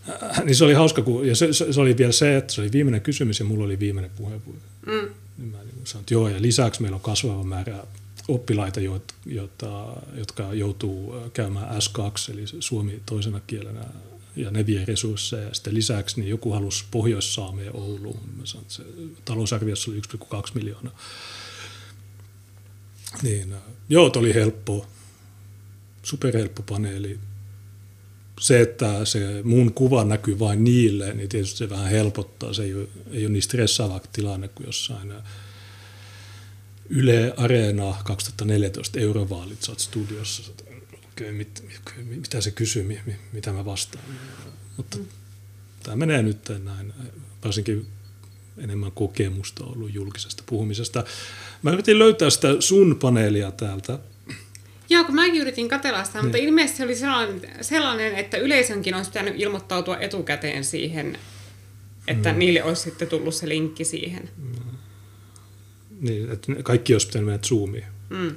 Äh, 0.10 0.44
niin 0.46 0.56
se 0.56 0.66
oli 0.66 0.74
hauska, 0.74 1.02
kun, 1.02 1.28
ja 1.28 1.36
se, 1.36 1.54
se, 1.54 1.82
oli 1.82 1.98
vielä 1.98 2.12
se, 2.12 2.38
että 2.38 2.54
se 2.54 2.62
oli 2.62 2.72
viimeinen 2.72 3.02
kysymys 3.02 3.40
ja 3.40 3.46
mulla 3.46 3.66
oli 3.66 3.80
viimeinen 3.80 4.12
puheenvuoro. 4.12 4.60
Mm. 4.86 5.10
Niin 5.38 5.52
mä 5.52 5.58
niin 5.58 5.82
sanoin, 5.84 6.02
että 6.02 6.14
joo, 6.14 6.30
ja 6.30 6.42
lisäksi 6.42 6.82
meillä 6.82 6.96
on 6.96 7.02
kasvava 7.02 7.44
määrä 7.44 7.84
oppilaita, 8.28 8.80
joita, 9.26 9.94
jotka 10.16 10.54
joutuu 10.54 11.16
äh, 11.16 11.32
käymään 11.34 11.78
S2, 11.78 12.34
eli 12.34 12.44
suomi 12.60 13.02
toisena 13.06 13.40
kielenä, 13.48 13.86
ja 14.36 14.52
ne 14.52 14.66
vie 14.66 14.86
resursseja. 14.86 15.54
Sitten 15.54 15.74
lisäksi 15.74 16.20
niin 16.20 16.30
joku 16.30 16.52
halusi 16.52 16.86
Pohjois-Saameen 16.92 17.76
Ouluun. 17.76 18.20
Mä 18.38 18.46
sanoin, 18.46 18.64
että 18.64 18.74
se 18.74 18.84
talousarviossa 19.26 19.92
oli 19.92 20.02
1,2 20.16 20.52
miljoonaa. 20.54 21.00
Niin, 23.22 23.54
äh, 23.54 23.60
joo, 23.90 24.12
oli 24.16 24.34
helppoa 24.34 24.88
superhelppo 26.04 26.64
paneeli. 26.64 27.20
Se, 28.40 28.62
että 28.62 29.06
se 29.06 29.42
mun 29.44 29.74
kuva 29.74 30.04
näkyy 30.04 30.40
vain 30.40 30.64
niille, 30.64 31.14
niin 31.14 31.30
tietysti 31.30 31.58
se 31.58 31.70
vähän 31.70 31.90
helpottaa. 31.90 32.54
Se 32.54 32.64
ei 32.64 32.76
ole, 32.76 32.88
ei 33.12 33.26
ole 33.26 33.34
niin 33.34 33.44
stressaava 33.44 34.02
tilanne 34.14 34.48
kuin 34.48 34.66
jossain 34.66 35.14
Yle 36.90 37.34
Areena 37.38 37.96
2014 38.04 39.00
eurovaalit, 39.00 39.64
sä 39.64 39.72
oot 39.72 39.80
studiossa, 39.80 40.52
okay, 41.12 41.32
mit, 41.32 41.64
mitä 42.04 42.42
se 42.42 42.52
kysyy, 42.52 43.02
mitä 43.34 43.52
mä 43.52 43.66
vastaan. 43.66 44.06
Mutta 44.78 44.98
mm. 44.98 45.06
tämä 45.84 45.96
menee 45.96 46.24
nyt 46.24 46.50
näin, 46.64 46.94
varsinkin 47.44 47.88
enemmän 48.58 48.92
kokemusta 48.92 49.64
ollut 49.64 49.94
julkisesta 49.94 50.44
puhumisesta. 50.46 51.04
Mä 51.62 51.72
yritin 51.72 52.00
löytää 52.00 52.30
sitä 52.30 52.48
sun 52.60 53.00
paneelia 53.02 53.52
täältä, 53.52 54.00
Joo, 54.90 55.04
kun 55.04 55.16
mäkin 55.16 55.42
yritin 55.42 55.70
katella 55.70 56.04
sitä, 56.04 56.22
mutta 56.22 56.38
niin. 56.38 56.48
ilmeisesti 56.48 56.78
se 56.78 56.84
oli 56.84 56.96
sellainen, 56.96 57.42
sellainen, 57.62 58.16
että 58.16 58.38
yleisönkin 58.38 58.96
olisi 58.96 59.10
pitänyt 59.10 59.34
ilmoittautua 59.38 59.98
etukäteen 59.98 60.64
siihen, 60.64 61.18
että 62.08 62.34
mm. 62.34 62.40
niille 62.40 62.64
olisi 62.64 62.82
sitten 62.82 63.08
tullut 63.08 63.36
se 63.36 63.50
linkki 63.50 63.86
siihen. 63.86 64.30
Mm. 64.38 64.77
Niin, 66.02 66.32
että 66.32 66.64
kaikki 66.64 66.94
olisi 66.94 67.08
pitänyt 67.08 67.26
mennä 67.26 67.40
Zoomiin. 67.48 67.86
Mm. 68.10 68.36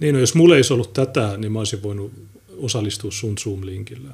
Niin, 0.00 0.14
no 0.14 0.20
jos 0.20 0.34
mulla 0.34 0.54
ei 0.54 0.58
olisi 0.58 0.72
ollut 0.72 0.92
tätä, 0.92 1.36
niin 1.36 1.52
mä 1.52 1.58
olisin 1.58 1.82
voinut 1.82 2.12
osallistua 2.56 3.10
sun 3.10 3.34
Zoom-linkillä. 3.38 4.10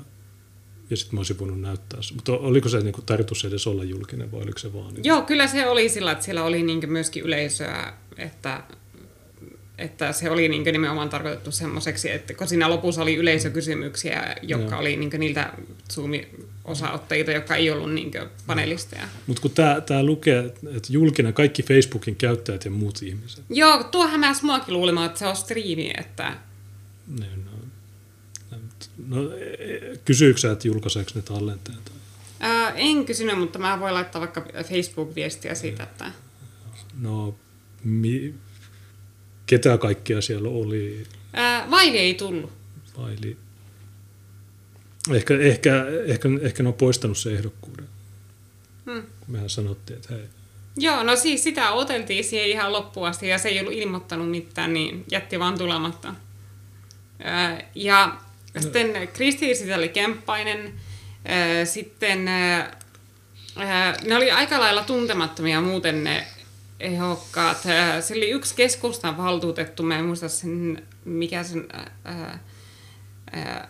Ja 0.91 0.97
sitten 0.97 1.17
mä 1.17 1.21
olisin 1.21 1.39
voinut 1.39 1.61
näyttää. 1.61 2.01
Mutta 2.15 2.33
oliko 2.33 2.69
se 2.69 2.81
niinku 2.81 3.03
tarkoitus 3.03 3.45
edes 3.45 3.67
olla 3.67 3.85
julkinen 3.85 4.33
vai 4.33 4.43
oliko 4.43 4.59
se 4.59 4.73
vaan? 4.73 4.95
Niin... 4.95 5.05
Joo, 5.05 5.23
kyllä 5.23 5.47
se 5.47 5.67
oli 5.67 5.89
sillä, 5.89 6.13
että 6.13 6.25
siellä 6.25 6.45
oli 6.45 6.63
niinku 6.63 6.87
myöskin 6.87 7.23
yleisöä, 7.23 7.93
että 8.19 8.63
että 9.79 10.13
se 10.13 10.31
oli 10.31 10.49
niin 10.49 10.65
nimenomaan 10.65 11.09
tarkoitettu 11.09 11.51
semmoiseksi, 11.51 12.11
että 12.11 12.35
kun 12.35 12.49
siinä 12.49 12.71
lopussa 12.71 13.03
oli 13.03 13.15
yleisökysymyksiä, 13.15 14.37
jotka 14.43 14.75
no. 14.75 14.81
oli 14.81 14.97
niin 14.97 15.11
niiltä 15.19 15.53
Zoom-osaottajilta, 16.67 17.31
jotka 17.31 17.57
ei 17.57 17.71
ollut 17.71 17.95
niin 17.95 18.11
panelisteja. 18.47 19.09
Mutta 19.27 19.43
kun 19.43 19.51
tämä 19.87 20.03
lukee, 20.03 20.39
että 20.77 20.89
julkinen 20.91 21.35
kaikki 21.35 21.63
Facebookin 21.63 22.17
käyttäjät 22.17 22.65
ja 22.65 22.71
muut 22.71 23.03
ihmiset. 23.03 23.45
Joo, 23.51 23.85
tuo 23.85 24.07
hämäsi 24.07 24.45
muakin 24.45 24.75
luulemaan, 24.75 25.07
että 25.07 25.19
se 25.19 25.27
on 25.27 25.37
striimi, 25.37 25.93
että... 25.99 26.37
No, 27.07 27.27
no, 28.51 28.59
no 29.07 29.31
kysyykö 30.05 30.41
sä, 30.41 30.53
että 30.53 30.69
julkaiseeko 30.69 31.11
ne 31.15 31.23
tallenteet? 31.23 31.93
Ää, 32.41 32.71
en 32.71 33.05
kysynyt, 33.05 33.39
mutta 33.39 33.59
mä 33.59 33.81
voin 33.81 33.95
laittaa 33.95 34.21
vaikka 34.21 34.47
Facebook-viestiä 34.65 35.55
siitä, 35.55 35.83
että... 35.83 36.13
No, 37.01 37.35
mi, 37.85 38.35
ketä 39.47 39.79
kaikkia 39.79 40.21
siellä 40.21 40.49
oli? 40.49 41.07
Ää, 41.33 41.71
Vaili 41.71 41.99
ei 41.99 42.15
tullut. 42.15 42.53
Vaili. 42.99 43.37
Ehkä, 45.15 45.35
ehkä, 45.39 45.87
ehkä, 46.07 46.29
ehkä 46.41 46.63
ne 46.63 46.69
on 46.69 46.75
poistanut 46.75 47.19
se 47.19 47.33
ehdokkuuden. 47.33 47.89
Hmm. 48.85 49.03
Mehän 49.27 49.51
sanottiin, 49.51 49.97
että 49.97 50.15
hei. 50.15 50.25
Joo, 50.77 51.03
no 51.03 51.17
siis 51.17 51.45
sitä 51.45 51.71
oteltiin 51.71 52.25
siihen 52.25 52.49
ihan 52.49 52.73
loppuun 52.73 53.09
asti 53.09 53.29
ja 53.29 53.39
se 53.39 53.49
ei 53.49 53.61
ollut 53.61 53.73
ilmoittanut 53.73 54.31
mitään, 54.31 54.73
niin 54.73 55.05
jätti 55.11 55.39
vaan 55.39 55.59
tulematta. 55.59 56.15
Ja 57.75 58.17
no. 58.55 58.63
sitten 58.63 59.09
Kristi 59.09 59.75
oli 59.77 59.89
Kemppainen, 59.89 60.75
sitten 61.65 62.25
ne 64.05 64.17
oli 64.17 64.31
aika 64.31 64.61
lailla 64.61 64.85
tuntemattomia 64.85 65.61
muuten 65.61 66.05
ne 66.05 66.27
ehdokkaat. 66.81 67.63
Se 68.01 68.15
oli 68.15 68.31
yksi 68.31 68.55
keskustan 68.55 69.17
valtuutettu, 69.17 69.83
mä 69.83 69.99
en 69.99 70.05
muista 70.05 70.29
sen, 70.29 70.83
mikä 71.05 71.43
sen 71.43 71.69
ää, 71.73 72.39
ää, 73.33 73.69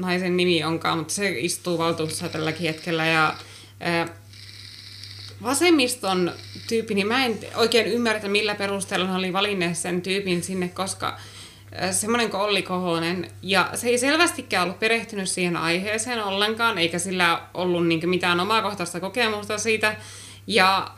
naisen 0.00 0.36
nimi 0.36 0.64
onkaan, 0.64 0.98
mutta 0.98 1.14
se 1.14 1.30
istuu 1.30 1.78
valtuussa 1.78 2.28
tälläkin 2.28 2.66
hetkellä. 2.66 3.06
Ja, 3.06 3.34
ää, 3.80 4.08
vasemmiston 5.42 6.32
tyyppi, 6.68 6.94
niin 6.94 7.06
mä 7.06 7.24
en 7.26 7.38
oikein 7.54 7.86
ymmärrä, 7.86 8.28
millä 8.28 8.54
perusteella 8.54 9.06
hän 9.06 9.16
oli 9.16 9.32
valinneet 9.32 9.76
sen 9.76 10.02
tyypin 10.02 10.42
sinne, 10.42 10.68
koska 10.68 11.18
semmoinen 11.90 12.30
kuin 12.30 12.40
Olli 12.40 12.62
Kohonen, 12.62 13.30
ja 13.42 13.70
se 13.74 13.88
ei 13.88 13.98
selvästikään 13.98 14.64
ollut 14.64 14.78
perehtynyt 14.78 15.28
siihen 15.28 15.56
aiheeseen 15.56 16.24
ollenkaan, 16.24 16.78
eikä 16.78 16.98
sillä 16.98 17.40
ollut 17.54 17.86
niin 17.86 18.08
mitään 18.08 18.40
omakohtaista 18.40 19.00
kokemusta 19.00 19.58
siitä, 19.58 19.96
ja 20.46 20.90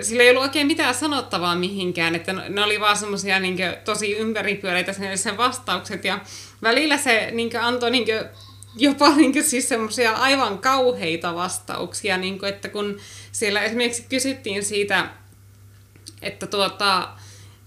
sillä 0.00 0.22
ei 0.22 0.30
ollut 0.30 0.42
oikein 0.42 0.66
mitään 0.66 0.94
sanottavaa 0.94 1.56
mihinkään, 1.56 2.14
että 2.14 2.32
ne 2.32 2.64
oli 2.64 2.80
vaan 2.80 2.96
semmoisia 2.96 3.40
niin 3.40 3.58
tosi 3.84 4.12
ympäripyöreitä 4.16 4.92
sen, 4.92 5.18
sen 5.18 5.36
vastaukset 5.36 6.04
ja 6.04 6.20
välillä 6.62 6.98
se 6.98 7.28
niin 7.30 7.60
antoi 7.60 7.90
niin 7.90 8.04
kuin, 8.04 8.20
jopa 8.76 9.16
niin 9.16 9.44
siis 9.44 9.68
semmoisia 9.68 10.12
aivan 10.12 10.58
kauheita 10.58 11.34
vastauksia, 11.34 12.16
niin 12.16 12.38
kuin, 12.38 12.48
että 12.48 12.68
kun 12.68 13.00
siellä 13.32 13.62
esimerkiksi 13.62 14.06
kysyttiin 14.08 14.64
siitä, 14.64 15.08
että 16.22 16.46
tuota, 16.46 17.08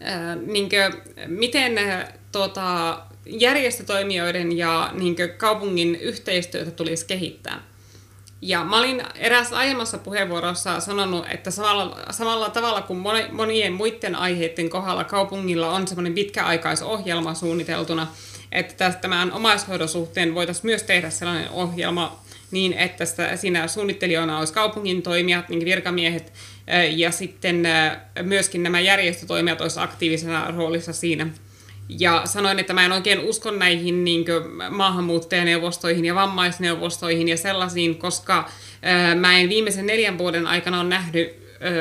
ää, 0.02 0.36
niin 0.36 0.70
kuin, 0.70 1.16
miten 1.28 1.74
tuota, 2.32 3.00
järjestötoimijoiden 3.26 4.58
ja 4.58 4.92
niin 4.94 5.16
kuin, 5.16 5.30
kaupungin 5.30 5.96
yhteistyötä 5.96 6.72
tulisi 6.72 7.06
kehittää. 7.06 7.75
Ja 8.48 8.64
mä 8.64 8.78
olin 8.78 9.04
erässä 9.16 9.58
aiemmassa 9.58 9.98
puheenvuorossa 9.98 10.80
sanonut, 10.80 11.26
että 11.30 11.52
samalla, 11.52 11.98
samalla 12.12 12.50
tavalla 12.50 12.82
kuin 12.82 13.04
monien 13.32 13.74
muiden 13.74 14.16
aiheiden 14.16 14.70
kohdalla 14.70 15.04
kaupungilla 15.04 15.72
on 15.72 15.88
semmoinen 15.88 16.14
pitkäaikaisohjelma 16.14 17.34
suunniteltuna, 17.34 18.08
että 18.52 18.92
tämän 18.92 19.32
omaishoidon 19.32 19.88
suhteen 19.88 20.36
voitaisiin 20.36 20.66
myös 20.66 20.84
tehdä 20.84 21.10
sellainen 21.10 21.50
ohjelma 21.50 22.20
niin, 22.52 22.74
että 22.74 23.06
siinä 23.36 23.68
suunnittelijoina 23.68 24.40
olisi 24.40 24.54
kaupungin 24.54 25.02
toimijat, 25.02 25.50
niin 25.50 25.66
virkamiehet 25.66 26.34
ja 26.96 27.12
sitten 27.12 27.64
myöskin 28.22 28.64
nämä 28.64 28.80
järjestötoimijat 28.80 29.62
olisivat 29.62 29.90
aktiivisena 29.90 30.52
roolissa 30.52 30.94
siinä 30.94 31.28
ja 31.90 32.22
sanoin, 32.26 32.60
että 32.60 32.74
mä 32.74 32.86
en 32.86 32.92
oikein 32.92 33.20
usko 33.20 33.52
näihin 33.52 34.04
niin 34.04 34.26
maahanmuuttajaneuvostoihin 34.70 36.06
ja 36.06 36.16
vammaisneuvostoihin 36.16 37.28
ja 37.28 37.38
sellaisiin, 37.38 37.98
koska 37.98 38.50
ää, 38.82 39.16
mä 39.16 39.38
en 39.38 39.50
viimeisen 39.50 39.86
neljän 39.86 40.18
vuoden 40.18 40.48
aikana 40.48 40.80
ole 40.80 40.90
nähnyt 40.90 41.28
ää, 41.28 41.72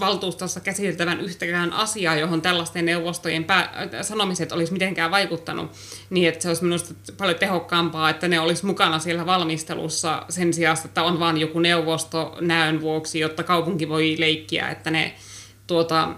valtuustossa 0.00 0.60
käsiteltävän 0.60 1.20
yhtäkään 1.20 1.72
asiaa, 1.72 2.16
johon 2.16 2.42
tällaisten 2.42 2.84
neuvostojen 2.84 3.44
pää, 3.44 3.88
sanomiset 4.02 4.52
olisi 4.52 4.72
mitenkään 4.72 5.10
vaikuttanut, 5.10 5.70
niin 6.10 6.28
että 6.28 6.42
se 6.42 6.48
olisi 6.48 6.64
minusta 6.64 6.94
paljon 7.16 7.38
tehokkaampaa, 7.38 8.10
että 8.10 8.28
ne 8.28 8.40
olisi 8.40 8.66
mukana 8.66 8.98
siellä 8.98 9.26
valmistelussa 9.26 10.22
sen 10.28 10.54
sijaan, 10.54 10.76
että 10.84 11.02
on 11.02 11.20
vain 11.20 11.36
joku 11.38 11.58
neuvosto 11.58 12.36
näön 12.40 12.80
vuoksi, 12.80 13.20
jotta 13.20 13.42
kaupunki 13.42 13.88
voi 13.88 14.16
leikkiä, 14.18 14.68
että 14.68 14.90
ne 14.90 15.14
tuota, 15.66 16.08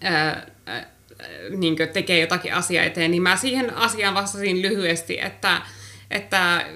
ää, 0.00 0.51
niin 1.56 1.76
tekee 1.92 2.20
jotakin 2.20 2.54
asiaa 2.54 2.84
eteen, 2.84 3.10
niin 3.10 3.22
mä 3.22 3.36
siihen 3.36 3.74
asiaan 3.74 4.14
vastasin 4.14 4.62
lyhyesti, 4.62 5.20
että, 5.20 5.62
että 6.10 6.66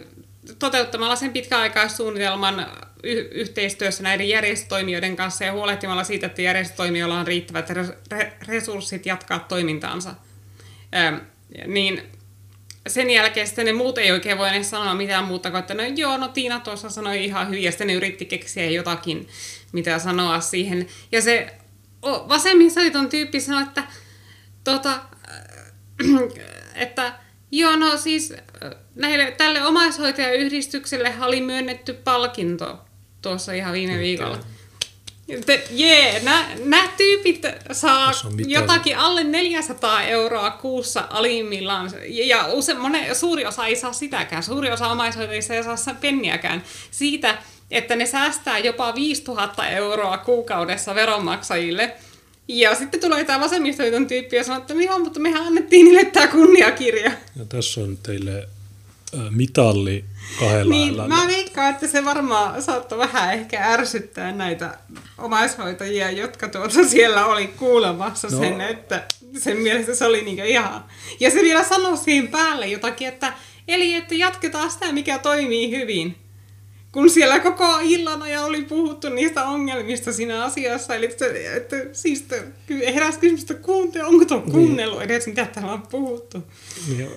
toteuttamalla 0.59 1.17
sen 1.17 1.33
pitkäaikaissuunnitelman 1.33 2.67
y- 3.03 3.29
yhteistyössä 3.31 4.03
näiden 4.03 4.29
järjestötoimijoiden 4.29 5.17
kanssa 5.17 5.45
ja 5.45 5.53
huolehtimalla 5.53 6.05
siitä, 6.05 6.27
että 6.27 6.43
järjestötoimijoilla 6.43 7.21
on 7.21 7.27
riittävät 7.27 7.71
re- 7.71 8.47
resurssit 8.49 9.07
jatkaa 9.07 9.39
toimintaansa, 9.39 10.15
ö, 10.95 11.21
niin 11.67 12.03
sen 12.87 13.11
jälkeen 13.11 13.47
sitten 13.47 13.67
ne 13.67 13.73
muut 13.73 13.99
ei 13.99 14.13
oikein 14.13 14.39
voi 14.39 14.65
sanoa 14.65 14.95
mitään 14.95 15.25
muuta 15.25 15.51
kuin, 15.51 15.59
että 15.59 15.75
no 15.75 15.83
joo, 15.97 16.17
no 16.17 16.29
Tiina 16.29 16.61
tuossa 16.61 16.91
sanoi 16.91 17.25
ihan 17.25 17.49
hyvin, 17.49 17.63
ja 17.63 17.71
sitten 17.71 17.87
ne 17.87 17.93
yritti 17.93 18.25
keksiä 18.25 18.71
jotakin, 18.71 19.29
mitä 19.73 19.99
sanoa 19.99 20.41
siihen. 20.41 20.87
Ja 21.13 21.23
se 21.23 21.55
vasemmistoliiton 22.03 23.09
tyyppi 23.09 23.41
sanoi, 23.41 23.63
että 23.63 23.83
tota, 24.67 24.91
äh, 24.93 26.31
että 26.85 27.13
joo, 27.51 27.77
no 27.77 27.97
siis 27.97 28.33
äh, 28.33 28.71
näille, 28.95 29.31
tälle 29.31 29.67
omaishoitajayhdistykselle 29.67 31.15
oli 31.21 31.41
myönnetty 31.41 31.93
palkinto 31.93 32.79
tuossa 33.23 33.53
ihan 33.53 33.73
viime 33.73 33.99
viikolla. 33.99 34.39
Jee, 35.71 36.23
yeah, 36.23 36.23
nämä 36.65 36.89
tyypit 36.97 37.43
saa 37.73 38.13
jotakin 38.47 38.99
alle 38.99 39.25
400 39.25 40.03
euroa 40.03 40.51
kuussa 40.51 41.05
alimmillaan. 41.11 41.91
Ja 42.09 42.47
use, 42.53 42.75
mone, 42.75 43.15
suuri 43.15 43.47
osa 43.47 43.67
ei 43.67 43.77
saa 43.77 43.93
sitäkään. 43.93 44.43
Suuri 44.43 44.71
osa 44.71 44.89
omaishoitajista 44.89 45.55
ei 45.55 45.63
saa 45.63 45.95
penniäkään 46.01 46.63
siitä, 46.91 47.39
että 47.71 47.97
ne 47.97 48.07
säästää 48.07 48.59
jopa 48.59 48.95
5000 48.95 49.69
euroa 49.69 50.19
kuukaudessa 50.19 50.95
veronmaksajille. 50.95 51.97
Ja 52.49 52.75
sitten 52.75 53.01
tulee 53.01 53.25
tämä 53.25 53.41
vasemmistoliiton 53.41 54.07
tyyppi 54.07 54.37
ja 54.37 54.45
sanoo, 54.45 54.61
että 54.61 54.75
joo, 54.75 54.99
mutta 54.99 55.21
mehän 55.21 55.47
annettiin 55.47 55.85
niille 55.85 56.05
tämä 56.05 56.27
kunniakirja. 56.27 57.13
Ja 57.37 57.45
tässä 57.49 57.81
on 57.81 57.99
teille 58.03 58.49
mitalli 59.31 60.05
kahdella 60.41 60.71
Niin, 60.75 60.95
älällä. 60.95 61.15
mä 61.17 61.27
veikkaan, 61.27 61.71
että 61.75 61.87
se 61.87 62.05
varmaan 62.05 62.63
saattoi 62.63 62.99
vähän 62.99 63.35
ehkä 63.35 63.65
ärsyttää 63.65 64.33
näitä 64.33 64.79
omaishoitajia, 65.19 66.11
jotka 66.11 66.49
tuota 66.49 66.85
siellä 66.89 67.27
oli 67.27 67.47
kuulemassa 67.47 68.29
no. 68.29 68.39
sen, 68.39 68.61
että 68.61 69.05
sen 69.39 69.57
mielestä 69.57 69.95
se 69.95 70.05
oli 70.05 70.23
niinku 70.23 70.43
ihan... 70.43 70.85
Ja 71.21 71.31
se 71.31 71.43
vielä 71.43 71.65
sanoi 71.65 71.97
siihen 71.97 72.29
päälle 72.29 72.67
jotakin, 72.67 73.09
että 73.09 73.33
eli 73.69 73.95
että 73.95 74.15
jatketaan 74.15 74.71
sitä, 74.71 74.93
mikä 74.93 75.19
toimii 75.19 75.71
hyvin 75.71 76.17
kun 76.93 77.11
siellä 77.11 77.41
koko 77.41 77.79
illan 77.83 78.23
ajan 78.23 78.45
oli 78.45 78.63
puhuttu 78.63 79.09
niistä 79.09 79.49
ongelmista 79.49 80.13
siinä 80.13 80.45
asiassa. 80.45 80.95
Eli 80.95 81.07
että, 81.07 81.27
että 81.57 81.77
siis 81.93 82.25
heräsi 82.95 83.19
kysymys, 83.19 83.43
että 83.43 83.55
kuunte, 83.55 84.05
onko 84.05 84.25
tuo 84.25 84.41
niin. 84.41 84.53
kuunnellut 84.53 85.03
edes, 85.03 85.27
mitä 85.27 85.47
täällä 85.47 85.73
on 85.73 85.83
puhuttu. 85.83 86.43
Niin, 86.89 87.09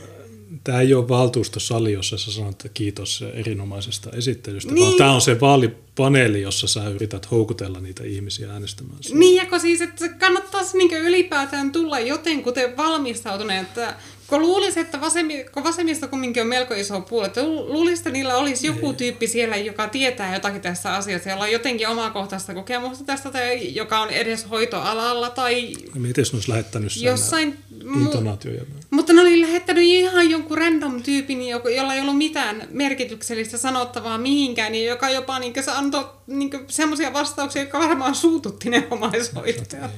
tämä 0.63 0.81
ei 0.81 0.93
ole 0.93 1.07
valtuustosali, 1.07 1.93
jossa 1.93 2.17
sä 2.17 2.31
sanot 2.31 2.51
että 2.51 2.69
kiitos 2.69 3.23
erinomaisesta 3.33 4.09
esittelystä, 4.13 4.73
niin. 4.73 4.85
vaan 4.85 4.97
tämä 4.97 5.11
on 5.11 5.21
se 5.21 5.39
vaalipaneeli, 5.39 6.41
jossa 6.41 6.67
sä 6.67 6.89
yrität 6.89 7.31
houkutella 7.31 7.79
niitä 7.79 8.03
ihmisiä 8.03 8.51
äänestämään. 8.51 8.99
Niin, 9.13 9.47
ja 9.51 9.59
siis, 9.59 9.81
että 9.81 10.09
kannattaisi 10.09 10.77
niin 10.77 10.93
ylipäätään 10.93 11.71
tulla 11.71 11.99
jotenkuten 11.99 12.77
valmistautuneet, 12.77 13.67
että 13.67 13.95
kun 14.29 14.41
luulisi, 14.41 14.79
että 14.79 15.01
vasemi, 15.01 15.45
kun 15.51 15.63
vasemmista 15.63 16.07
kumminkin 16.07 16.43
on 16.43 16.49
melko 16.49 16.73
iso 16.73 17.01
puoli, 17.01 17.27
että 17.27 17.43
luulisi, 17.43 17.99
että 17.99 18.09
niillä 18.09 18.37
olisi 18.37 18.67
joku 18.67 18.85
niin. 18.85 18.95
tyyppi 18.95 19.27
siellä, 19.27 19.57
joka 19.57 19.87
tietää 19.87 20.33
jotakin 20.33 20.61
tässä 20.61 20.93
asiassa, 20.93 21.29
jolla 21.29 21.43
on 21.43 21.51
jotenkin 21.51 21.87
omakohtaista 21.87 22.53
kokemusta 22.53 23.03
tästä, 23.03 23.31
tai 23.31 23.75
joka 23.75 23.99
on 23.99 24.09
edes 24.09 24.49
hoitoalalla, 24.49 25.29
tai... 25.29 25.73
Miten 25.93 26.23
ne 26.23 26.29
olisi 26.33 26.49
lähettänyt 26.49 26.91
sen 26.91 27.03
jossain, 27.03 27.57
intonaatioja? 28.01 28.63
Mutta 28.89 29.13
ne 29.13 29.21
oli 29.21 29.41
lähettänyt 29.41 29.83
ihan 29.83 30.29
jonkun 30.29 30.57
random 30.57 31.03
tyypin, 31.03 31.47
jolla 31.47 31.93
ei 31.93 32.01
ollut 32.01 32.17
mitään 32.17 32.67
merkityksellistä 32.71 33.57
sanottavaa 33.57 34.17
mihinkään, 34.17 34.75
ja 34.75 34.83
joka 34.83 35.09
jopa 35.09 35.39
niin 35.39 35.53
se 35.61 35.71
antoi 35.71 36.09
niin 36.27 36.51
semmoisia 36.67 37.13
vastauksia, 37.13 37.61
jotka 37.61 37.79
varmaan 37.79 38.15
suututti 38.15 38.69
ne 38.69 38.87
omaishoitajat. 38.91 39.91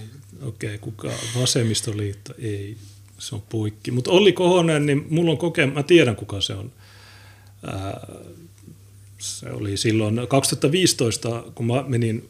Okei, 0.47 0.75
okay, 0.75 0.77
kuka 0.77 1.09
vasemmistoliitto? 1.41 2.33
Ei, 2.39 2.77
se 3.22 3.35
on 3.35 3.43
poikki. 3.49 3.91
Mutta 3.91 4.11
Olli 4.11 4.34
Kohonen, 4.34 4.85
niin 4.85 5.06
mulla 5.10 5.31
on 5.31 5.38
kokemus, 5.38 5.76
mä 5.76 5.84
tiedän 5.84 6.15
kuka 6.15 6.41
se 6.41 6.53
on. 6.53 6.72
Ää, 7.68 8.07
se 9.18 9.49
oli 9.49 9.77
silloin 9.77 10.27
2015, 10.27 11.43
kun 11.56 11.65
mä 11.65 11.84
menin 11.88 12.30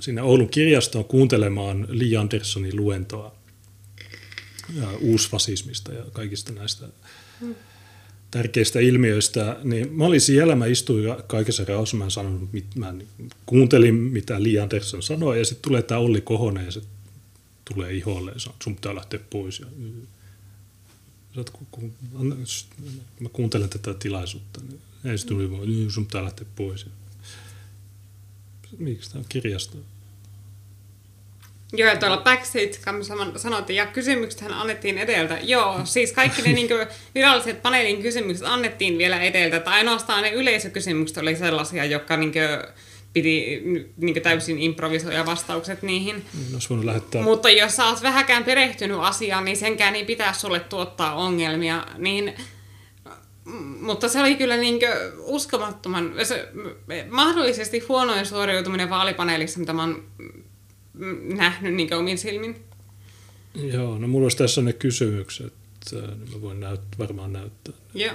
sinne 0.00 0.22
Oulun 0.22 0.48
kirjastoon 0.48 1.04
kuuntelemaan 1.04 1.86
Li 1.90 2.16
Anderssonin 2.16 2.76
luentoa 2.76 3.34
ja 4.74 4.88
uusfasismista 5.00 5.92
ja 5.92 6.02
kaikista 6.12 6.52
näistä 6.52 6.86
mm. 7.40 7.54
tärkeistä 8.30 8.80
ilmiöistä, 8.80 9.56
niin 9.64 9.92
mä 9.92 10.04
olin 10.04 10.20
siellä, 10.20 10.56
mä 10.56 10.66
istuin 10.66 11.04
kaikessa 11.26 11.64
rauhassa, 11.64 11.96
mä, 11.96 12.10
sanon, 12.10 12.48
mä 12.74 12.94
kuuntelin, 13.46 13.94
mitä 13.94 14.42
Li 14.42 14.58
Andersson 14.58 15.02
sanoi, 15.02 15.38
ja 15.38 15.44
sitten 15.44 15.62
tulee 15.62 15.82
tämä 15.82 16.00
Olli 16.00 16.20
Kohonen, 16.20 16.64
ja 16.64 16.70
se 16.70 16.80
tulee 17.74 17.92
iholle, 17.92 18.30
ja 18.32 18.40
sanoo, 18.40 18.56
sun 18.64 18.74
pitää 18.74 18.94
lähteä 18.94 19.20
pois. 19.30 19.60
Ja, 19.60 19.66
kun, 21.52 21.66
kun, 21.70 21.94
mä 23.20 23.28
kuuntelen 23.32 23.68
tätä 23.68 23.94
tilaisuutta, 23.94 24.60
niin 24.60 24.80
ei 25.04 25.18
se 25.18 25.26
tuli 25.26 25.50
vaan, 25.50 25.90
sun 25.90 26.06
pitää 26.06 26.24
lähteä 26.24 26.46
pois. 26.56 26.86
Miksi 28.78 29.10
tämä 29.10 29.20
on 29.20 29.26
kirjasto? 29.28 29.78
Joo, 31.72 31.96
tuolla 31.96 32.16
Backstage 32.16 32.72
sanottiin, 33.36 33.76
ja 33.76 33.86
kysymyksethän 33.86 34.52
annettiin 34.52 34.98
edeltä. 34.98 35.38
Joo, 35.42 35.80
siis 35.84 36.12
kaikki 36.12 36.42
ne 36.42 36.52
niin 36.52 36.68
viralliset 37.14 37.62
paneelin 37.62 38.02
kysymykset 38.02 38.46
annettiin 38.46 38.98
vielä 38.98 39.20
edeltä, 39.20 39.60
tai 39.60 39.74
ainoastaan 39.74 40.22
ne 40.22 40.30
yleisökysymykset 40.30 41.18
oli 41.18 41.36
sellaisia, 41.36 41.84
jotka 41.84 42.16
niin 42.16 42.32
kuin, 42.32 42.74
piti 43.16 43.62
niin 43.96 44.22
täysin 44.22 44.58
improvisoida 44.58 45.26
vastaukset 45.26 45.82
niihin. 45.82 46.24
No, 46.52 46.86
lähettää. 46.86 47.22
Mutta 47.22 47.50
jos 47.50 47.76
sä 47.76 47.86
oot 47.86 48.02
vähäkään 48.02 48.44
perehtynyt 48.44 48.98
asiaan, 49.00 49.44
niin 49.44 49.56
senkään 49.56 49.94
ei 49.94 50.04
pitää 50.04 50.32
sulle 50.32 50.60
tuottaa 50.60 51.14
ongelmia. 51.14 51.86
Niin, 51.98 52.34
mutta 53.80 54.08
se 54.08 54.20
oli 54.20 54.34
kyllä 54.34 54.56
niin 54.56 54.80
uskomattoman, 55.18 56.14
se, 56.22 56.48
mahdollisesti 57.10 57.78
huonoin 57.78 58.26
suoriutuminen 58.26 58.90
vaalipaneelissa, 58.90 59.60
mitä 59.60 59.72
mä 59.72 59.82
oon 59.82 60.04
nähnyt 61.36 61.74
niin 61.74 61.94
omin 61.94 62.18
silmin. 62.18 62.56
Joo, 63.54 63.98
no 63.98 64.08
mulla 64.08 64.24
olisi 64.24 64.36
tässä 64.36 64.62
ne 64.62 64.72
kysymykset, 64.72 65.52
niin 65.92 66.32
mä 66.34 66.40
voin 66.40 66.60
näyt- 66.60 66.98
varmaan 66.98 67.32
näyttää. 67.32 67.74
Joo. 67.94 68.14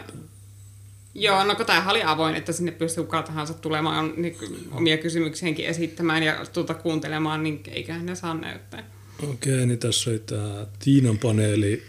Joo, 1.16 1.44
no 1.44 1.56
kun 1.56 1.66
tämä 1.66 1.90
oli 1.90 2.04
avoin, 2.04 2.36
että 2.36 2.52
sinne 2.52 2.72
pystyy 2.72 3.04
kuka 3.04 3.24
tahansa 3.24 3.54
tulemaan 3.54 4.14
niin, 4.18 4.38
omia 4.72 4.98
kysymyksiäkin 4.98 5.66
esittämään 5.66 6.24
ja 6.24 6.46
tuota 6.54 6.74
kuuntelemaan, 6.74 7.44
niin 7.44 7.64
eiköhän 7.68 8.06
ne 8.06 8.16
saa 8.16 8.34
näyttää. 8.34 8.84
Okei, 9.30 9.66
niin 9.66 9.80
tässä 9.80 10.10
oli 10.10 10.20
tämä 10.20 10.66
Tiinan 10.80 11.18
paneeli, 11.18 11.84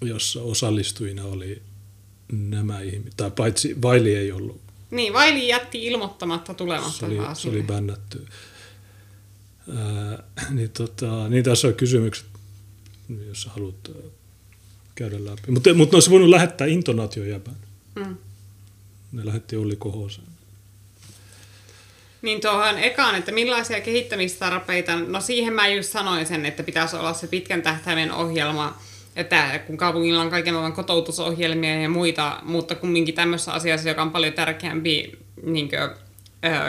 jossa 0.00 0.42
osallistujina 0.42 1.24
oli 1.24 1.62
nämä 2.32 2.80
ihmiset, 2.80 3.16
tai 3.16 3.30
paitsi 3.30 3.82
Vaili 3.82 4.14
ei 4.14 4.32
ollut. 4.32 4.60
Niin, 4.90 5.12
Vaili 5.12 5.48
jätti 5.48 5.86
ilmoittamatta 5.86 6.54
tulematta. 6.54 6.98
Se 6.98 7.06
oli, 7.06 7.18
se 7.34 7.48
oli 7.48 7.62
bännätty. 7.62 8.26
Ää, 9.76 10.22
niin, 10.50 10.70
tota, 10.70 11.28
niin 11.28 11.44
tässä 11.44 11.68
on 11.68 11.74
kysymykset, 11.74 12.26
jos 13.28 13.46
haluat 13.46 13.90
käydä 14.94 15.24
läpi. 15.24 15.50
Mutta 15.50 15.74
mut 15.74 15.92
ne 15.92 15.96
olisi 15.96 16.10
voinut 16.10 16.28
lähettää 16.28 16.66
intonaatiojäpän. 16.66 17.67
Mm. 17.98 18.16
Ne 19.12 19.26
lähetti 19.26 19.56
Olli 19.56 19.76
Kohoseen. 19.76 20.28
Niin 22.22 22.40
tuohon 22.40 22.78
ekaan, 22.78 23.14
että 23.14 23.32
millaisia 23.32 23.80
kehittämistarpeita, 23.80 24.96
no 24.96 25.20
siihen 25.20 25.52
mä 25.52 25.68
just 25.68 25.90
sanoin 25.90 26.26
sen, 26.26 26.46
että 26.46 26.62
pitäisi 26.62 26.96
olla 26.96 27.12
se 27.12 27.26
pitkän 27.26 27.62
tähtäimen 27.62 28.12
ohjelma, 28.12 28.78
että 29.16 29.60
kun 29.66 29.76
kaupungilla 29.76 30.20
on 30.20 30.30
kaikenlainen 30.30 30.72
kotoutusohjelmia 30.72 31.82
ja 31.82 31.88
muita, 31.88 32.40
mutta 32.42 32.74
kumminkin 32.74 33.14
tämmöisessä 33.14 33.52
asiassa, 33.52 33.88
joka 33.88 34.02
on 34.02 34.10
paljon 34.10 34.32
tärkeämpi 34.32 35.18
niin 35.42 35.68
kuin, 35.68 35.80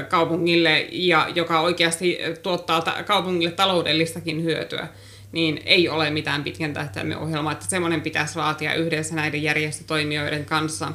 kaupungille 0.10 0.88
ja 0.92 1.30
joka 1.36 1.62
oikeasti 1.62 2.18
tuottaa 2.44 2.82
ta- 2.82 3.04
kaupungille 3.04 3.52
taloudellistakin 3.52 4.44
hyötyä, 4.44 4.88
niin 5.32 5.62
ei 5.66 5.90
ole 5.90 6.10
mitään 6.10 6.44
pitkän 6.44 6.74
tähtäimen 6.74 7.18
ohjelmaa, 7.18 7.52
että 7.52 7.66
semmoinen 7.70 8.02
pitäisi 8.02 8.36
laatia 8.36 8.74
yhdessä 8.74 9.16
näiden 9.16 9.44
järjestötoimijoiden 9.44 10.46
kanssa. 10.46 10.92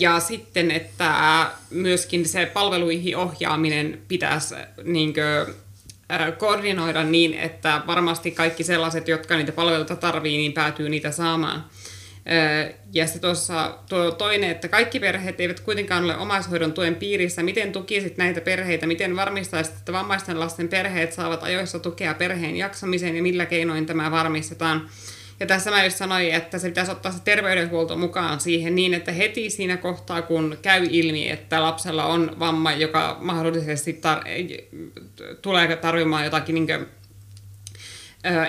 Ja 0.00 0.20
sitten, 0.20 0.70
että 0.70 1.46
myöskin 1.70 2.28
se 2.28 2.46
palveluihin 2.46 3.16
ohjaaminen 3.16 4.00
pitäisi 4.08 4.54
niin 4.84 5.14
kuin, 5.14 5.54
koordinoida 6.38 7.04
niin, 7.04 7.34
että 7.34 7.82
varmasti 7.86 8.30
kaikki 8.30 8.64
sellaiset, 8.64 9.08
jotka 9.08 9.36
niitä 9.36 9.52
palveluita 9.52 9.96
tarvii, 9.96 10.36
niin 10.36 10.52
päätyy 10.52 10.88
niitä 10.88 11.10
saamaan. 11.10 11.64
Ja 12.92 13.06
se 13.06 13.18
tuossa 13.18 13.78
tuo 13.88 14.10
toinen, 14.10 14.50
että 14.50 14.68
kaikki 14.68 15.00
perheet 15.00 15.40
eivät 15.40 15.60
kuitenkaan 15.60 16.04
ole 16.04 16.16
omaishoidon 16.16 16.72
tuen 16.72 16.94
piirissä. 16.94 17.42
Miten 17.42 17.72
tukisit 17.72 18.16
näitä 18.16 18.40
perheitä? 18.40 18.86
Miten 18.86 19.16
varmistaisit, 19.16 19.74
että 19.74 19.92
vammaisten 19.92 20.40
lasten 20.40 20.68
perheet 20.68 21.12
saavat 21.12 21.42
ajoissa 21.42 21.78
tukea 21.78 22.14
perheen 22.14 22.56
jaksamiseen 22.56 23.16
ja 23.16 23.22
millä 23.22 23.46
keinoin 23.46 23.86
tämä 23.86 24.10
varmistetaan? 24.10 24.88
Ja 25.40 25.46
tässä 25.46 25.70
mä 25.70 25.84
just 25.84 25.96
sanoin, 25.96 26.34
että 26.34 26.58
se 26.58 26.68
pitäisi 26.68 26.92
ottaa 26.92 27.12
se 27.12 27.18
terveydenhuolto 27.24 27.96
mukaan 27.96 28.40
siihen 28.40 28.74
niin, 28.74 28.94
että 28.94 29.12
heti 29.12 29.50
siinä 29.50 29.76
kohtaa, 29.76 30.22
kun 30.22 30.58
käy 30.62 30.86
ilmi, 30.90 31.30
että 31.30 31.62
lapsella 31.62 32.04
on 32.04 32.36
vamma, 32.38 32.72
joka 32.72 33.16
mahdollisesti 33.20 34.00
tar- 34.00 34.62
tulee 35.42 35.76
tarvimaan 35.76 36.24
jotakin 36.24 36.54
niin 36.54 36.86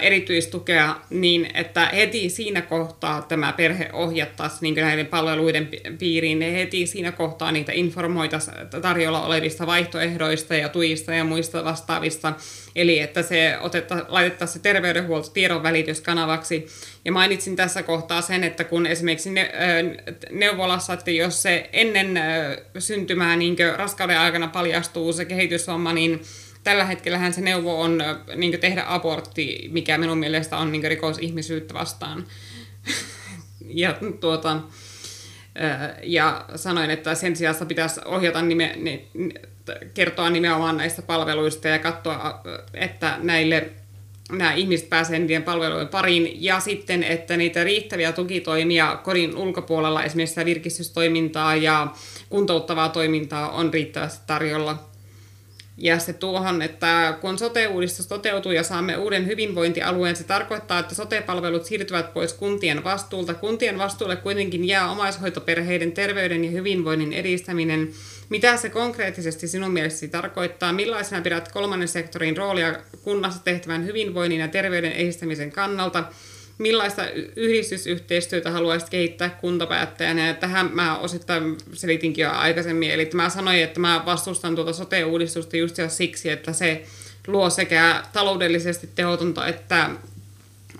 erityistukea 0.01 0.95
niin, 1.09 1.49
että 1.53 1.85
heti 1.85 2.29
siinä 2.29 2.61
kohtaa 2.61 3.21
tämä 3.21 3.53
perhe 3.53 3.89
ohjattaisiin 3.93 4.59
niin 4.61 4.75
näiden 4.75 5.05
palveluiden 5.05 5.69
piiriin, 5.99 6.39
ne 6.39 6.53
heti 6.53 6.87
siinä 6.87 7.11
kohtaa 7.11 7.51
niitä 7.51 7.71
informoitaisiin 7.71 8.55
tarjolla 8.81 9.25
olevista 9.25 9.67
vaihtoehdoista 9.67 10.55
ja 10.55 10.69
tuista 10.69 11.13
ja 11.13 11.23
muista 11.23 11.63
vastaavista. 11.63 12.33
Eli 12.75 12.99
että 12.99 13.21
se 13.21 13.57
otetta, 13.59 14.05
laitettaisiin 14.07 14.53
se 14.53 14.59
terveydenhuolto 14.59 15.29
tiedon 15.29 15.63
välityskanavaksi. 15.63 16.67
Ja 17.05 17.11
mainitsin 17.11 17.55
tässä 17.55 17.83
kohtaa 17.83 18.21
sen, 18.21 18.43
että 18.43 18.63
kun 18.63 18.87
esimerkiksi 18.87 19.29
ne, 19.29 19.51
neuvolassa, 20.31 20.93
että 20.93 21.11
jos 21.11 21.41
se 21.41 21.69
ennen 21.73 22.19
syntymää 22.79 23.35
niin 23.35 23.57
raskauden 23.75 24.19
aikana 24.19 24.47
paljastuu 24.47 25.13
se 25.13 25.25
kehitysvamma, 25.25 25.93
niin 25.93 26.21
tällä 26.63 26.85
hetkellähän 26.85 27.33
se 27.33 27.41
neuvo 27.41 27.81
on 27.81 28.03
niin 28.35 28.59
tehdä 28.59 28.83
abortti, 28.87 29.69
mikä 29.71 29.97
minun 29.97 30.17
mielestä 30.17 30.57
on 30.57 30.71
niin 30.71 30.83
rikos 30.83 31.17
ihmisyyttä 31.17 31.73
vastaan. 31.73 32.25
ja, 33.81 33.97
tuota, 34.19 34.61
ja 36.03 36.45
sanoin, 36.55 36.89
että 36.89 37.15
sen 37.15 37.35
sijaan 37.35 37.67
pitäisi 37.67 38.01
ohjata 38.05 38.41
nime, 38.41 38.75
ne, 38.77 39.01
kertoa 39.93 40.29
nimenomaan 40.29 40.77
näistä 40.77 41.01
palveluista 41.01 41.67
ja 41.67 41.79
katsoa, 41.79 42.41
että 42.73 43.17
näille 43.21 43.69
nämä 44.31 44.53
ihmiset 44.53 44.89
pääsevät 44.89 45.21
niiden 45.21 45.43
palvelujen 45.43 45.87
pariin, 45.87 46.43
ja 46.43 46.59
sitten, 46.59 47.03
että 47.03 47.37
niitä 47.37 47.63
riittäviä 47.63 48.11
tukitoimia 48.11 48.99
kodin 49.03 49.37
ulkopuolella, 49.37 50.03
esimerkiksi 50.03 50.45
virkistystoimintaa 50.45 51.55
ja 51.55 51.87
kuntouttavaa 52.29 52.89
toimintaa 52.89 53.49
on 53.49 53.73
riittävästi 53.73 54.23
tarjolla. 54.27 54.88
Ja 55.81 55.99
se 55.99 56.13
tuohon, 56.13 56.61
että 56.61 57.17
kun 57.21 57.39
sote-uudistus 57.39 58.07
toteutuu 58.07 58.51
ja 58.51 58.63
saamme 58.63 58.97
uuden 58.97 59.27
hyvinvointialueen, 59.27 60.15
se 60.15 60.23
tarkoittaa, 60.23 60.79
että 60.79 60.95
sote-palvelut 60.95 61.65
siirtyvät 61.65 62.13
pois 62.13 62.33
kuntien 62.33 62.83
vastuulta. 62.83 63.33
Kuntien 63.33 63.77
vastuulle 63.77 64.15
kuitenkin 64.15 64.67
jää 64.67 64.91
omaishoitoperheiden 64.91 65.91
terveyden 65.91 66.45
ja 66.45 66.51
hyvinvoinnin 66.51 67.13
edistäminen. 67.13 67.89
Mitä 68.29 68.57
se 68.57 68.69
konkreettisesti 68.69 69.47
sinun 69.47 69.71
mielestäsi 69.71 70.07
tarkoittaa? 70.07 70.73
Millaisena 70.73 71.21
pidät 71.21 71.51
kolmannen 71.51 71.87
sektorin 71.87 72.37
roolia 72.37 72.75
kunnassa 73.03 73.43
tehtävän 73.43 73.85
hyvinvoinnin 73.85 74.39
ja 74.39 74.47
terveyden 74.47 74.91
edistämisen 74.91 75.51
kannalta? 75.51 76.03
Millaista 76.59 77.01
yhdistysyhteistyötä 77.35 78.51
haluaisit 78.51 78.89
kehittää 78.89 79.29
kuntapäättäjänä. 79.29 80.27
Ja 80.27 80.33
tähän 80.33 80.69
mä 80.73 80.97
osittain 80.97 81.57
selitinkin 81.73 82.23
jo 82.23 82.31
aikaisemmin. 82.31 82.91
Eli 82.91 83.09
mä 83.13 83.29
sanoin, 83.29 83.63
että 83.63 83.79
mä 83.79 84.03
vastustan 84.05 84.55
tuota 84.55 84.73
sote-uudistusta 84.73 85.57
just 85.57 85.75
siksi, 85.87 86.29
että 86.29 86.53
se 86.53 86.83
luo 87.27 87.49
sekä 87.49 88.03
taloudellisesti 88.13 88.89
tehotonta 88.95 89.47
että 89.47 89.89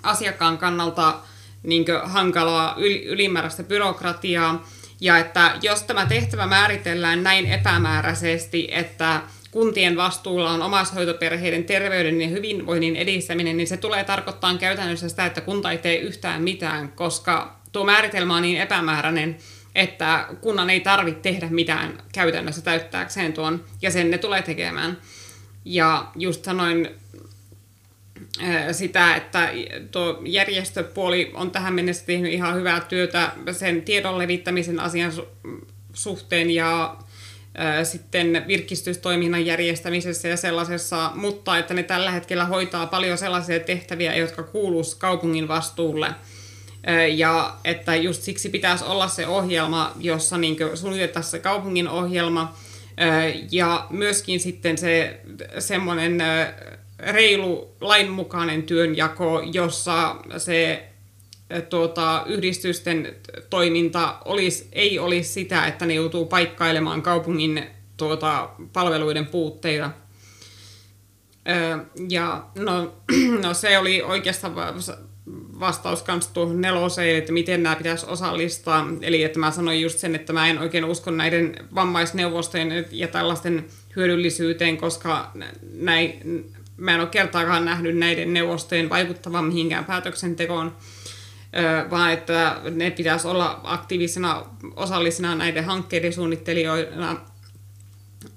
asiakkaan 0.02 0.58
kannalta 0.58 1.14
niin 1.62 1.84
hankalaa 2.04 2.74
ylimääräistä 3.06 3.62
byrokratiaa. 3.62 4.68
Ja 5.00 5.18
että 5.18 5.58
jos 5.62 5.82
tämä 5.82 6.06
tehtävä 6.06 6.46
määritellään 6.46 7.22
näin 7.22 7.46
epämääräisesti, 7.46 8.68
että 8.70 9.22
kuntien 9.50 9.96
vastuulla 9.96 10.50
on 10.50 10.62
omaishoitoperheiden 10.62 11.64
terveyden 11.64 12.20
ja 12.20 12.28
hyvinvoinnin 12.28 12.96
edistäminen, 12.96 13.56
niin 13.56 13.66
se 13.66 13.76
tulee 13.76 14.04
tarkoittaa 14.04 14.58
käytännössä 14.58 15.08
sitä, 15.08 15.26
että 15.26 15.40
kunta 15.40 15.70
ei 15.70 15.78
tee 15.78 15.96
yhtään 15.96 16.42
mitään, 16.42 16.92
koska 16.92 17.60
tuo 17.72 17.84
määritelmä 17.84 18.36
on 18.36 18.42
niin 18.42 18.60
epämääräinen, 18.60 19.36
että 19.74 20.28
kunnan 20.40 20.70
ei 20.70 20.80
tarvitse 20.80 21.20
tehdä 21.20 21.48
mitään 21.50 22.02
käytännössä 22.12 22.62
täyttääkseen 22.62 23.32
tuon, 23.32 23.64
ja 23.82 23.90
sen 23.90 24.10
ne 24.10 24.18
tulee 24.18 24.42
tekemään. 24.42 24.98
Ja 25.64 26.06
just 26.16 26.44
sanoin 26.44 26.88
sitä, 28.72 29.16
että 29.16 29.52
tuo 29.90 30.22
järjestöpuoli 30.24 31.30
on 31.34 31.50
tähän 31.50 31.74
mennessä 31.74 32.06
tehnyt 32.06 32.32
ihan 32.32 32.56
hyvää 32.56 32.80
työtä 32.80 33.32
sen 33.52 33.82
tiedon 33.82 34.18
levittämisen 34.18 34.80
asian 34.80 35.12
suhteen 35.92 36.50
ja 36.50 36.96
sitten 37.82 38.44
virkistystoiminnan 38.46 39.46
järjestämisessä 39.46 40.28
ja 40.28 40.36
sellaisessa, 40.36 41.10
mutta 41.14 41.58
että 41.58 41.74
ne 41.74 41.82
tällä 41.82 42.10
hetkellä 42.10 42.44
hoitaa 42.44 42.86
paljon 42.86 43.18
sellaisia 43.18 43.60
tehtäviä, 43.60 44.16
jotka 44.16 44.42
kuuluisi 44.42 44.96
kaupungin 44.98 45.48
vastuulle. 45.48 46.08
Ja 47.14 47.56
että 47.64 47.96
just 47.96 48.22
siksi 48.22 48.48
pitäisi 48.48 48.84
olla 48.84 49.08
se 49.08 49.26
ohjelma, 49.26 49.92
jossa 50.00 50.38
niin 50.38 50.56
suunnitetaan 50.74 51.24
se 51.24 51.38
kaupungin 51.38 51.88
ohjelma, 51.88 52.54
ja 53.50 53.86
myöskin 53.90 54.40
sitten 54.40 54.78
se 54.78 55.20
semmoinen 55.58 56.22
reilu 56.98 57.76
lainmukainen 57.80 58.62
työnjako, 58.62 59.42
jossa 59.52 60.16
se 60.38 60.89
tuota, 61.68 62.24
yhdistysten 62.26 63.16
toiminta 63.50 64.18
olisi, 64.24 64.68
ei 64.72 64.98
olisi 64.98 65.32
sitä, 65.32 65.66
että 65.66 65.86
ne 65.86 65.94
joutuu 65.94 66.26
paikkailemaan 66.26 67.02
kaupungin 67.02 67.66
tuota, 67.96 68.50
palveluiden 68.72 69.26
puutteita. 69.26 69.90
Ja 72.08 72.44
no, 72.54 72.94
no 73.44 73.54
se 73.54 73.78
oli 73.78 74.02
oikeastaan 74.02 74.54
vastaus 75.60 76.02
kanssa 76.02 76.34
tuohon 76.34 76.60
neloseen, 76.60 77.16
että 77.16 77.32
miten 77.32 77.62
nämä 77.62 77.76
pitäisi 77.76 78.06
osallistaa. 78.08 78.86
Eli 79.02 79.22
että 79.22 79.38
mä 79.38 79.50
sanoin 79.50 79.80
just 79.80 79.98
sen, 79.98 80.14
että 80.14 80.32
mä 80.32 80.48
en 80.48 80.58
oikein 80.58 80.84
usko 80.84 81.10
näiden 81.10 81.54
vammaisneuvostojen 81.74 82.86
ja 82.90 83.08
tällaisten 83.08 83.64
hyödyllisyyteen, 83.96 84.76
koska 84.76 85.32
näin, 85.72 86.20
mä 86.76 86.94
en 86.94 87.00
ole 87.00 87.08
kertaakaan 87.08 87.64
nähnyt 87.64 87.96
näiden 87.96 88.34
neuvostojen 88.34 88.90
vaikuttavan 88.90 89.44
mihinkään 89.44 89.84
päätöksentekoon, 89.84 90.76
vaan 91.90 92.12
että 92.12 92.60
ne 92.70 92.90
pitäisi 92.90 93.28
olla 93.28 93.60
aktiivisena 93.64 94.44
osallisena 94.76 95.34
näiden 95.34 95.64
hankkeiden 95.64 96.12
suunnittelijoina. 96.12 97.16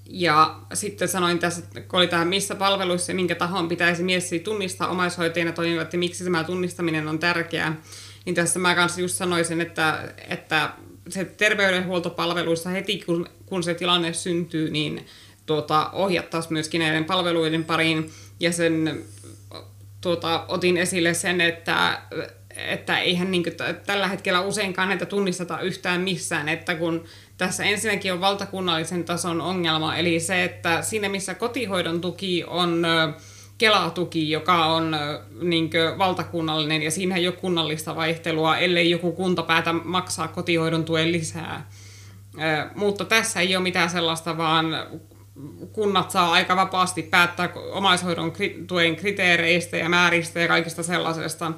Ja 0.05 0.59
sitten 0.73 1.07
sanoin 1.07 1.39
tässä, 1.39 1.61
kun 1.87 1.99
oli 1.99 2.07
tähän 2.07 2.27
missä 2.27 2.55
palveluissa 2.55 3.11
ja 3.11 3.15
minkä 3.15 3.35
tahon 3.35 3.67
pitäisi 3.67 4.03
mies 4.03 4.31
tunnistaa 4.43 4.87
omaishoitajina 4.87 5.51
toimivat 5.51 5.81
että 5.81 5.97
miksi 5.97 6.23
tämä 6.23 6.43
tunnistaminen 6.43 7.07
on 7.07 7.19
tärkeää, 7.19 7.75
niin 8.25 8.35
tässä 8.35 8.59
mä 8.59 8.75
kanssa 8.75 9.01
just 9.01 9.15
sanoisin, 9.15 9.61
että, 9.61 10.13
että 10.29 10.69
se 11.09 11.25
terveydenhuoltopalveluissa 11.25 12.69
heti 12.69 13.03
kun, 13.05 13.29
kun 13.45 13.63
se 13.63 13.73
tilanne 13.73 14.13
syntyy, 14.13 14.71
niin 14.71 15.05
tuota, 15.45 15.89
ohjattaisiin 15.91 16.53
myöskin 16.53 16.79
näiden 16.79 17.05
palveluiden 17.05 17.63
pariin. 17.63 18.11
Ja 18.39 18.51
sen 18.51 19.03
tuota, 20.03 20.45
otin 20.47 20.77
esille 20.77 21.13
sen, 21.13 21.41
että, 21.41 22.01
että 22.57 22.99
eihän 22.99 23.31
niin 23.31 23.43
kuin, 23.43 23.55
tällä 23.85 24.07
hetkellä 24.07 24.41
useinkaan 24.41 24.87
näitä 24.87 25.05
tunnisteta 25.05 25.59
yhtään 25.59 26.01
missään, 26.01 26.49
että 26.49 26.75
kun 26.75 27.03
tässä 27.37 27.63
ensinnäkin 27.63 28.13
on 28.13 28.21
valtakunnallisen 28.21 29.03
tason 29.03 29.41
ongelma, 29.41 29.97
eli 29.97 30.19
se, 30.19 30.43
että 30.43 30.81
siinä 30.81 31.09
missä 31.09 31.35
kotihoidon 31.35 32.01
tuki 32.01 32.43
on 32.47 32.85
Kelatuki, 33.57 34.29
joka 34.29 34.65
on 34.65 34.95
niin 35.41 35.69
kuin, 35.69 35.97
valtakunnallinen 35.97 36.81
ja 36.81 36.91
siinä 36.91 37.15
ei 37.15 37.27
ole 37.27 37.35
kunnallista 37.35 37.95
vaihtelua, 37.95 38.57
ellei 38.57 38.89
joku 38.89 39.11
kunta 39.11 39.43
päätä 39.43 39.73
maksaa 39.73 40.27
kotihoidon 40.27 40.85
tuen 40.85 41.11
lisää. 41.11 41.69
Mutta 42.75 43.05
tässä 43.05 43.39
ei 43.39 43.55
ole 43.55 43.63
mitään 43.63 43.89
sellaista, 43.89 44.37
vaan 44.37 44.65
kunnat 45.71 46.11
saa 46.11 46.31
aika 46.31 46.55
vapaasti 46.55 47.01
päättää 47.01 47.53
omaishoidon 47.71 48.33
tuen 48.67 48.95
kriteereistä 48.95 49.77
ja 49.77 49.89
määristä 49.89 50.39
ja 50.39 50.47
kaikista 50.47 50.83
sellaisesta, 50.83 51.51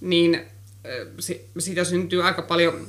niin 0.00 0.40
siitä 1.58 1.84
syntyy 1.84 2.22
aika 2.26 2.42
paljon 2.42 2.86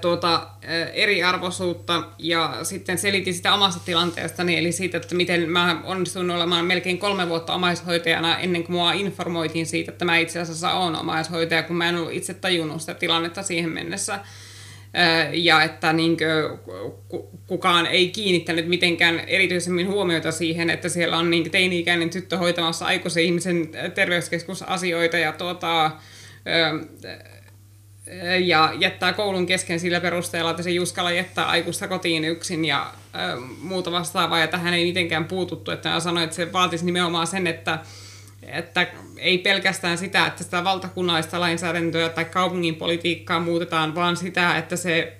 tuota, 0.00 0.48
eriarvoisuutta 0.92 2.04
ja 2.18 2.58
sitten 2.62 2.98
selitin 2.98 3.34
sitä 3.34 3.54
omasta 3.54 3.80
tilanteestani, 3.84 4.58
eli 4.58 4.72
siitä, 4.72 4.96
että 4.96 5.14
miten 5.14 5.50
mä 5.50 5.80
onnistuin 5.84 6.30
olemaan 6.30 6.64
melkein 6.64 6.98
kolme 6.98 7.28
vuotta 7.28 7.54
omaishoitajana 7.54 8.38
ennen 8.38 8.64
kuin 8.64 8.76
mua 8.76 8.92
informoitiin 8.92 9.66
siitä, 9.66 9.92
että 9.92 10.04
mä 10.04 10.18
itse 10.18 10.40
asiassa 10.40 10.72
olen 10.72 10.96
omaishoitaja, 10.96 11.62
kun 11.62 11.76
mä 11.76 11.88
en 11.88 11.96
ollut 11.96 12.12
itse 12.12 12.34
tajunnut 12.34 12.80
sitä 12.80 12.94
tilannetta 12.94 13.42
siihen 13.42 13.70
mennessä 13.70 14.20
ja 15.32 15.62
että 15.62 15.92
niin 15.92 16.16
kuin, 17.08 17.28
kukaan 17.46 17.86
ei 17.86 18.08
kiinnittänyt 18.08 18.68
mitenkään 18.68 19.20
erityisemmin 19.20 19.88
huomiota 19.88 20.32
siihen, 20.32 20.70
että 20.70 20.88
siellä 20.88 21.16
on 21.16 21.30
niin 21.30 21.50
teini-ikäinen 21.50 22.10
tyttö 22.10 22.38
hoitamassa 22.38 22.86
aikuisen 22.86 23.22
ihmisen 23.22 23.68
terveyskeskusasioita 23.94 25.18
ja, 25.18 25.32
tuota, 25.32 25.90
ja 28.44 28.74
jättää 28.78 29.12
koulun 29.12 29.46
kesken 29.46 29.80
sillä 29.80 30.00
perusteella, 30.00 30.50
että 30.50 30.62
se 30.62 30.70
Juskala 30.70 31.12
jättää 31.12 31.48
aikuista 31.48 31.88
kotiin 31.88 32.24
yksin 32.24 32.64
ja 32.64 32.92
muuta 33.58 33.92
vastaavaa, 33.92 34.38
ja 34.38 34.46
tähän 34.46 34.74
ei 34.74 34.84
mitenkään 34.84 35.24
puututtu, 35.24 35.70
että 35.70 35.88
mä 35.88 36.00
sanoin, 36.00 36.24
että 36.24 36.36
se 36.36 36.52
vaatisi 36.52 36.84
nimenomaan 36.84 37.26
sen, 37.26 37.46
että 37.46 37.78
että 38.52 38.86
ei 39.16 39.38
pelkästään 39.38 39.98
sitä, 39.98 40.26
että 40.26 40.44
sitä 40.44 40.64
valtakunnallista 40.64 41.40
lainsäädäntöä 41.40 42.08
tai 42.08 42.24
kaupungin 42.24 42.74
politiikkaa 42.74 43.40
muutetaan, 43.40 43.94
vaan 43.94 44.16
sitä, 44.16 44.58
että 44.58 44.76
se 44.76 45.16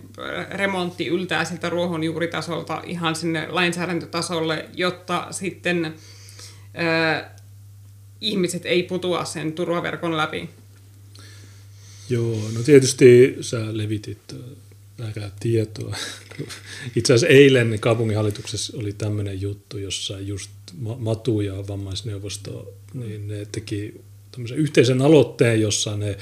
remontti 0.51 1.07
yltää 1.07 1.45
siltä 1.45 1.69
ruohonjuuritasolta 1.69 2.83
ihan 2.87 3.17
sinne 3.17 3.47
lainsäädäntötasolle, 3.49 4.65
jotta 4.75 5.27
sitten 5.31 5.85
äh, 5.85 7.31
ihmiset 8.21 8.67
ei 8.67 8.83
putua 8.83 9.25
sen 9.25 9.53
turvaverkon 9.53 10.17
läpi. 10.17 10.49
Joo, 12.09 12.51
no 12.55 12.63
tietysti 12.63 13.37
sä 13.41 13.77
levitit 13.77 14.35
väärää 14.99 15.31
tietoa. 15.41 15.97
Itse 16.97 17.15
asiassa 17.15 17.35
eilen 17.35 17.81
kaupunginhallituksessa 17.81 18.77
oli 18.77 18.93
tämmöinen 18.93 19.41
juttu, 19.41 19.79
jossa 19.79 20.21
just 20.21 20.51
Matu 20.79 21.41
ja 21.41 21.55
vammaisneuvosto, 21.69 22.75
niin 22.95 23.29
ne 23.29 23.47
teki 23.53 24.01
tämmöisen 24.33 24.59
yhteisen 24.59 25.03
aloitteen, 25.03 25.61
jossa 25.61 25.97
ne 25.97 26.19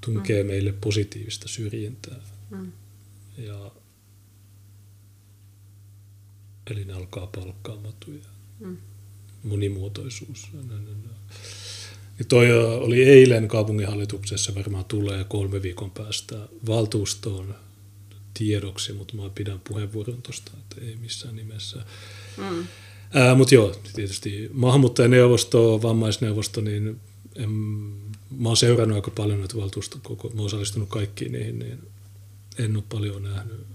tunkee 0.00 0.42
mm. 0.42 0.46
meille 0.46 0.72
positiivista 0.72 1.48
syrjintää. 1.48 2.20
Mm. 2.50 2.72
Ja, 3.38 3.70
eli 6.70 6.84
ne 6.84 6.92
alkaa 6.92 7.26
palkkaa 7.26 7.76
matuja. 7.76 8.24
Mm. 8.60 8.76
Monimuotoisuus. 9.42 10.48
Ja 12.18 12.24
toi 12.24 12.52
oli 12.76 13.02
eilen 13.02 13.48
kaupunginhallituksessa, 13.48 14.54
varmaan 14.54 14.84
tulee 14.84 15.24
kolme 15.24 15.62
viikon 15.62 15.90
päästä 15.90 16.48
valtuustoon 16.66 17.54
tiedoksi, 18.34 18.92
mutta 18.92 19.16
mä 19.16 19.30
pidän 19.34 19.60
puheenvuoron 19.68 20.22
tuosta, 20.22 20.50
että 20.58 20.86
ei 20.86 20.96
missään 20.96 21.36
nimessä. 21.36 21.84
Mm. 22.36 22.66
Mutta 23.36 23.54
joo, 23.54 23.74
tietysti 23.94 24.50
maahanmuuttajaneuvosto, 24.52 25.82
vammaisneuvosto, 25.82 26.60
niin 26.60 27.00
en, 27.36 27.50
mä 28.38 28.48
oon 28.48 28.56
seurannut 28.56 28.96
aika 28.96 29.10
paljon 29.10 29.38
näitä 29.38 29.56
valtuusto, 29.56 29.98
koko, 30.02 30.28
mä 30.28 30.34
oon 30.40 30.46
osallistunut 30.46 30.88
kaikkiin 30.88 31.32
niihin, 31.32 31.58
niin 31.58 31.78
en 32.58 32.76
ole 32.76 32.84
paljon 32.88 33.22
nähnyt 33.22 33.66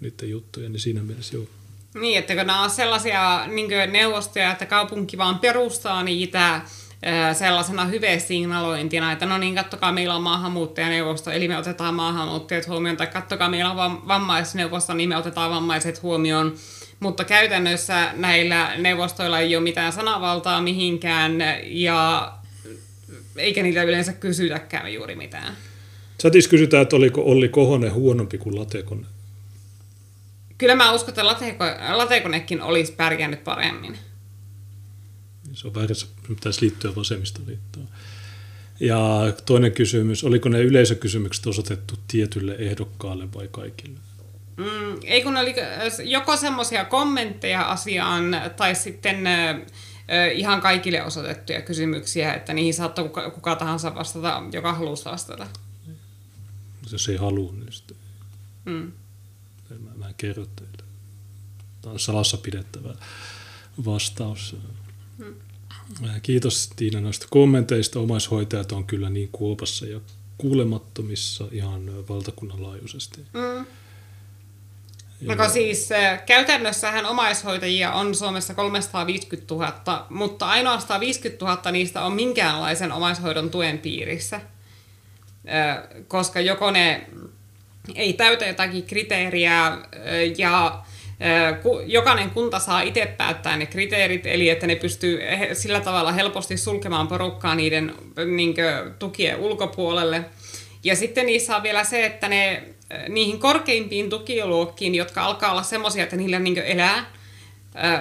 niiden 0.00 0.30
juttuja, 0.30 0.68
niin 0.68 0.80
siinä 0.80 1.02
mielessä 1.02 1.36
joo. 1.36 1.44
Niin, 1.94 2.18
että 2.18 2.36
kun 2.36 2.46
nämä 2.46 2.62
on 2.62 2.70
sellaisia 2.70 3.46
niin 3.46 3.92
neuvostoja, 3.92 4.52
että 4.52 4.66
kaupunki 4.66 5.18
vaan 5.18 5.38
perustaa 5.38 6.02
niitä 6.02 6.60
sellaisena 7.32 7.84
hyvesignalointina, 7.84 9.12
että 9.12 9.26
no 9.26 9.38
niin, 9.38 9.54
kattokaa, 9.54 9.92
meillä 9.92 10.14
on 10.14 10.22
maahanmuuttajaneuvosto, 10.22 11.30
eli 11.30 11.48
me 11.48 11.58
otetaan 11.58 11.94
maahanmuuttajat 11.94 12.68
huomioon, 12.68 12.96
tai 12.96 13.06
kattokaa, 13.06 13.48
meillä 13.48 13.70
on 13.70 14.08
vammaisneuvosto, 14.08 14.94
niin 14.94 15.08
me 15.08 15.16
otetaan 15.16 15.50
vammaiset 15.50 16.02
huomioon. 16.02 16.54
Mutta 17.04 17.24
käytännössä 17.24 18.12
näillä 18.16 18.76
neuvostoilla 18.78 19.40
ei 19.40 19.56
ole 19.56 19.62
mitään 19.64 19.92
sanavaltaa 19.92 20.62
mihinkään, 20.62 21.32
ja 21.64 22.32
eikä 23.36 23.62
niitä 23.62 23.82
yleensä 23.82 24.12
kysytäkään 24.12 24.94
juuri 24.94 25.16
mitään. 25.16 25.56
Satis 26.20 26.48
kysytään, 26.48 26.82
että 26.82 26.96
oliko 26.96 27.20
Olli 27.20 27.48
Kohonen 27.48 27.92
huonompi 27.92 28.38
kuin 28.38 28.56
Latekone? 28.56 29.06
Kyllä 30.58 30.74
mä 30.74 30.92
uskon, 30.92 31.08
että 31.08 31.26
Lateko, 31.26 31.64
Latekonekin 31.92 32.62
olisi 32.62 32.92
pärjännyt 32.92 33.44
paremmin. 33.44 33.98
Se 35.52 35.66
on 35.66 35.74
väärässä, 35.74 36.06
pitäisi 36.28 36.60
liittyä 36.60 36.94
vasemmistoliittoon. 36.94 37.88
Ja 38.80 38.98
toinen 39.46 39.72
kysymys, 39.72 40.24
oliko 40.24 40.48
ne 40.48 40.60
yleisökysymykset 40.60 41.46
osoitettu 41.46 41.94
tietylle 42.08 42.56
ehdokkaalle 42.58 43.32
vai 43.34 43.48
kaikille? 43.50 43.98
Mm, 44.56 44.96
ei 45.04 45.22
kun 45.22 45.36
oli 45.36 45.54
joko 46.04 46.36
semmoisia 46.36 46.84
kommentteja 46.84 47.62
asiaan 47.62 48.24
tai 48.56 48.74
sitten 48.74 49.26
äh, 49.26 49.60
ihan 50.34 50.60
kaikille 50.60 51.02
osoitettuja 51.02 51.62
kysymyksiä, 51.62 52.34
että 52.34 52.54
niihin 52.54 52.74
saattoi 52.74 53.04
kuka, 53.04 53.30
kuka 53.30 53.56
tahansa 53.56 53.94
vastata, 53.94 54.42
joka 54.52 54.72
halusi 54.72 55.04
vastata. 55.04 55.46
Jos 56.92 57.08
ei 57.08 57.16
halua, 57.16 57.52
niin 57.52 57.72
sitten 57.72 57.96
mm. 58.64 58.92
mä, 59.78 59.90
mä 59.96 60.08
en 60.08 60.14
kerro 60.16 60.46
teille. 60.46 60.84
Tämä 61.82 61.92
on 61.92 62.00
salassa 62.00 62.36
pidettävä 62.36 62.94
vastaus. 63.84 64.56
Mm. 65.18 65.34
Kiitos 66.22 66.70
Tiina 66.76 67.00
noista 67.00 67.26
kommenteista. 67.30 68.00
Omaishoitajat 68.00 68.72
on 68.72 68.84
kyllä 68.84 69.10
niin 69.10 69.28
kuopassa 69.32 69.86
ja 69.86 70.00
kuulemattomissa 70.38 71.48
ihan 71.52 72.08
valtakunnan 72.08 72.62
laajuisesti. 72.62 73.20
Mm. 73.20 73.66
No 75.24 75.48
siis 75.48 75.88
käytännössähän 76.26 77.06
omaishoitajia 77.06 77.92
on 77.92 78.14
Suomessa 78.14 78.54
350 78.54 79.54
000, 79.54 80.06
mutta 80.10 80.46
ainoastaan 80.46 81.00
50 81.00 81.44
000 81.44 81.70
niistä 81.70 82.02
on 82.02 82.12
minkäänlaisen 82.12 82.92
omaishoidon 82.92 83.50
tuen 83.50 83.78
piirissä. 83.78 84.40
Koska 86.08 86.40
joko 86.40 86.70
ne 86.70 87.06
ei 87.94 88.12
täytä 88.12 88.46
jotakin 88.46 88.82
kriteeriä 88.82 89.78
ja 90.38 90.82
jokainen 91.86 92.30
kunta 92.30 92.58
saa 92.58 92.80
itse 92.80 93.06
päättää 93.06 93.56
ne 93.56 93.66
kriteerit, 93.66 94.26
eli 94.26 94.48
että 94.48 94.66
ne 94.66 94.76
pystyy 94.76 95.20
sillä 95.52 95.80
tavalla 95.80 96.12
helposti 96.12 96.56
sulkemaan 96.56 97.08
porukkaa 97.08 97.54
niiden 97.54 97.94
niin 98.36 98.54
kuin, 98.54 98.94
tukien 98.98 99.36
ulkopuolelle. 99.36 100.24
Ja 100.84 100.96
sitten 100.96 101.26
niissä 101.26 101.56
on 101.56 101.62
vielä 101.62 101.84
se, 101.84 102.06
että 102.06 102.28
ne 102.28 102.62
niihin 103.08 103.40
korkeimpiin 103.40 104.10
tukiluokkiin, 104.10 104.94
jotka 104.94 105.24
alkaa 105.24 105.50
olla 105.50 105.62
semmoisia, 105.62 106.02
että 106.02 106.16
niillä 106.16 106.38
niin 106.38 106.58
elää, 106.58 107.04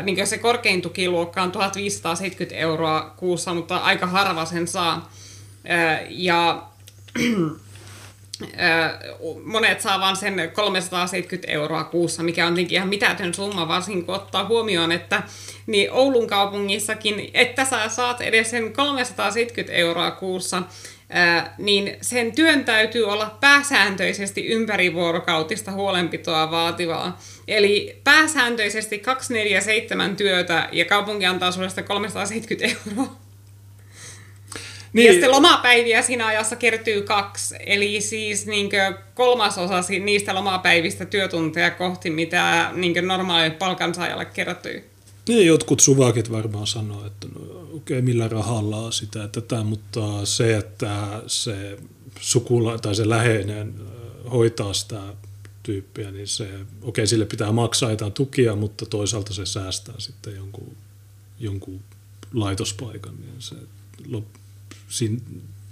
niin 0.03 0.27
se 0.27 0.37
korkein 0.37 0.81
tukiluokka 0.81 1.41
on 1.41 1.51
1570 1.51 2.55
euroa 2.55 3.13
kuussa, 3.17 3.53
mutta 3.53 3.77
aika 3.77 4.07
harva 4.07 4.45
sen 4.45 4.67
saa. 4.67 5.11
Ja 6.09 6.63
monet 9.43 9.81
saa 9.81 9.99
vain 9.99 10.15
sen 10.15 10.51
370 10.53 11.51
euroa 11.51 11.83
kuussa, 11.83 12.23
mikä 12.23 12.47
on 12.47 12.59
ihan 12.59 12.87
mitätön 12.87 13.33
summa, 13.33 13.67
varsinkin 13.67 14.05
kun 14.05 14.15
ottaa 14.15 14.45
huomioon, 14.45 14.91
että 14.91 15.23
niin 15.67 15.91
Oulun 15.91 16.27
kaupungissakin, 16.27 17.31
että 17.33 17.65
sä 17.65 17.89
saat 17.89 18.21
edes 18.21 18.49
sen 18.49 18.73
370 18.73 19.73
euroa 19.73 20.11
kuussa, 20.11 20.63
niin 21.57 21.97
sen 22.01 22.35
työn 22.35 22.65
täytyy 22.65 23.03
olla 23.03 23.37
pääsääntöisesti 23.39 24.45
ympärivuorokautista 24.45 25.71
huolenpitoa 25.71 26.51
vaativaa. 26.51 27.21
Eli 27.47 28.01
pääsääntöisesti 28.03 28.99
247 28.99 30.15
työtä 30.15 30.69
ja 30.71 30.85
kaupunki 30.85 31.25
antaa 31.25 31.51
sulle 31.51 31.83
370 31.87 32.77
euroa. 32.89 33.15
Niin. 34.93 35.05
Ja 35.05 35.11
sitten 35.11 35.31
lomapäiviä 35.31 36.01
siinä 36.01 36.27
ajassa 36.27 36.55
kertyy 36.55 37.01
kaksi, 37.01 37.55
eli 37.65 38.01
siis 38.01 38.45
niin 38.45 38.69
kolmasosa 39.13 39.81
niistä 40.03 40.35
lomapäivistä 40.35 41.05
työtunteja 41.05 41.71
kohti, 41.71 42.09
mitä 42.09 42.71
niin 42.73 43.07
normaalille 43.07 43.55
palkansaajalle 43.55 44.25
kertyy. 44.25 44.89
Niin, 45.27 45.47
jotkut 45.47 45.79
suvakit 45.79 46.31
varmaan 46.31 46.67
sanoo, 46.67 47.05
että 47.05 47.27
no, 47.35 47.62
okay, 47.83 48.01
millä 48.01 48.27
rahalla 48.27 48.91
sitä, 48.91 49.27
tätä, 49.27 49.63
mutta 49.63 50.25
se, 50.25 50.57
että 50.57 51.21
se 51.27 51.77
sukula 52.19 52.77
tai 52.77 52.95
se 52.95 53.09
läheinen 53.09 53.73
hoitaa 54.31 54.73
sitä 54.73 55.01
tyyppiä, 55.63 56.11
niin 56.11 56.27
se, 56.27 56.43
okei, 56.43 56.67
okay, 56.81 57.07
sille 57.07 57.25
pitää 57.25 57.51
maksaa 57.51 57.91
jotain 57.91 58.11
tukia, 58.11 58.55
mutta 58.55 58.85
toisaalta 58.85 59.33
se 59.33 59.45
säästää 59.45 59.95
sitten 59.97 60.35
jonkun, 60.35 60.75
jonkun 61.39 61.79
laitospaikan, 62.33 63.15
niin 63.15 63.35
se 63.39 63.55
siinä, 64.87 65.17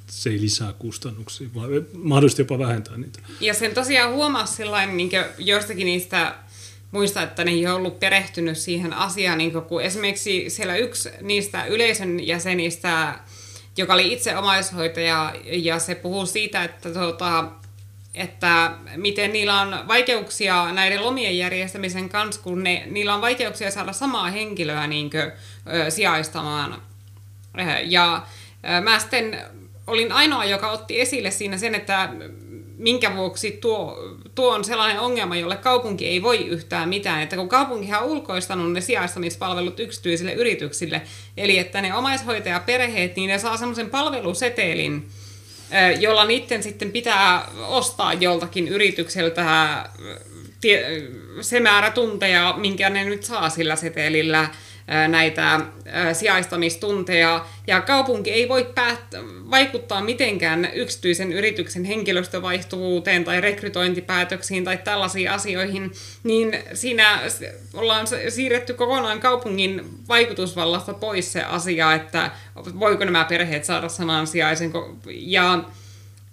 se 0.08 0.30
ei 0.30 0.42
lisää 0.42 0.74
kustannuksia, 0.74 1.50
vaan 1.56 1.70
mahdollisesti 1.94 2.42
jopa 2.42 2.60
vähentää 2.60 2.98
niitä. 2.98 3.20
Ja 3.40 3.54
sen 3.54 3.74
tosiaan 3.74 4.14
huomasi 4.14 4.56
sillain, 4.56 4.98
niin 4.98 5.10
joistakin 5.38 5.86
niistä 5.86 6.36
muista, 6.92 7.22
että 7.22 7.44
ne 7.44 7.52
ole 7.52 7.72
ollut 7.72 8.00
perehtynyt 8.00 8.58
siihen 8.58 8.94
asiaan, 8.94 9.38
niin 9.38 9.52
kun 9.52 9.82
esimerkiksi 9.82 10.50
siellä 10.50 10.76
yksi 10.76 11.10
niistä 11.22 11.66
yleisön 11.66 12.28
jäsenistä, 12.28 13.20
joka 13.78 13.94
oli 13.94 14.14
itse 14.14 14.38
omaishoitaja, 14.38 15.34
ja 15.46 15.80
se 15.80 15.96
puhuu 15.96 16.26
siitä, 16.26 16.64
että, 16.64 16.90
tuota, 16.90 17.46
että 18.16 18.72
miten 18.96 19.34
niillä 19.34 19.62
on 19.62 19.88
vaikeuksia 19.88 20.72
näiden 20.72 21.04
lomien 21.04 21.38
järjestämisen 21.38 22.10
kanssa, 22.10 22.42
kun 22.42 22.64
ne, 22.64 22.84
niillä 22.90 23.16
on 23.16 23.22
vaikeuksia 23.22 23.72
saada 23.72 23.94
samaa 23.94 24.32
henkilöä 24.32 24.88
niin 24.88 25.10
kuin, 25.10 25.32
ö, 25.74 25.92
sijaistamaan. 25.92 26.82
Ja 27.86 28.26
Mä 28.84 29.00
sitten 29.00 29.42
olin 29.88 30.12
ainoa, 30.12 30.46
joka 30.46 30.72
otti 30.72 31.02
esille 31.02 31.32
siinä 31.32 31.58
sen, 31.58 31.76
että 31.76 32.10
minkä 32.82 33.16
vuoksi 33.16 33.52
tuo, 33.52 33.98
tuo 34.36 34.54
on 34.54 34.64
sellainen 34.64 35.00
ongelma, 35.00 35.36
jolle 35.36 35.56
kaupunki 35.56 36.08
ei 36.08 36.22
voi 36.22 36.38
yhtään 36.38 36.90
mitään. 36.90 37.22
Että 37.22 37.36
kun 37.36 37.50
kaupunki 37.50 37.94
on 37.94 38.04
ulkoistanut 38.04 38.72
ne 38.72 38.82
sijaistamispalvelut 38.82 39.80
yksityisille 39.80 40.34
yrityksille, 40.34 41.02
eli 41.38 41.58
että 41.58 41.82
ne 41.82 41.96
omaishoitajaperheet, 41.96 43.16
niin 43.16 43.28
ne 43.28 43.38
saa 43.38 43.58
semmoisen 43.58 43.90
palvelusetelin, 43.90 45.10
jolla 46.00 46.26
niiden 46.26 46.64
sitten 46.64 46.92
pitää 46.92 47.48
ostaa 47.68 48.14
joltakin 48.14 48.68
yritykseltä 48.68 49.86
se 51.42 51.60
määrä 51.60 51.92
tunteja, 51.92 52.56
minkä 52.58 52.90
ne 52.90 53.04
nyt 53.04 53.24
saa 53.24 53.50
sillä 53.50 53.76
setelillä 53.76 54.50
näitä 55.08 55.60
sijaistamistunteja, 56.14 57.46
ja 57.68 57.82
kaupunki 57.82 58.32
ei 58.32 58.50
voi 58.50 58.64
päät- 58.76 59.16
vaikuttaa 59.52 60.02
mitenkään 60.02 60.70
yksityisen 60.74 61.32
yrityksen 61.32 61.86
henkilöstövaihtuvuuteen 61.86 63.24
tai 63.24 63.42
rekrytointipäätöksiin 63.42 64.64
tai 64.64 64.78
tällaisiin 64.78 65.32
asioihin, 65.32 65.92
niin 66.24 66.58
siinä 66.74 67.20
ollaan 67.74 68.08
siirretty 68.30 68.74
kokonaan 68.74 69.20
kaupungin 69.20 69.86
vaikutusvallasta 70.08 70.94
pois 70.94 71.34
se 71.34 71.44
asia, 71.44 71.94
että 71.94 72.32
voiko 72.80 73.06
nämä 73.06 73.24
perheet 73.24 73.66
saada 73.66 73.90
saman 73.90 74.28
sijaisen, 74.28 74.72
ja 75.06 75.64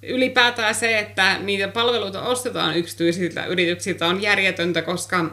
ylipäätään 0.02 0.74
se, 0.74 0.98
että 0.98 1.38
niitä 1.38 1.68
palveluita 1.68 2.22
ostetaan 2.22 2.76
yksityisiltä 2.76 3.46
yrityksiltä 3.46 4.06
on 4.06 4.22
järjetöntä, 4.22 4.82
koska 4.82 5.24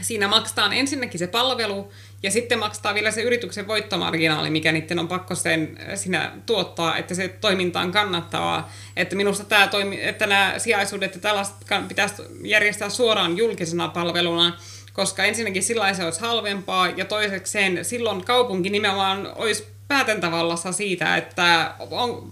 siinä 0.00 0.28
maksetaan 0.28 0.72
ensinnäkin 0.72 1.18
se 1.18 1.26
palvelu, 1.26 1.92
ja 2.22 2.30
sitten 2.30 2.58
maksetaan 2.58 2.94
vielä 2.94 3.10
se 3.10 3.22
yrityksen 3.22 3.68
voittomarginaali, 3.68 4.50
mikä 4.50 4.72
niiden 4.72 4.98
on 4.98 5.08
pakko 5.08 5.34
sen 5.34 5.78
äh, 5.80 5.98
sinä 5.98 6.32
tuottaa, 6.46 6.96
että 6.96 7.14
se 7.14 7.28
toiminta 7.28 7.80
on 7.80 7.92
kannattavaa. 7.92 8.72
Että 8.96 9.16
minusta 9.16 9.44
tämä 9.44 9.68
toimi, 9.68 9.98
että 10.02 10.26
nämä 10.26 10.54
sijaisuudet 10.58 11.14
ja 11.14 11.20
tällaiset 11.20 11.54
pitäisi 11.88 12.22
järjestää 12.42 12.88
suoraan 12.88 13.36
julkisena 13.36 13.88
palveluna, 13.88 14.58
koska 14.92 15.24
ensinnäkin 15.24 15.62
sillä 15.62 15.94
se 15.94 16.04
olisi 16.04 16.20
halvempaa 16.20 16.88
ja 16.88 17.04
toisekseen 17.04 17.84
silloin 17.84 18.24
kaupunki 18.24 18.70
nimenomaan 18.70 19.32
olisi 19.34 19.66
päätäntävallassa 19.88 20.72
siitä, 20.72 21.16
että, 21.16 21.74
on, 21.90 22.30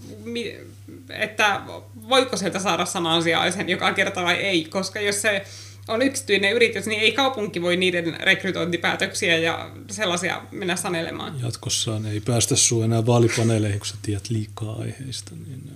että 1.09 1.61
voiko 2.09 2.37
sieltä 2.37 2.59
saada 2.59 2.85
saman 2.85 3.23
sijaisen 3.23 3.69
joka 3.69 3.93
kerta 3.93 4.23
vai 4.23 4.35
ei, 4.35 4.63
koska 4.63 4.99
jos 4.99 5.21
se 5.21 5.45
on 5.87 6.01
yksityinen 6.01 6.53
yritys, 6.53 6.85
niin 6.85 7.01
ei 7.01 7.11
kaupunki 7.11 7.61
voi 7.61 7.77
niiden 7.77 8.17
rekrytointipäätöksiä 8.19 9.37
ja 9.37 9.71
sellaisia 9.91 10.41
mennä 10.51 10.75
sanelemaan. 10.75 11.39
Jatkossaan 11.43 12.05
ei 12.05 12.19
päästä 12.19 12.55
sinua 12.55 12.85
enää 12.85 13.05
vaalipaneeleihin, 13.05 13.79
kun 13.79 13.87
sä 13.87 13.95
tiedät 14.01 14.29
liikaa 14.29 14.75
aiheista. 14.79 15.31
Niin 15.47 15.71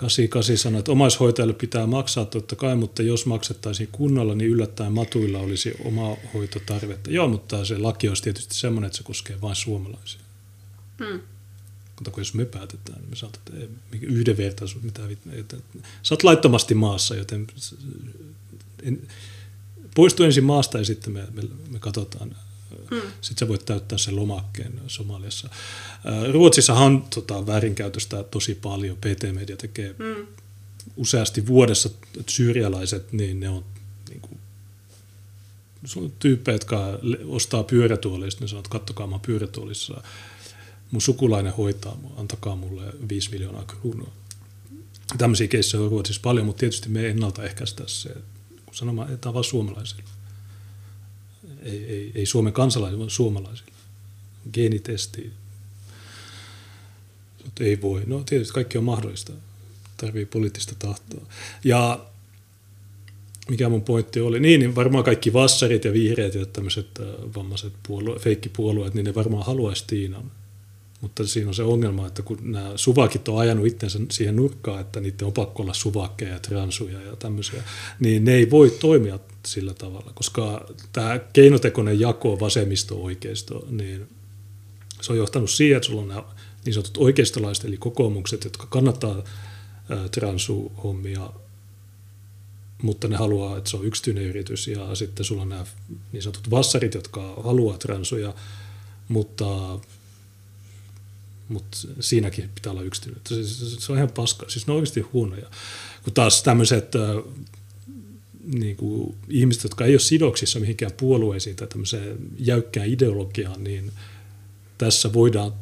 88 0.00 0.56
sanoi, 0.56 0.78
että 0.78 0.92
omaishoitajalle 0.92 1.54
pitää 1.54 1.86
maksaa 1.86 2.24
totta 2.24 2.56
kai, 2.56 2.76
mutta 2.76 3.02
jos 3.02 3.26
maksettaisiin 3.26 3.88
kunnolla, 3.92 4.34
niin 4.34 4.50
yllättäen 4.50 4.92
matuilla 4.92 5.38
olisi 5.38 5.74
oma 5.84 6.16
hoitotarvetta. 6.34 7.10
Joo, 7.10 7.28
mutta 7.28 7.64
se 7.64 7.78
laki 7.78 8.08
olisi 8.08 8.22
tietysti 8.22 8.54
semmoinen, 8.54 8.86
että 8.86 8.96
se 8.96 9.02
koskee 9.02 9.40
vain 9.40 9.56
suomalaisia. 9.56 10.20
Hmm. 11.04 11.20
Mutta 12.00 12.10
kun 12.10 12.20
jos 12.20 12.34
me 12.34 12.44
päätetään, 12.44 13.00
niin 13.00 13.10
me 13.10 13.16
saatat 13.16 13.42
yhdenvertaisuus, 14.02 14.84
mitä, 14.84 15.02
että 15.32 15.56
sä 16.02 16.14
oot 16.14 16.22
laittomasti 16.22 16.74
maassa, 16.74 17.14
joten 17.14 17.46
en, 18.82 19.08
poistu 19.94 20.24
ensin 20.24 20.44
maasta 20.44 20.78
ja 20.78 20.84
sitten 20.84 21.12
me, 21.12 21.26
me, 21.32 21.42
me 21.70 21.78
katsotaan. 21.78 22.36
Hmm. 22.90 23.00
Sitten 23.20 23.38
sä 23.38 23.48
voit 23.48 23.64
täyttää 23.64 23.98
sen 23.98 24.16
lomakkeen 24.16 24.80
Somaliassa. 24.86 25.48
Ruotsissahan 26.32 26.86
on 26.86 27.02
tota, 27.14 27.46
väärinkäytöstä 27.46 28.22
tosi 28.22 28.54
paljon. 28.54 28.96
PT-media 28.96 29.56
tekee 29.56 29.94
hmm. 29.98 30.26
useasti 30.96 31.46
vuodessa, 31.46 31.90
syyrialaiset, 32.28 33.12
niin 33.12 33.40
ne 33.40 33.48
on 33.48 33.64
niin 34.08 34.20
kuin, 34.20 34.38
tyyppejä, 36.18 36.54
jotka 36.54 36.98
ostaa 37.26 37.64
ne 38.40 38.48
sanoo, 38.48 38.60
että 38.60 38.70
kattokaa 38.70 39.06
mä 39.06 39.18
pyörätuolissa 39.18 40.02
mun 40.90 41.02
sukulainen 41.02 41.52
hoitaa 41.52 41.98
antakaa 42.16 42.56
mulle 42.56 42.82
5 43.08 43.30
miljoonaa 43.30 43.64
kruunua. 43.64 44.12
Tämmöisiä 45.18 45.48
keissejä 45.48 45.82
on 45.82 45.90
Ruotsissa 45.90 46.20
paljon, 46.24 46.46
mutta 46.46 46.60
tietysti 46.60 46.88
me 46.88 47.08
ennaltaehkäistä 47.08 47.82
se, 47.86 48.14
kun 48.66 48.74
sanomaan, 48.74 49.14
että 49.14 49.34
vaan 49.34 49.44
suomalaisille. 49.44 50.02
Ei, 51.62 51.84
ei, 51.84 52.12
ei 52.14 52.26
Suomen 52.26 52.52
kansalaisille, 52.52 52.98
vaan 52.98 53.10
suomalaisille. 53.10 53.72
Geenitesti. 54.52 55.32
Mutta 57.44 57.64
ei 57.64 57.80
voi. 57.80 58.02
No 58.06 58.22
tietysti 58.24 58.54
kaikki 58.54 58.78
on 58.78 58.84
mahdollista. 58.84 59.32
Tarvii 59.96 60.26
poliittista 60.26 60.74
tahtoa. 60.78 61.26
Ja 61.64 62.06
mikä 63.48 63.68
mun 63.68 63.82
pointti 63.82 64.20
oli, 64.20 64.40
niin, 64.40 64.60
niin 64.60 64.74
varmaan 64.74 65.04
kaikki 65.04 65.32
vassarit 65.32 65.84
ja 65.84 65.92
vihreät 65.92 66.34
ja 66.34 66.46
tämmöiset 66.46 66.86
äh, 67.00 67.06
vammaiset 67.36 67.72
puolue, 67.88 68.18
feikkipuolueet, 68.18 68.94
niin 68.94 69.04
ne 69.04 69.14
varmaan 69.14 69.46
haluaisi 69.46 69.84
Tiinan. 69.86 70.30
Mutta 71.00 71.26
siinä 71.26 71.48
on 71.48 71.54
se 71.54 71.62
ongelma, 71.62 72.06
että 72.06 72.22
kun 72.22 72.38
nämä 72.42 72.72
suvakit 72.76 73.28
on 73.28 73.38
ajanut 73.38 73.66
itsensä 73.66 73.98
siihen 74.10 74.36
nurkkaan, 74.36 74.80
että 74.80 75.00
niiden 75.00 75.26
on 75.26 75.32
pakko 75.32 75.62
olla 75.62 75.74
suvakkeja 75.74 76.32
ja 76.32 76.38
transuja 76.38 77.00
ja 77.00 77.16
tämmöisiä, 77.16 77.62
niin 78.00 78.24
ne 78.24 78.34
ei 78.34 78.50
voi 78.50 78.70
toimia 78.70 79.18
sillä 79.46 79.74
tavalla, 79.74 80.12
koska 80.14 80.66
tämä 80.92 81.18
keinotekoinen 81.32 82.00
jako 82.00 82.40
vasemmisto-oikeisto, 82.40 83.66
niin 83.70 84.08
se 85.00 85.12
on 85.12 85.18
johtanut 85.18 85.50
siihen, 85.50 85.76
että 85.76 85.86
sulla 85.86 86.02
on 86.02 86.08
nämä 86.08 86.24
niin 86.64 86.74
sanotut 86.74 86.96
oikeistolaiset, 86.96 87.64
eli 87.64 87.76
kokoomukset, 87.76 88.44
jotka 88.44 88.66
kannattaa 88.66 89.22
transu-hommia, 90.10 91.30
mutta 92.82 93.08
ne 93.08 93.16
haluaa, 93.16 93.58
että 93.58 93.70
se 93.70 93.76
on 93.76 93.84
yksityinen 93.84 94.24
yritys, 94.24 94.68
ja 94.68 94.94
sitten 94.94 95.24
sulla 95.24 95.42
on 95.42 95.48
nämä 95.48 95.66
niin 96.12 96.22
sanotut 96.22 96.50
vassarit, 96.50 96.94
jotka 96.94 97.34
haluaa 97.44 97.78
transuja, 97.78 98.34
mutta 99.08 99.78
mutta 101.50 101.78
siinäkin 102.00 102.50
pitää 102.54 102.72
olla. 102.72 102.82
Se, 103.28 103.44
se, 103.44 103.80
se 103.80 103.92
on 103.92 103.98
ihan 103.98 104.10
paska, 104.10 104.48
siis 104.48 104.66
ne 104.66 104.72
on 104.72 104.76
oikeasti 104.76 105.00
huonoja. 105.00 105.50
Kun 106.04 106.12
taas 106.12 106.42
tämmöiset 106.42 106.92
niin 108.54 108.76
kuin 108.76 109.14
ihmiset, 109.28 109.62
jotka 109.62 109.84
ei 109.84 109.92
ole 109.92 110.00
sidoksissa 110.00 110.60
mihinkään 110.60 110.92
puolueisiin 110.96 111.56
tai 111.56 111.68
tämmöiseen 111.68 112.18
jäykkään 112.38 112.88
ideologiaan, 112.88 113.64
niin 113.64 113.92
tässä 114.78 115.12
voidaan 115.12 115.52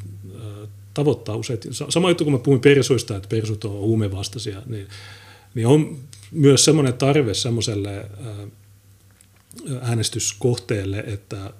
tavoittaa 0.94 1.36
usein. 1.36 1.58
Sama 1.88 2.08
juttu, 2.08 2.24
kun 2.24 2.32
mä 2.32 2.38
puhuin 2.38 2.60
persuista, 2.60 3.16
että 3.16 3.28
persut 3.28 3.64
on 3.64 3.70
huumevastaisia, 3.70 4.62
niin, 4.66 4.88
niin 5.54 5.66
on 5.66 5.98
myös 6.30 6.64
semmoinen 6.64 6.94
tarve 6.94 7.34
semmoiselle 7.34 8.10
äänestyskohteelle, 9.82 10.98
että 11.06 11.52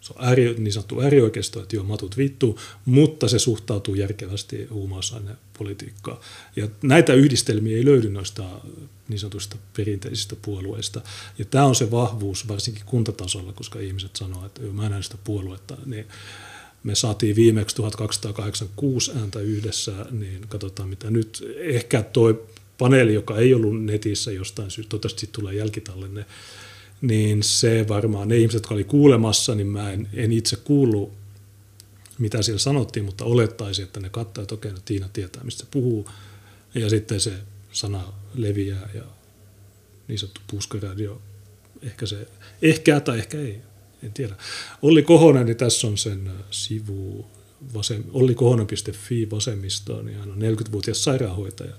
se 0.00 0.12
on 0.16 0.24
ääri, 0.24 0.54
niin 0.58 0.72
sanottu 0.72 1.00
äärioikeisto, 1.00 1.62
että 1.62 1.76
joo, 1.76 1.84
matut 1.84 2.16
vittu, 2.16 2.58
mutta 2.84 3.28
se 3.28 3.38
suhtautuu 3.38 3.94
järkevästi 3.94 4.66
huumausainepolitiikkaan. 4.70 6.18
Ja 6.56 6.68
näitä 6.82 7.14
yhdistelmiä 7.14 7.76
ei 7.76 7.84
löydy 7.84 8.10
noista 8.10 8.44
niin 9.08 9.18
sanotusta 9.18 9.56
perinteisistä 9.76 10.36
puolueista. 10.42 11.00
Ja 11.38 11.44
tämä 11.44 11.64
on 11.64 11.74
se 11.74 11.90
vahvuus, 11.90 12.48
varsinkin 12.48 12.84
kuntatasolla, 12.86 13.52
koska 13.52 13.80
ihmiset 13.80 14.16
sanoo, 14.16 14.46
että 14.46 14.60
mä 14.62 14.86
en 14.86 14.92
äänestä 14.92 15.16
puoluetta, 15.24 15.76
niin 15.86 16.06
me 16.84 16.94
saatiin 16.94 17.36
viimeksi 17.36 17.76
1286 17.76 19.12
ääntä 19.20 19.40
yhdessä, 19.40 20.06
niin 20.10 20.48
katsotaan 20.48 20.88
mitä 20.88 21.10
nyt. 21.10 21.44
Ehkä 21.56 22.02
tuo 22.02 22.46
paneeli, 22.78 23.14
joka 23.14 23.36
ei 23.36 23.54
ollut 23.54 23.84
netissä 23.84 24.32
jostain 24.32 24.70
syystä, 24.70 24.90
toivottavasti 24.90 25.28
tulee 25.32 25.54
jälkitallenne, 25.54 26.26
niin 27.00 27.42
se 27.42 27.88
varmaan, 27.88 28.28
ne 28.28 28.36
ihmiset, 28.36 28.54
jotka 28.54 28.74
oli 28.74 28.84
kuulemassa, 28.84 29.54
niin 29.54 29.66
mä 29.66 29.92
en, 29.92 30.08
en 30.14 30.32
itse 30.32 30.56
kuullut, 30.56 31.12
mitä 32.18 32.42
siellä 32.42 32.58
sanottiin, 32.58 33.04
mutta 33.04 33.24
olettaisin, 33.24 33.84
että 33.84 34.00
ne 34.00 34.08
katsoivat, 34.08 34.44
että 34.44 34.54
okei, 34.54 34.72
no 34.72 34.78
Tiina 34.84 35.08
tietää, 35.12 35.44
mistä 35.44 35.60
se 35.60 35.66
puhuu, 35.70 36.08
ja 36.74 36.88
sitten 36.88 37.20
se 37.20 37.32
sana 37.72 38.12
leviää 38.34 38.88
ja 38.94 39.02
niin 40.08 40.18
sanottu 40.18 40.40
puskaradio, 40.50 41.22
ehkä 41.82 42.06
se, 42.06 42.28
ehkä 42.62 43.00
tai 43.00 43.18
ehkä 43.18 43.38
ei, 43.38 43.60
en 44.02 44.12
tiedä. 44.12 44.34
Olli 44.82 45.02
Kohonen, 45.02 45.46
niin 45.46 45.56
tässä 45.56 45.86
on 45.86 45.98
sen 45.98 46.26
äh, 46.26 46.34
sivu, 46.50 47.26
vasem, 47.74 48.04
ollikohonen.fi 48.12 49.30
vasemmistoon, 49.30 50.06
niin 50.06 50.18
hän 50.18 50.30
on 50.30 50.38
40-vuotias 50.38 51.04
sairaanhoitaja. 51.04 51.74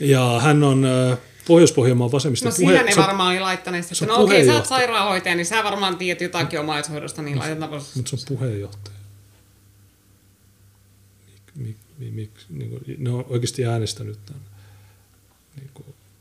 Ja 0.00 0.40
hän 0.42 0.62
on 0.62 0.84
äh, 0.84 1.18
Pohjois-Pohjanmaan 1.50 2.12
vasemmista 2.12 2.48
No 2.48 2.54
puhe... 2.60 2.72
siinä 2.72 2.90
ne 2.90 2.96
varmaan 2.96 3.30
oli 3.32 3.40
laittaneet, 3.40 3.92
että 3.92 4.06
no 4.06 4.16
okei, 4.22 4.46
sä 4.46 4.54
oot 4.54 4.66
sairaanhoitaja, 4.66 5.34
niin 5.34 5.46
sä 5.46 5.64
varmaan 5.64 5.98
tiedät 5.98 6.20
jotakin 6.20 6.60
omaishoidosta, 6.60 7.22
niin 7.22 7.38
laitetaan 7.38 7.70
Mutta 7.72 8.10
se 8.10 8.16
on 8.16 8.22
puheenjohtaja. 8.28 8.96
Mik, 11.54 11.76
mik, 11.98 12.12
mik, 12.14 12.30
niin 12.48 12.70
kuin, 12.70 12.82
ne 12.98 13.10
on 13.10 13.24
oikeasti 13.28 13.66
äänestänyt 13.66 14.18
tämän. 14.26 14.42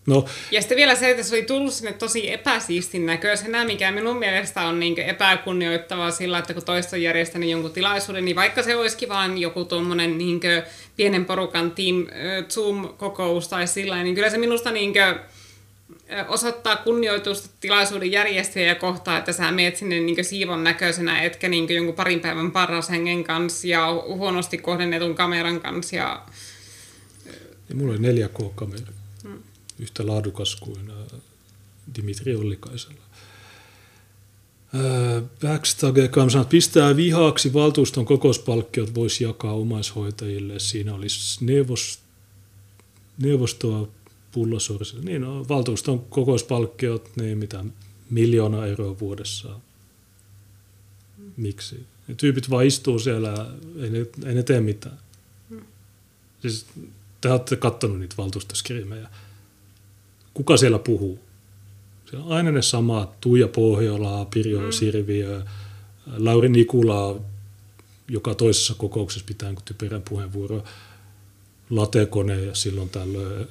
No. 0.09 0.25
Ja 0.51 0.61
sitten 0.61 0.75
vielä 0.75 0.95
se, 0.95 1.09
että 1.09 1.23
se 1.23 1.35
oli 1.35 1.43
tullut 1.43 1.73
sinne 1.73 1.93
tosi 1.93 2.31
epäsiistin 2.31 3.05
näköisenä, 3.05 3.65
mikä 3.65 3.91
minun 3.91 4.17
mielestä 4.17 4.61
on 4.61 4.79
niin 4.79 4.99
epäkunnioittavaa 4.99 6.11
sillä, 6.11 6.37
että 6.37 6.53
kun 6.53 6.65
toista 6.65 6.95
on 6.95 7.01
järjestänyt 7.01 7.49
jonkun 7.49 7.71
tilaisuuden, 7.71 8.25
niin 8.25 8.35
vaikka 8.35 8.63
se 8.63 8.75
olisikin 8.75 9.09
vain 9.09 9.37
joku 9.37 9.65
tuommoinen 9.65 10.17
niin 10.17 10.39
pienen 10.95 11.25
porukan 11.25 11.71
team 11.71 12.07
Zoom-kokous 12.49 13.47
tai 13.47 13.67
sillä 13.67 14.03
niin 14.03 14.15
kyllä 14.15 14.29
se 14.29 14.37
minusta 14.37 14.71
niin 14.71 14.93
osoittaa 16.27 16.75
kunnioitusta 16.75 17.49
tilaisuuden 17.59 18.11
järjestäjä 18.11 18.75
kohtaa, 18.75 19.17
että 19.17 19.33
sä 19.33 19.51
meet 19.51 19.77
sinne 19.77 19.99
niin 19.99 20.25
siivon 20.25 20.63
näköisenä, 20.63 21.21
etkä 21.21 21.49
niin 21.49 21.75
jonkun 21.75 21.95
parin 21.95 22.19
päivän 22.19 22.51
paras 22.51 22.89
hengen 22.89 23.23
kanssa 23.23 23.67
ja 23.67 24.03
huonosti 24.07 24.57
kohdennetun 24.57 25.15
kameran 25.15 25.61
kanssa. 25.61 25.95
Ja... 25.95 26.25
Ja 27.69 27.75
mulla 27.75 27.93
oli 27.93 28.23
4K-kamera 28.23 28.98
yhtä 29.79 30.07
laadukas 30.07 30.55
kuin 30.55 30.91
Dimitri 31.95 32.35
Ollikaisella. 32.35 33.01
Backstage 35.41 36.09
sanoo, 36.13 36.41
että 36.41 36.49
pistää 36.49 36.95
vihaaksi 36.95 37.53
valtuuston 37.53 38.05
kokouspalkkiot 38.05 38.95
voisi 38.95 39.23
jakaa 39.23 39.53
omaishoitajille. 39.53 40.59
Siinä 40.59 40.95
olisi 40.95 41.45
neuvos, 41.45 41.99
neuvostoa 43.17 43.87
pullosorsille. 44.31 45.03
Niin, 45.03 45.21
no, 45.21 45.47
valtuuston 45.49 45.99
kokouspalkkiot, 45.99 47.09
niin 47.15 47.37
mitä, 47.37 47.65
miljoona 48.09 48.65
euroa 48.65 48.99
vuodessa. 48.99 49.59
Miksi? 51.37 51.85
Ne 52.07 52.15
tyypit 52.15 52.49
vaan 52.49 52.65
istuu 52.65 52.99
siellä, 52.99 53.47
ei 53.81 53.89
ne, 53.89 53.99
ei 54.25 54.35
ne 54.35 54.43
tee 54.43 54.61
mitään. 54.61 54.99
Hmm. 55.49 55.61
Siis 56.41 56.65
te 57.21 57.29
olette 57.31 57.55
katsonut 57.55 57.99
niitä 57.99 58.15
valtuustoskrimejä 58.17 59.09
kuka 60.33 60.57
siellä 60.57 60.79
puhuu? 60.79 61.19
Siellä 62.09 62.25
on 62.25 62.31
aina 62.31 62.51
ne 62.51 62.61
samat, 62.61 63.21
Tuija 63.21 63.47
Pohjola, 63.47 64.25
Pirjo 64.25 64.59
mm. 64.59 64.71
Sirviö, 64.71 65.41
Lauri 66.17 66.49
Nikula, 66.49 67.19
joka 68.07 68.35
toisessa 68.35 68.73
kokouksessa 68.77 69.25
pitää 69.25 69.53
typerän 69.65 70.01
puheenvuoro, 70.01 70.63
latekone 71.69 72.41
ja 72.41 72.55
silloin 72.55 72.89
tällöin 72.89 73.47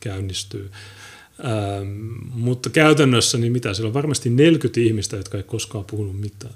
käynnistyy. 0.00 0.70
Ähm, 1.44 1.88
mutta 2.34 2.70
käytännössä, 2.70 3.38
niin 3.38 3.52
mitä, 3.52 3.74
siellä 3.74 3.88
on 3.88 3.94
varmasti 3.94 4.30
40 4.30 4.80
ihmistä, 4.80 5.16
jotka 5.16 5.36
ei 5.36 5.42
koskaan 5.42 5.84
puhunut 5.84 6.20
mitään. 6.20 6.54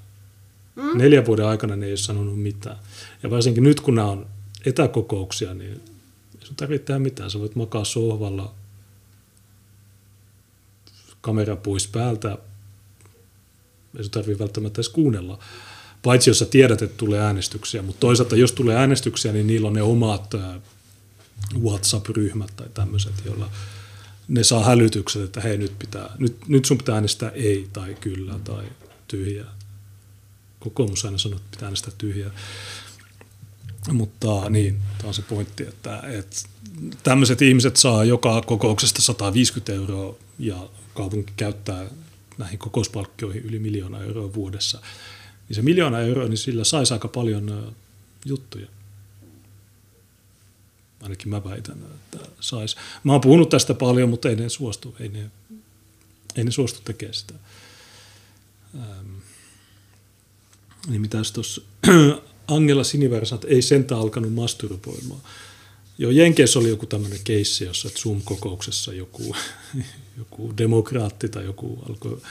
Mm. 0.76 0.98
Neljän 0.98 1.26
vuoden 1.26 1.46
aikana 1.46 1.76
ne 1.76 1.86
ei 1.86 1.92
ole 1.92 1.96
sanonut 1.96 2.42
mitään. 2.42 2.76
Ja 3.22 3.30
varsinkin 3.30 3.64
nyt, 3.64 3.80
kun 3.80 3.94
nämä 3.94 4.08
on 4.08 4.26
etäkokouksia, 4.66 5.54
niin 5.54 5.72
ei 6.40 6.46
sun 6.46 6.56
tarvitse 6.56 6.84
tehdä 6.84 6.98
mitään. 6.98 7.30
Sä 7.30 7.40
voit 7.40 7.56
makaa 7.56 7.84
sohvalla 7.84 8.54
kamera 11.26 11.56
pois 11.56 11.88
päältä, 11.88 12.38
ei 13.98 14.04
se 14.04 14.10
tarvitse 14.10 14.38
välttämättä 14.38 14.78
edes 14.78 14.88
kuunnella. 14.88 15.38
Paitsi 16.02 16.30
jos 16.30 16.38
sä 16.38 16.44
tiedät, 16.44 16.82
että 16.82 16.96
tulee 16.96 17.20
äänestyksiä, 17.20 17.82
mutta 17.82 18.00
toisaalta 18.00 18.36
jos 18.36 18.52
tulee 18.52 18.76
äänestyksiä, 18.76 19.32
niin 19.32 19.46
niillä 19.46 19.68
on 19.68 19.74
ne 19.74 19.82
omat 19.82 20.34
WhatsApp-ryhmät 21.62 22.52
tai 22.56 22.68
tämmöiset, 22.74 23.12
joilla 23.24 23.50
ne 24.28 24.44
saa 24.44 24.64
hälytykset, 24.64 25.22
että 25.22 25.40
hei 25.40 25.58
nyt, 25.58 25.78
pitää, 25.78 26.10
nyt, 26.18 26.36
nyt 26.48 26.64
sun 26.64 26.78
pitää 26.78 26.94
äänestää 26.94 27.30
ei 27.30 27.68
tai 27.72 27.96
kyllä 28.00 28.38
tai 28.44 28.64
tyhjää. 29.08 29.56
Kokoomus 30.60 31.04
aina 31.04 31.18
sanoo, 31.18 31.36
että 31.36 31.50
pitää 31.50 31.66
äänestää 31.66 31.94
tyhjää. 31.98 32.30
Mutta 33.92 34.50
niin, 34.50 34.78
tämä 34.98 35.08
on 35.08 35.14
se 35.14 35.22
pointti, 35.22 35.62
että, 35.62 36.02
että 36.06 36.36
tämmöiset 37.02 37.42
ihmiset 37.42 37.76
saa 37.76 38.04
joka 38.04 38.42
kokouksesta 38.42 39.02
150 39.02 39.72
euroa 39.72 40.14
ja 40.38 40.68
kaupunki 40.96 41.32
käyttää 41.36 41.90
näihin 42.38 42.58
kokouspalkkioihin 42.58 43.42
yli 43.42 43.58
miljoona 43.58 44.02
euroa 44.02 44.34
vuodessa, 44.34 44.80
niin 45.48 45.56
se 45.56 45.62
miljoona 45.62 46.00
euroa, 46.00 46.28
niin 46.28 46.38
sillä 46.38 46.64
saisi 46.64 46.92
aika 46.92 47.08
paljon 47.08 47.76
juttuja. 48.24 48.66
Ainakin 51.02 51.28
mä 51.28 51.44
väitän, 51.44 51.78
että 51.94 52.28
sais. 52.40 52.76
Mä 53.04 53.12
oon 53.12 53.20
puhunut 53.20 53.48
tästä 53.48 53.74
paljon, 53.74 54.08
mutta 54.08 54.28
ei 54.28 54.36
ne 54.36 54.48
suostu, 54.48 54.96
ei 55.00 55.08
ne, 55.08 55.30
ei 56.36 56.44
ne 56.44 56.50
suostu 56.50 56.80
tekemään 56.84 57.14
sitä. 57.14 57.34
Ähm. 58.74 59.14
Niin 60.88 61.00
mitäs 61.00 61.32
tuossa 61.32 61.62
Angela 62.48 62.84
Siniversat 62.84 63.44
ei 63.44 63.62
sentään 63.62 64.00
alkanut 64.00 64.34
masturboimaan. 64.34 65.20
Joo, 65.98 66.10
Jenkeissä 66.10 66.58
oli 66.58 66.68
joku 66.68 66.86
tämmöinen 66.86 67.20
keissi, 67.24 67.64
jossa 67.64 67.88
Zoom-kokouksessa 67.88 68.92
joku, 68.92 69.36
joku 70.18 70.54
demokraatti 70.58 71.28
tai 71.28 71.44
joku 71.44 71.82
alkoi, 71.88 72.22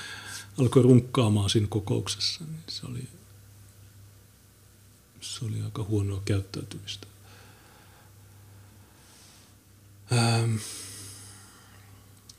alkoi 0.57 0.83
runkkaamaan 0.83 1.49
siinä 1.49 1.67
kokouksessa. 1.67 2.43
Niin 2.43 2.63
se, 2.69 2.85
oli, 2.87 3.07
se 5.21 5.45
oli 5.45 5.61
aika 5.61 5.83
huonoa 5.83 6.21
käyttäytymistä. 6.25 7.07
Ähm. 10.11 10.55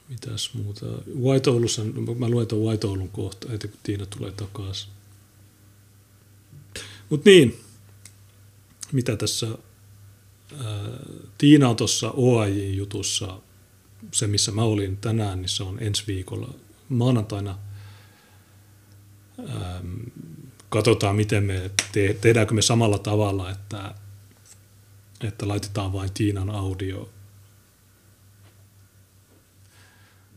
Mitäs 0.09 0.55
muuta? 0.55 0.87
White 1.21 1.51
Oulussa, 1.51 1.83
mä 2.19 2.29
luen 2.29 2.47
tuon 2.47 2.63
White 2.63 2.87
Oulun 2.87 3.09
kohta, 3.09 3.49
heti 3.49 3.69
kun 3.69 3.79
Tiina 3.83 4.07
tulee 4.07 4.33
takaisin. 4.33 4.89
Mutta 7.11 7.31
niin, 7.31 7.61
mitä 8.93 9.17
tässä 9.17 9.59
Tiina 11.39 11.69
on 11.69 11.77
tuossa 11.77 12.11
OAJ-jutussa, 12.11 13.41
se 14.13 14.27
missä 14.27 14.53
mä 14.53 14.63
olin 14.63 14.97
tänään, 14.97 15.43
niin 15.43 15.49
se 15.49 15.63
on 15.63 15.83
ensi 15.83 16.05
viikolla 16.07 16.55
maanantaina. 16.89 17.59
Katsotaan, 20.69 21.17
miten 21.17 21.45
me 21.45 21.71
te, 21.93 22.17
tehdäänkö 22.21 22.55
me 22.55 22.63
samalla 22.63 22.99
tavalla, 22.99 23.51
että, 23.51 23.95
että 25.25 25.49
laitetaan 25.49 25.93
vain 25.93 26.13
Tiinan 26.13 26.51
audio. 26.51 27.09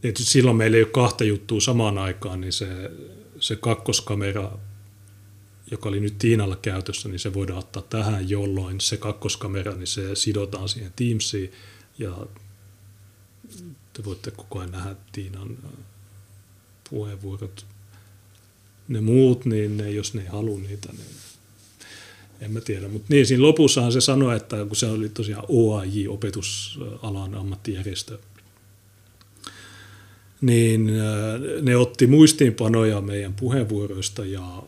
Tietysti 0.01 0.31
silloin 0.31 0.57
meillä 0.57 0.77
ei 0.77 0.83
ole 0.83 0.91
kahta 0.91 1.23
juttua 1.23 1.61
samaan 1.61 1.97
aikaan, 1.97 2.41
niin 2.41 2.53
se, 2.53 2.91
se 3.39 3.55
kakkoskamera 3.55 4.51
joka 5.71 5.89
oli 5.89 5.99
nyt 5.99 6.17
Tiinalla 6.17 6.55
käytössä, 6.55 7.09
niin 7.09 7.19
se 7.19 7.33
voidaan 7.33 7.59
ottaa 7.59 7.83
tähän, 7.89 8.29
jolloin 8.29 8.81
se 8.81 8.97
kakkoskamera, 8.97 9.75
niin 9.75 9.87
se 9.87 10.15
sidotaan 10.15 10.69
siihen 10.69 10.93
Teamsiin 10.95 11.51
ja 11.99 12.17
te 13.93 14.05
voitte 14.05 14.31
koko 14.31 14.59
ajan 14.59 14.71
nähdä 14.71 14.95
Tiinan 15.11 15.57
äh, 15.65 15.71
puheenvuorot. 16.89 17.65
Ne 18.87 19.01
muut, 19.01 19.45
niin 19.45 19.77
ne, 19.77 19.91
jos 19.91 20.13
ne 20.13 20.21
ei 20.21 20.27
halua 20.27 20.59
niitä, 20.59 20.89
niin 20.91 21.05
en 22.41 22.51
mä 22.51 22.61
tiedä. 22.61 22.87
Mutta 22.87 23.07
niin, 23.09 23.25
siinä 23.25 23.43
lopussahan 23.43 23.91
se 23.91 24.01
sanoi, 24.01 24.35
että 24.35 24.65
kun 24.65 24.75
se 24.75 24.85
oli 24.85 25.09
tosiaan 25.09 25.45
OAJ, 25.47 26.07
opetusalan 26.07 27.35
ammattijärjestö, 27.35 28.19
niin 30.41 30.89
äh, 30.89 31.61
ne 31.61 31.75
otti 31.75 32.07
muistiinpanoja 32.07 33.01
meidän 33.01 33.33
puheenvuoroista 33.33 34.25
ja 34.25 34.63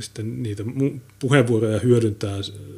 sitten 0.00 0.42
niitä 0.42 0.64
puheenvuoroja 1.18 1.78
hyödyntää, 1.78 2.36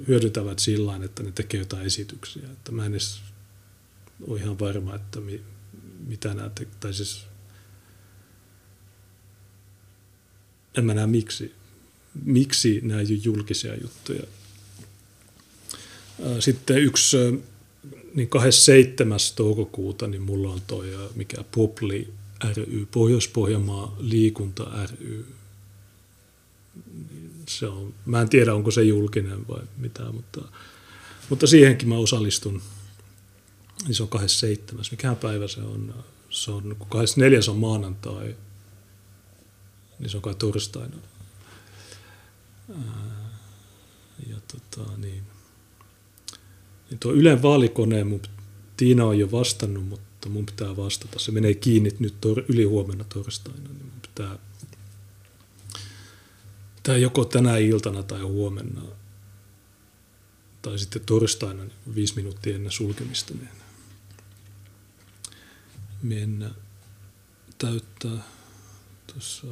hyödyntävät 0.09 0.59
sillä 0.59 1.01
että 1.05 1.23
ne 1.23 1.33
tekee 1.33 1.61
jotain 1.61 1.87
esityksiä. 1.87 2.43
Että 2.53 2.73
mä 2.73 2.87
en 2.87 2.93
edes 2.93 3.21
ole 4.27 4.41
ihan 4.41 4.59
varma, 4.59 4.95
että 4.95 5.21
mi, 5.21 5.41
mitä 6.07 6.35
nämä 6.35 6.51
te, 6.55 6.67
tai 6.81 6.95
siis 6.95 7.27
en 10.79 10.85
mä 10.85 10.95
näe 10.95 11.07
miksi, 11.07 11.55
miksi 12.25 12.81
nämä 12.83 13.01
ei 13.01 13.07
ole 13.11 13.21
julkisia 13.25 13.75
juttuja. 13.83 14.23
Sitten 16.41 16.79
yksi, 16.79 17.17
niin 18.15 18.29
27. 18.29 19.19
toukokuuta, 19.37 20.09
niin 20.09 20.23
mulla 20.23 20.53
on 20.53 20.61
toi, 20.67 21.11
mikä 21.15 21.45
Popli 21.55 22.13
ry, 22.57 22.87
Pohjois-Pohjanmaa 22.91 23.97
liikunta 23.99 24.87
ry, 24.87 25.27
se 27.51 27.67
on, 27.67 27.95
mä 28.07 28.21
en 28.21 28.29
tiedä, 28.29 28.55
onko 28.55 28.71
se 28.71 28.83
julkinen 28.83 29.49
vai 29.49 29.63
mitä, 29.77 30.13
mutta, 30.13 30.41
mutta 31.31 31.47
siihenkin 31.47 31.89
mä 31.89 31.97
osallistun. 31.97 32.63
Niin 33.85 33.95
se 33.95 34.03
on 34.03 34.09
27. 34.09 34.85
Mikä 34.91 35.15
päivä 35.15 35.49
se 35.49 35.61
on? 35.61 35.95
Se 36.31 36.51
on, 36.51 36.77
kun 36.79 36.89
24. 36.89 37.41
on 37.49 37.57
maanantai, 37.57 38.37
niin 39.99 40.11
se 40.11 40.17
on 40.17 40.23
kai 40.23 40.35
torstaina. 40.35 40.97
Ja 44.27 44.37
tota, 44.53 44.91
niin. 44.97 45.23
niin 46.91 46.99
tuo 47.01 47.13
Ylen 47.13 47.43
vaalikone, 47.43 48.05
mun, 48.05 48.23
Tiina 48.77 49.05
on 49.05 49.19
jo 49.19 49.31
vastannut, 49.31 49.89
mutta 49.89 50.29
mun 50.29 50.47
pitää 50.47 50.77
vastata. 50.77 51.19
Se 51.19 51.33
menee 51.33 51.55
kiinni 51.55 51.91
nyt 51.99 52.15
tor, 52.21 52.43
yli 52.49 52.65
huomenna 52.65 53.05
torstaina, 53.05 53.69
niin 53.69 53.85
mun 53.85 54.01
pitää 54.03 54.39
tai 56.91 57.03
joko 57.03 57.25
tänä 57.25 57.57
iltana 57.57 58.03
tai 58.03 58.21
huomenna 58.21 58.83
tai 60.63 60.79
sitten 60.79 61.03
torstaina 61.07 61.65
niin 61.65 61.95
viisi 61.95 62.17
minuuttia 62.17 62.55
ennen 62.55 62.73
sulkemista 62.73 63.35
niin 63.35 63.49
mennä 66.03 66.51
täyttää 67.59 68.23
tuossa 69.07 69.47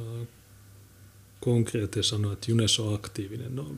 konkreettisesti 1.39 2.09
sanoa, 2.09 2.33
että 2.33 2.51
Junes 2.51 2.79
on 2.79 2.95
aktiivinen. 2.95 3.55
No, 3.55 3.75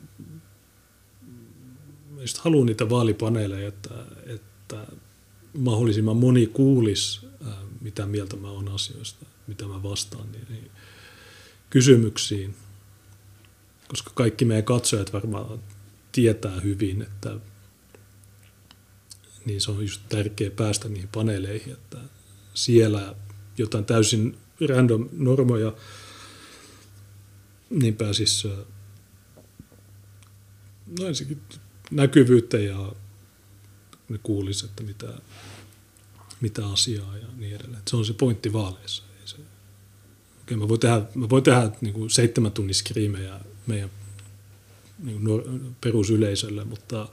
just 2.20 2.38
haluan 2.38 2.66
niitä 2.66 2.90
vaalipaneeleja, 2.90 3.68
että, 3.68 3.94
että 4.26 4.86
mahdollisimman 5.58 6.16
moni 6.16 6.46
kuulisi, 6.46 7.26
mitä 7.80 8.06
mieltä 8.06 8.36
mä 8.36 8.50
oon 8.50 8.68
asioista, 8.68 9.26
mitä 9.46 9.66
mä 9.66 9.82
vastaan 9.82 10.32
niin, 10.32 10.46
niin 10.48 10.70
kysymyksiin– 11.70 12.54
koska 13.92 14.10
kaikki 14.14 14.44
meidän 14.44 14.64
katsojat 14.64 15.12
varmaan 15.12 15.58
tietää 16.12 16.60
hyvin, 16.60 17.02
että 17.02 17.36
niin 19.44 19.60
se 19.60 19.70
on 19.70 19.82
just 19.82 20.02
tärkeä 20.08 20.50
päästä 20.50 20.88
niihin 20.88 21.08
paneeleihin, 21.08 21.72
että 21.72 21.98
siellä 22.54 23.14
jotain 23.58 23.84
täysin 23.84 24.38
random 24.68 25.08
normoja, 25.12 25.72
niin 27.70 27.96
pääsisi 27.96 28.48
no 30.98 31.06
ensinnäkin 31.06 31.42
näkyvyyttä 31.90 32.58
ja 32.58 32.92
ne 34.08 34.18
kuulisi, 34.22 34.66
että 34.66 34.82
mitä, 34.82 35.06
mitä 36.40 36.66
asiaa 36.66 37.16
ja 37.16 37.26
niin 37.36 37.56
edelleen. 37.56 37.82
se 37.88 37.96
on 37.96 38.04
se 38.04 38.12
pointti 38.12 38.52
vaaleissa. 38.52 39.02
Ei 39.20 39.28
se, 39.28 39.36
okei, 40.42 40.56
mä 40.56 40.68
voin 40.68 40.80
tehdä, 40.80 41.02
mä 41.14 41.28
voin 41.28 41.42
tehdä 41.42 41.70
niin 41.80 41.94
kuin 41.94 42.10
seitsemän 42.10 42.52
tunnin 42.52 42.74
skriimejä 42.74 43.40
meidän 43.66 43.90
niin 45.04 45.76
perusyleisölle, 45.80 46.64
mutta 46.64 47.08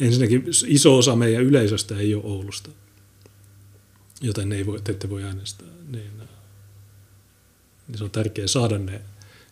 ensinnäkin 0.00 0.44
iso 0.66 0.98
osa 0.98 1.16
meidän 1.16 1.42
yleisöstä 1.42 1.96
ei 1.96 2.14
ole 2.14 2.24
Oulusta, 2.24 2.70
joten 4.20 4.48
ne 4.48 4.56
ei 4.56 4.66
voi, 4.66 4.80
te 4.82 4.92
ette 4.92 5.10
voi 5.10 5.24
äänestää. 5.24 5.68
Niin, 5.90 6.10
niin 7.88 7.98
se 7.98 8.04
on 8.04 8.10
tärkeää 8.10 8.48
saada 8.48 8.78
ne 8.78 9.00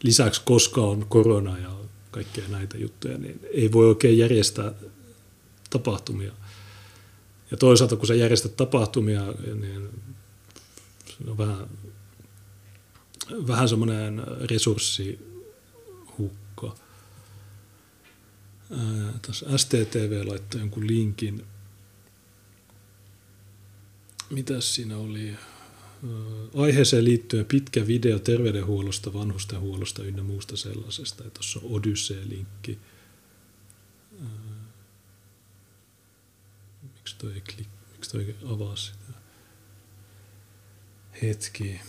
lisäksi, 0.02 0.42
koska 0.44 0.80
on 0.80 1.06
korona 1.08 1.58
ja 1.58 1.78
kaikkea 2.10 2.48
näitä 2.48 2.78
juttuja, 2.78 3.18
niin 3.18 3.40
ei 3.54 3.72
voi 3.72 3.88
oikein 3.88 4.18
järjestää 4.18 4.72
tapahtumia. 5.70 6.32
Ja 7.50 7.56
toisaalta, 7.56 7.96
kun 7.96 8.06
sä 8.06 8.14
järjestät 8.14 8.56
tapahtumia, 8.56 9.34
niin 9.60 9.88
vähän 11.38 11.68
vähän 13.46 13.68
semmoinen 13.68 14.22
resurssihukka. 14.50 16.76
Tuossa 19.22 19.58
STTV 19.58 20.26
laittoi 20.26 20.60
jonkun 20.60 20.86
linkin. 20.86 21.46
Mitäs 24.30 24.74
siinä 24.74 24.96
oli? 24.96 25.36
Aiheeseen 26.54 27.04
liittyen 27.04 27.44
pitkä 27.44 27.86
video 27.86 28.18
terveydenhuollosta, 28.18 29.12
vanhustenhuollosta 29.12 30.04
ynnä 30.04 30.22
muusta 30.22 30.56
sellaisesta. 30.56 31.24
Ja 31.24 31.30
tuossa 31.30 31.60
on 31.62 31.70
Odyssey-linkki. 31.70 32.78
Miksi 36.94 37.16
toi 37.18 37.32
ei 37.32 37.40
klik, 37.40 37.68
miksi 37.92 38.10
toi 38.10 38.24
ei 38.24 38.36
avaa 38.46 38.76
sitä? 38.76 39.17
Hetki 41.22 41.80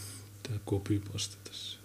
tämä 0.43 0.59
copypaste 0.59 1.37
tässä. 1.43 1.79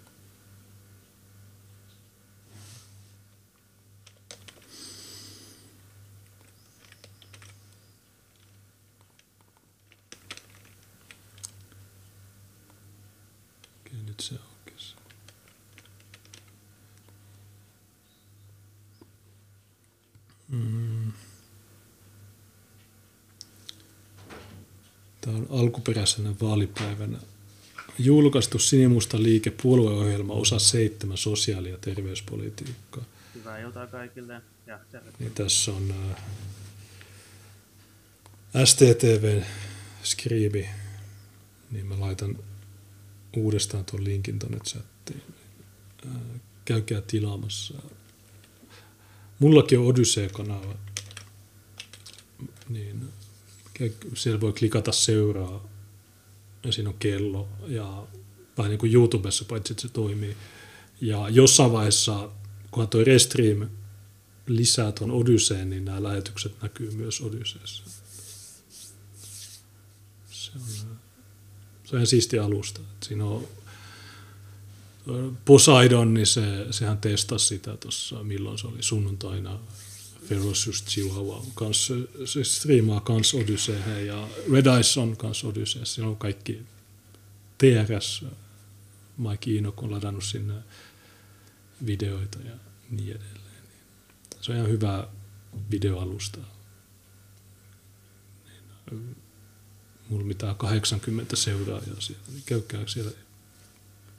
Okei, 13.79 13.99
nyt 14.05 14.19
se 14.19 14.35
aukesi. 14.35 14.95
Mm. 20.49 21.11
Tämä 25.21 25.37
on 25.37 25.47
alkuperäisenä 25.49 26.35
vaalipäivänä 26.41 27.17
julkaistu 27.99 28.59
Sinimusta 28.59 29.23
liike 29.23 29.51
puolueohjelma 29.51 30.33
osa 30.33 30.59
7 30.59 31.17
sosiaali- 31.17 31.69
ja 31.69 31.77
terveyspolitiikkaa. 31.77 33.03
Hyvää 33.35 33.59
iltaa 33.59 33.87
kaikille 33.87 34.41
ja 34.67 34.79
Niin 35.19 35.31
tässä 35.31 35.71
on 35.71 35.93
äh, 38.55 38.65
STTV 38.65 39.41
skriibi, 40.03 40.69
niin 41.71 41.85
mä 41.85 41.99
laitan 41.99 42.39
uudestaan 43.37 43.85
tuon 43.85 44.03
linkin 44.03 44.39
tuonne 44.39 44.59
chattiin. 44.59 45.21
Äh, 46.05 46.11
käykää 46.65 47.01
tilaamassa. 47.01 47.73
Mullakin 49.39 49.79
on 49.79 49.85
Odyssey-kanava, 49.85 50.75
niin 52.69 53.09
siellä 54.13 54.41
voi 54.41 54.53
klikata 54.53 54.91
seuraa 54.91 55.74
ja 56.65 56.71
siinä 56.71 56.89
on 56.89 56.95
kello 56.99 57.47
ja 57.67 58.07
vähän 58.57 58.69
niin 58.69 58.79
kuin 58.79 58.93
YouTubessa, 58.93 59.45
paitsi 59.45 59.73
että 59.73 59.81
se 59.81 59.89
toimii. 59.89 60.37
Ja 61.01 61.29
jossain 61.29 61.71
vaiheessa, 61.71 62.29
kunhan 62.71 62.89
toi 62.89 63.03
Restream 63.03 63.69
lisää 64.47 64.91
tuon 64.91 65.11
Odysseen, 65.11 65.69
niin 65.69 65.85
nämä 65.85 66.03
lähetykset 66.03 66.61
näkyy 66.61 66.91
myös 66.91 67.21
Odysseessa. 67.21 67.83
Se 70.29 70.51
on, 70.55 70.97
se 71.83 71.95
on 71.95 72.07
siisti 72.07 72.39
alusta. 72.39 72.81
Siinä 73.03 73.25
on 73.25 73.47
Poseidon, 75.45 76.13
niin 76.13 76.27
se, 76.27 76.67
sehän 76.71 76.97
testasi 76.97 77.45
sitä 77.45 77.77
tuossa, 77.77 78.23
milloin 78.23 78.57
se 78.57 78.67
oli 78.67 78.83
sunnuntaina 78.83 79.59
Ferocious 80.29 80.85
Chihuahua 80.85 81.45
kanssa, 81.55 81.93
se 82.25 82.43
striimaa 82.43 82.99
kans 82.99 83.33
Odysseen 83.33 84.05
ja 84.05 84.27
Red 84.51 84.65
Eyes 84.65 84.97
on 84.97 85.17
kans 85.17 85.43
Odysseen. 85.43 85.85
Siinä 85.85 86.09
on 86.09 86.17
kaikki 86.17 86.65
TRS, 87.57 88.25
Mike 89.17 89.57
Enoch 89.57 89.83
on 89.83 89.91
ladannut 89.91 90.23
sinne 90.23 90.53
videoita 91.85 92.39
ja 92.39 92.55
niin 92.89 93.09
edelleen. 93.09 93.63
Se 94.41 94.51
on 94.51 94.57
ihan 94.57 94.69
hyvä 94.69 95.07
videoalusta. 95.71 96.39
Niin, 98.91 99.15
mulla 100.09 100.25
mitään 100.25 100.55
80 100.55 101.35
seuraajaa 101.35 102.01
siellä, 102.01 102.23
niin 102.31 102.43
käykää 102.45 102.87
siellä, 102.87 103.11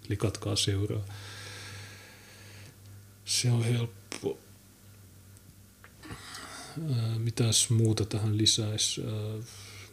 likatkaa 0.09 0.57
seuraa. 0.57 1.05
Se 3.25 3.51
on 3.51 3.65
helppo. 3.65 4.39
Mitäs 7.19 7.71
muuta 7.71 8.05
tähän 8.05 8.39
lisäisi? 8.39 9.03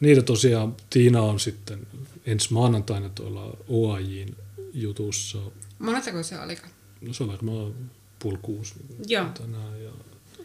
niitä 0.00 0.22
tosiaan 0.22 0.76
Tiina 0.90 1.22
on 1.22 1.40
sitten 1.40 1.86
ensi 2.26 2.52
maanantaina 2.52 3.08
tuolla 3.08 3.56
OAJin 3.68 4.36
jutussa. 4.74 5.38
Monettako 5.78 6.22
se 6.22 6.40
oli? 6.40 6.58
No 7.00 7.12
se 7.12 7.22
on 7.22 7.28
varmaan 7.28 7.74
puoli 8.18 8.38
kuusi 8.42 8.74
Joo. 9.06 9.26
tänään. 9.28 9.82
Ja 9.84 9.90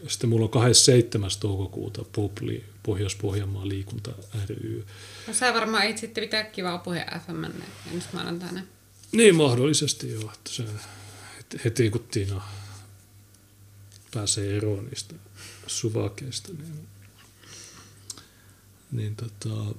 sitten 0.08 0.30
mulla 0.30 0.45
on 0.45 0.51
27. 0.51 1.30
toukokuuta 1.40 2.06
Popli, 2.11 2.64
Pohjois-Pohjanmaan 2.84 3.69
liikunta 3.69 4.11
ry. 4.50 4.85
No 5.27 5.34
sä 5.34 5.53
varmaan 5.53 5.84
et 5.84 5.98
sitten 5.98 6.24
pitää 6.24 6.43
kivaa 6.43 6.77
puhe 6.77 7.06
FM 7.26 7.43
ensi 7.93 8.08
maanantaina. 8.14 8.61
Niin, 9.11 9.35
mahdollisesti 9.35 10.11
joo. 10.11 10.32
Että 10.34 10.50
se, 10.51 10.64
heti 11.66 11.90
kun 11.90 12.06
Tiina 12.11 12.42
pääsee 14.14 14.58
eroon 14.58 14.85
niistä 14.85 15.16
suvakeista, 15.69 16.51
niin, 16.53 16.88
niin 18.91 19.15
tota, 19.15 19.75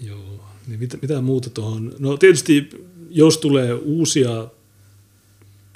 joo, 0.00 0.44
niin 0.66 0.80
mitä, 0.80 0.98
mitä 1.02 1.20
muuta 1.20 1.50
tuohon, 1.50 1.94
no 1.98 2.16
tietysti 2.16 2.70
jos 3.10 3.38
tulee 3.38 3.74
uusia 3.74 4.48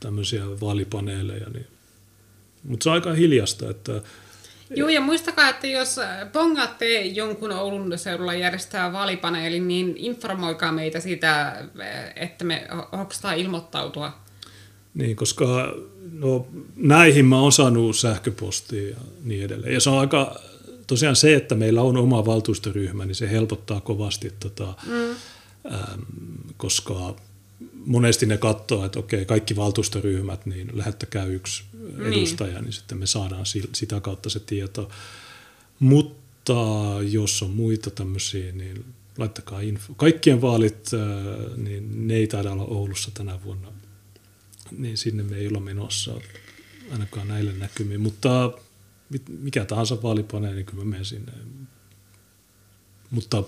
tämmöisiä 0.00 0.44
vaalipaneeleja, 0.60 1.48
niin, 1.50 1.66
mutta 2.64 2.84
se 2.84 2.90
on 2.90 2.94
aika 2.94 3.12
hiljasta, 3.12 3.70
että 3.70 4.02
Joo, 4.74 4.88
ja 4.88 5.00
muistakaa, 5.00 5.48
että 5.48 5.66
jos 5.66 5.96
pongaatte 6.32 7.00
jonkun 7.00 7.52
Oulun 7.52 7.98
seudulla 7.98 8.34
järjestää 8.34 8.92
vaalipaneelin, 8.92 9.68
niin 9.68 9.94
informoikaa 9.96 10.72
meitä 10.72 11.00
siitä, 11.00 11.56
että 12.16 12.44
me 12.44 12.68
hokstaa 12.98 13.32
ilmoittautua. 13.32 14.22
Niin, 14.94 15.16
koska 15.16 15.74
no, 16.12 16.46
näihin 16.76 17.24
mä 17.24 17.40
oon 17.40 17.52
saanut 17.52 17.96
sähköpostia 17.96 18.88
ja 18.88 18.96
niin 19.24 19.44
edelleen. 19.44 19.74
Ja 19.74 19.80
se 19.80 19.90
on 19.90 19.98
aika, 19.98 20.40
tosiaan 20.86 21.16
se, 21.16 21.34
että 21.34 21.54
meillä 21.54 21.82
on 21.82 21.96
oma 21.96 22.26
valtuustoryhmä, 22.26 23.06
niin 23.06 23.14
se 23.14 23.30
helpottaa 23.30 23.80
kovasti, 23.80 24.32
tota, 24.40 24.74
mm. 24.86 25.10
äm, 25.74 26.02
koska 26.56 27.16
monesti 27.86 28.26
ne 28.26 28.38
katsoo, 28.38 28.84
että 28.84 28.98
okei, 28.98 29.24
kaikki 29.24 29.56
valtuustoryhmät, 29.56 30.46
niin 30.46 30.70
lähettäkää 30.72 31.24
yksi 31.24 31.62
niin. 31.98 32.12
edustaja, 32.12 32.52
niin, 32.52 32.64
niin 32.64 32.72
sitten 32.72 32.98
me 32.98 33.06
saadaan 33.06 33.46
sitä 33.72 34.00
kautta 34.00 34.30
se 34.30 34.40
tieto. 34.40 34.90
Mutta 35.78 36.54
jos 37.10 37.42
on 37.42 37.50
muita 37.50 37.90
tämmöisiä, 37.90 38.52
niin 38.52 38.84
laittakaa 39.18 39.60
info. 39.60 39.94
Kaikkien 39.94 40.42
vaalit, 40.42 40.90
niin 41.56 42.08
ne 42.08 42.14
ei 42.14 42.26
taida 42.26 42.52
olla 42.52 42.64
Oulussa 42.64 43.10
tänä 43.14 43.42
vuonna, 43.44 43.68
niin 44.78 44.96
sinne 44.96 45.22
me 45.22 45.36
ei 45.36 45.48
olla 45.48 45.60
menossa 45.60 46.20
ainakaan 46.92 47.28
näille 47.28 47.52
näkymiin. 47.52 48.00
Mutta 48.00 48.52
mikä 49.28 49.64
tahansa 49.64 50.02
vaalipaneeli, 50.02 50.56
niin 50.56 50.66
kyllä 50.66 50.84
mä 50.84 50.90
menen 50.90 51.04
sinne. 51.04 51.32
Mutta 53.10 53.44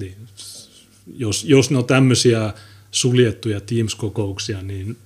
niin, 0.00 0.16
jos, 1.14 1.44
jos 1.44 1.70
ne 1.70 1.78
on 1.78 1.86
tämmöisiä 1.86 2.54
suljettuja 2.90 3.60
Teams-kokouksia, 3.60 4.62
niin 4.62 4.96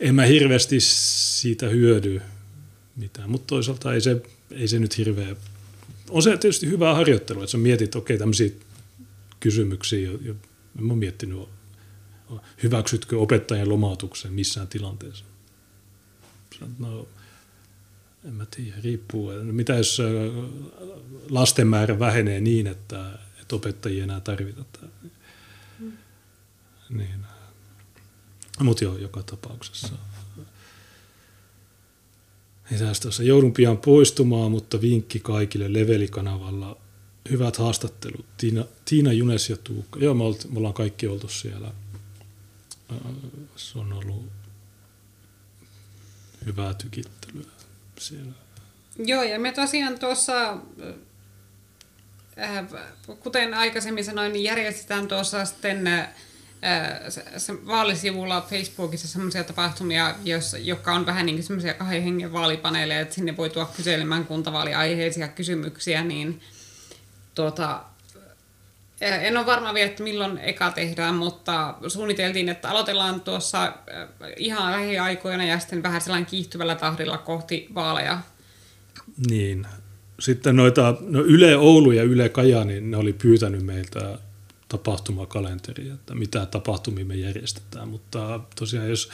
en 0.00 0.14
mä 0.14 0.24
hirveästi 0.24 0.80
siitä 0.80 1.68
hyödy 1.68 2.20
mitään, 2.96 3.30
mutta 3.30 3.46
toisaalta 3.46 3.94
ei 3.94 4.00
se, 4.00 4.22
ei 4.50 4.68
se 4.68 4.78
nyt 4.78 4.98
hirveä... 4.98 5.36
On 6.10 6.22
se 6.22 6.30
tietysti 6.30 6.66
hyvää 6.66 6.94
harjoittelua, 6.94 7.42
että 7.42 7.50
sä 7.50 7.58
mietit, 7.58 7.96
okei, 7.96 8.18
tämmöisiä 8.18 8.50
kysymyksiä, 9.40 10.10
jo, 10.22 10.36
en 10.78 10.84
mä 10.84 10.94
miettinyt, 10.94 11.48
hyväksytkö 12.62 13.18
opettajan 13.18 13.68
lomautuksen 13.68 14.32
missään 14.32 14.68
tilanteessa. 14.68 15.24
No, 16.78 17.08
en 18.24 18.34
mä 18.34 18.46
tiedä, 18.46 18.76
riippuu. 18.82 19.32
Mitä 19.42 19.74
jos 19.74 20.02
lasten 21.30 21.66
määrä 21.66 21.98
vähenee 21.98 22.40
niin, 22.40 22.66
että 22.66 23.18
että 23.52 23.56
opettajia 23.56 24.04
enää 24.04 24.20
tarvita. 24.20 24.64
Mm. 25.78 25.92
Niin. 26.90 27.26
Mutta 28.60 28.84
joo, 28.84 28.96
joka 28.96 29.22
tapauksessa. 29.22 29.88
Tuossa 33.02 33.22
joudun 33.22 33.52
pian 33.52 33.78
poistumaan, 33.78 34.50
mutta 34.50 34.80
vinkki 34.80 35.20
kaikille 35.20 35.72
Leveli-kanavalla. 35.72 36.76
Hyvät 37.30 37.56
haastattelut. 37.56 38.26
Tiina, 38.36 38.64
Tiina 38.84 39.12
Junes 39.12 39.50
ja 39.50 39.56
Tuukka. 39.56 40.00
Joo, 40.00 40.14
me 40.14 40.22
ollaan 40.56 40.74
kaikki 40.74 41.06
oltu 41.06 41.28
siellä. 41.28 41.72
Se 43.56 43.78
on 43.78 43.92
ollut 43.92 44.26
hyvää 46.46 46.74
tykittelyä 46.74 47.50
siellä. 47.98 48.32
Joo, 48.98 49.22
ja 49.22 49.40
me 49.40 49.52
tosiaan 49.52 49.98
tuossa 49.98 50.58
Äh, 52.38 52.64
kuten 53.20 53.54
aikaisemmin 53.54 54.04
sanoin, 54.04 54.32
niin 54.32 54.44
järjestetään 54.44 55.08
tuossa 55.08 55.44
sitten 55.44 55.86
äh, 55.86 56.08
vaalisivulla 57.66 58.46
Facebookissa 58.50 59.08
semmoisia 59.08 59.44
tapahtumia, 59.44 60.14
jos, 60.24 60.56
jotka 60.58 60.94
on 60.94 61.06
vähän 61.06 61.26
niin 61.26 61.42
semmoisia 61.42 61.74
kahden 61.74 62.02
hengen 62.02 62.32
vaalipaneeleja, 62.32 63.00
että 63.00 63.14
sinne 63.14 63.36
voi 63.36 63.50
tuoda 63.50 63.68
kyselemään 63.76 64.26
kuntavaaliaiheisia 64.26 65.28
kysymyksiä, 65.28 66.04
niin 66.04 66.40
tuota, 67.34 67.74
äh, 67.74 67.80
en 69.02 69.36
ole 69.36 69.46
varma 69.46 69.74
vielä, 69.74 69.90
että 69.90 70.02
milloin 70.02 70.38
eka 70.38 70.70
tehdään, 70.70 71.14
mutta 71.14 71.74
suunniteltiin, 71.88 72.48
että 72.48 72.70
aloitellaan 72.70 73.20
tuossa 73.20 73.72
ihan 74.36 74.72
lähiaikoina 74.72 75.44
ja 75.44 75.58
sitten 75.58 75.82
vähän 75.82 76.00
sellainen 76.00 76.26
kiihtyvällä 76.26 76.74
tahdilla 76.74 77.18
kohti 77.18 77.68
vaaleja. 77.74 78.18
Niin, 79.28 79.66
sitten 80.20 80.56
noita, 80.56 80.96
no 81.00 81.20
Yle 81.20 81.56
Oulu 81.56 81.92
ja 81.92 82.02
Yle 82.02 82.28
Kaja, 82.28 82.64
niin 82.64 82.90
ne 82.90 82.96
oli 82.96 83.12
pyytänyt 83.12 83.62
meiltä 83.62 84.18
tapahtumakalenteria, 84.68 85.94
että 85.94 86.14
mitä 86.14 86.46
tapahtumia 86.46 87.04
me 87.04 87.14
järjestetään, 87.14 87.88
mutta 87.88 88.40
tosiaan 88.56 88.90
jos 88.90 89.10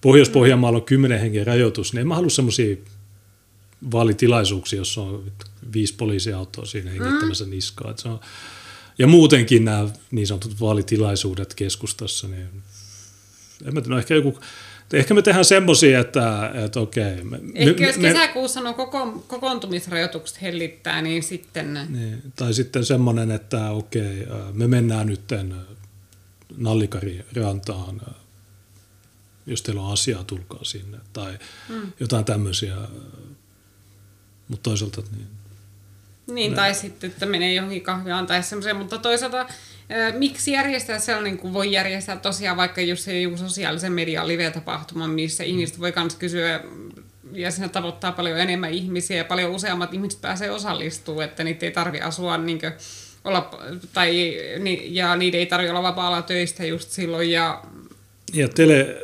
Pohjois-Pohjanmaalla 0.00 0.78
on 0.78 0.84
kymmenen 0.84 1.20
hengen 1.20 1.46
rajoitus, 1.46 1.92
niin 1.92 2.00
en 2.00 2.08
mä 2.08 2.14
halua 2.14 2.30
semmoisia 2.30 2.76
vaalitilaisuuksia, 3.92 4.76
jossa 4.76 5.00
on 5.00 5.32
viisi 5.72 5.94
poliisiautoa 5.94 6.64
siinä 6.64 6.90
hengittämässä 6.90 7.46
niskaa. 7.46 7.90
Että 7.90 8.02
se 8.02 8.08
on, 8.08 8.20
ja 9.02 9.06
muutenkin 9.06 9.64
nämä 9.64 9.88
niin 10.10 10.26
sanotut 10.26 10.60
vaalitilaisuudet 10.60 11.54
keskustassa, 11.54 12.28
niin 12.28 12.46
en 13.66 13.74
mä 13.74 13.80
tiedä, 13.80 13.94
no 13.94 13.98
ehkä 13.98 14.14
joku 14.14 14.38
Ehkä 14.92 15.14
me 15.14 15.22
tehdään 15.22 15.44
semmoisia, 15.44 16.00
että, 16.00 16.50
että 16.64 16.80
okei. 16.80 17.24
Me, 17.24 17.40
Ehkä 17.54 17.80
me, 17.80 17.86
jos 17.86 17.96
kesäkuussa 17.96 18.60
me, 18.60 18.74
koko, 18.74 19.24
kokoontumisrajoitukset 19.26 20.42
hellittää, 20.42 21.02
niin 21.02 21.22
sitten... 21.22 21.78
Niin, 21.88 22.22
tai 22.36 22.54
sitten 22.54 22.84
semmoinen, 22.84 23.30
että 23.30 23.70
okei, 23.70 24.26
me 24.52 24.66
mennään 24.66 25.06
nyt 25.06 25.20
Nallikari 26.56 27.24
rantaan, 27.36 28.00
jos 29.46 29.62
teillä 29.62 29.82
on 29.82 29.92
asiaa, 29.92 30.24
tulkaa 30.24 30.64
sinne. 30.64 30.98
Tai 31.12 31.38
hmm. 31.68 31.92
jotain 32.00 32.24
tämmöisiä. 32.24 32.76
Mutta 34.48 34.70
toisaalta 34.70 35.02
niin... 35.16 35.41
Niin, 36.34 36.54
tai 36.54 36.74
sitten, 36.74 37.10
että 37.10 37.26
menee 37.26 37.54
johonkin 37.54 37.82
kahvilaan 37.82 38.26
tai 38.26 38.42
semmoiseen, 38.42 38.76
mutta 38.76 38.98
toisaalta 38.98 39.46
Miksi 40.18 40.52
järjestää 40.52 40.98
sellainen, 40.98 41.38
kun 41.38 41.52
voi 41.52 41.72
järjestää 41.72 42.16
tosiaan 42.16 42.56
vaikka 42.56 42.80
just 42.80 43.02
se 43.02 43.20
joku 43.20 43.36
sosiaalisen 43.36 43.92
median 43.92 44.28
live-tapahtuma, 44.28 45.08
missä 45.08 45.44
ihmiset 45.44 45.80
voi 45.80 45.92
myös 45.96 46.14
kysyä 46.14 46.60
ja 47.32 47.50
siinä 47.50 47.68
tavoittaa 47.68 48.12
paljon 48.12 48.38
enemmän 48.38 48.72
ihmisiä 48.72 49.16
ja 49.16 49.24
paljon 49.24 49.50
useammat 49.50 49.94
ihmiset 49.94 50.20
pääsee 50.20 50.50
osallistumaan, 50.50 51.24
että 51.24 51.44
niitä 51.44 51.66
ei 51.66 51.72
tarvi 51.72 52.00
asua 52.00 52.38
niin 52.38 52.60
kuin, 52.60 52.72
olla, 53.24 53.50
tai, 53.92 54.36
ja 54.84 55.16
niitä 55.16 55.36
ei 55.36 55.46
tarvitse 55.46 55.70
olla 55.70 55.82
vapaalla 55.82 56.22
töistä 56.22 56.64
just 56.64 56.90
silloin. 56.90 57.30
Ja, 57.30 57.62
ja 58.34 58.48
tele, 58.48 58.96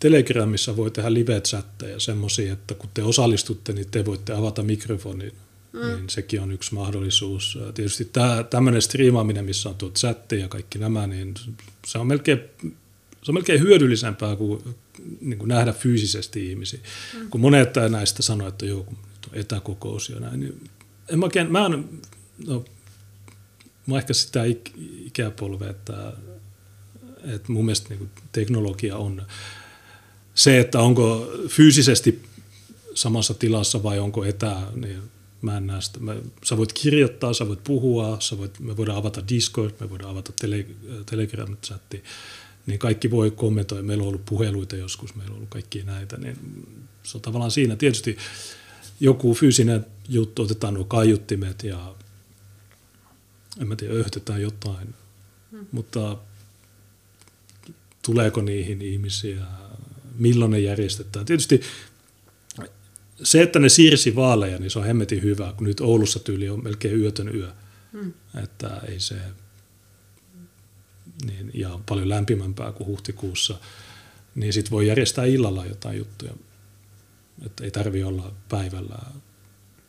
Telegramissa 0.00 0.76
voi 0.76 0.90
tehdä 0.90 1.14
live-chatteja 1.14 2.00
semmoisia, 2.00 2.52
että 2.52 2.74
kun 2.74 2.90
te 2.94 3.02
osallistutte, 3.02 3.72
niin 3.72 3.90
te 3.90 4.04
voitte 4.04 4.32
avata 4.32 4.62
mikrofonin. 4.62 5.32
Mm. 5.76 5.96
Niin 5.96 6.10
sekin 6.10 6.40
on 6.40 6.52
yksi 6.52 6.74
mahdollisuus. 6.74 7.58
Tietysti 7.74 8.04
tämä, 8.04 8.44
tämmöinen 8.50 8.82
striimaaminen, 8.82 9.44
missä 9.44 9.68
on 9.68 9.74
tuo 9.74 9.90
chatti 9.90 10.40
ja 10.40 10.48
kaikki 10.48 10.78
nämä, 10.78 11.06
niin 11.06 11.34
se 11.86 11.98
on 11.98 12.06
melkein, 12.06 12.40
se 13.22 13.30
on 13.30 13.34
melkein 13.34 13.60
hyödyllisempää 13.60 14.36
kuin, 14.36 14.62
niin 15.20 15.38
kuin 15.38 15.48
nähdä 15.48 15.72
fyysisesti 15.72 16.50
ihmisiä. 16.50 16.80
Mm. 17.14 17.30
Kun 17.30 17.40
monet 17.40 17.74
näistä 17.88 18.22
sanoo, 18.22 18.48
että 18.48 18.66
joo, 18.66 18.82
kun 18.82 18.96
on 19.32 19.38
etäkokous 19.38 20.08
ja 20.08 20.20
näin, 20.20 20.40
niin 20.40 20.70
en 21.08 21.18
mä 21.18 21.26
oikein, 21.26 21.52
mä 21.52 21.66
en, 21.66 21.88
no, 22.46 22.64
mä 23.86 23.98
ehkä 23.98 24.14
sitä 24.14 24.44
ikäpolvea, 25.04 25.70
että, 25.70 26.12
että 27.24 27.52
mun 27.52 27.64
mielestä 27.64 27.88
niin 27.88 28.10
teknologia 28.32 28.96
on 28.96 29.22
se, 30.34 30.60
että 30.60 30.80
onko 30.80 31.32
fyysisesti 31.48 32.22
samassa 32.94 33.34
tilassa 33.34 33.82
vai 33.82 33.98
onko 33.98 34.24
etää, 34.24 34.66
niin 34.74 35.02
mä 35.42 35.56
en 35.56 35.66
näe 35.66 35.80
sitä. 35.80 36.00
Mä, 36.00 36.16
sä 36.44 36.56
voit 36.56 36.72
kirjoittaa, 36.72 37.34
sä 37.34 37.48
voit 37.48 37.64
puhua, 37.64 38.16
sä 38.20 38.38
voit, 38.38 38.60
me 38.60 38.76
voidaan 38.76 38.98
avata 38.98 39.28
Discord, 39.28 39.74
me 39.80 39.90
voidaan 39.90 40.10
avata 40.10 40.32
tele, 40.40 40.66
Telegram-chatti, 41.10 42.04
niin 42.66 42.78
kaikki 42.78 43.10
voi 43.10 43.30
kommentoida. 43.30 43.82
Meillä 43.82 44.02
on 44.02 44.08
ollut 44.08 44.24
puheluita 44.24 44.76
joskus, 44.76 45.14
meillä 45.14 45.30
on 45.32 45.36
ollut 45.36 45.50
kaikkia 45.50 45.84
näitä, 45.84 46.16
niin 46.16 46.36
se 47.02 47.18
on 47.18 47.22
tavallaan 47.22 47.50
siinä. 47.50 47.76
Tietysti 47.76 48.16
joku 49.00 49.34
fyysinen 49.34 49.86
juttu, 50.08 50.42
otetaan 50.42 50.74
nuo 50.74 50.84
kaiuttimet 50.84 51.64
ja 51.64 51.94
en 53.60 53.68
mä 53.68 53.76
tiedä, 53.76 53.94
öhtetään 53.94 54.42
jotain, 54.42 54.94
hmm. 55.50 55.66
mutta 55.72 56.16
tuleeko 58.02 58.42
niihin 58.42 58.82
ihmisiä, 58.82 59.46
milloin 60.18 60.50
ne 60.50 60.60
järjestetään. 60.60 61.26
Tietysti 61.26 61.60
se, 63.22 63.42
että 63.42 63.58
ne 63.58 63.68
siirsi 63.68 64.16
vaaleja, 64.16 64.58
niin 64.58 64.70
se 64.70 64.78
on 64.78 64.84
hemmetin 64.84 65.22
hyvä, 65.22 65.52
kun 65.56 65.66
nyt 65.66 65.80
Oulussa 65.80 66.18
tyyli 66.18 66.48
on 66.48 66.64
melkein 66.64 67.00
yötön 67.00 67.34
yö. 67.34 67.50
Hmm. 67.92 68.12
Että 68.42 68.80
ei 68.88 69.00
se, 69.00 69.14
niin, 71.26 71.50
ja 71.54 71.78
paljon 71.88 72.08
lämpimämpää 72.08 72.72
kuin 72.72 72.86
huhtikuussa, 72.86 73.58
niin 74.34 74.52
sitten 74.52 74.70
voi 74.70 74.86
järjestää 74.86 75.24
illalla 75.24 75.66
jotain 75.66 75.98
juttuja. 75.98 76.32
Että 77.46 77.64
ei 77.64 77.70
tarvi 77.70 78.02
olla 78.02 78.32
päivällä 78.48 78.98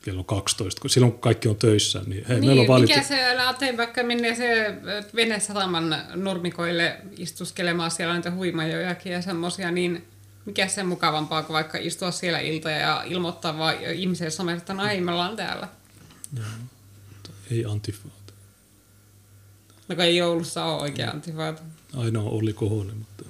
kello 0.02 0.24
12, 0.24 0.82
kun 0.82 0.90
silloin 0.90 1.12
kun 1.12 1.22
kaikki 1.22 1.48
on 1.48 1.56
töissä, 1.56 2.02
niin 2.08 2.26
hei, 2.28 2.40
niin, 2.40 2.46
meillä 2.46 2.62
on 2.62 2.68
valittu... 2.68 2.96
mikä 2.96 3.08
se, 3.08 3.26
ajattelin 3.26 3.78
vaikka 3.78 4.04
menee 4.04 4.36
se 4.36 4.76
vene 5.16 5.40
sataman 5.40 5.96
nurmikoille 6.16 6.98
istuskelemaan 7.18 7.92
siellä 7.92 8.14
niitä 8.14 8.32
huimajojakin 8.32 9.12
ja 9.12 9.22
semmoisia, 9.22 9.72
niin 9.72 10.08
mikä 10.48 10.68
se 10.68 10.84
mukavampaa 10.84 11.44
kuin 11.44 11.54
vaikka 11.54 11.78
istua 11.78 12.12
siellä 12.12 12.40
iltoja 12.40 12.78
ja 12.78 13.04
ilmoittaa 13.06 13.58
vaan 13.58 13.76
ihmiselle 13.96 14.32
somessa, 14.32 14.58
että 14.58 14.74
no 14.74 14.86
ei, 14.86 15.02
me 15.02 15.12
ollaan 15.12 15.36
täällä. 15.36 15.68
Joo, 16.38 16.46
ei 17.52 17.66
antifaata. 17.66 18.34
No 19.88 20.04
ei 20.04 20.18
joulussa 20.18 20.66
ole 20.66 20.82
oikea 20.82 21.12
antifaata. 21.12 21.62
Ainoa 21.98 22.30
oli 22.30 22.54
Kohonen, 22.54 22.98
mutta 22.98 23.24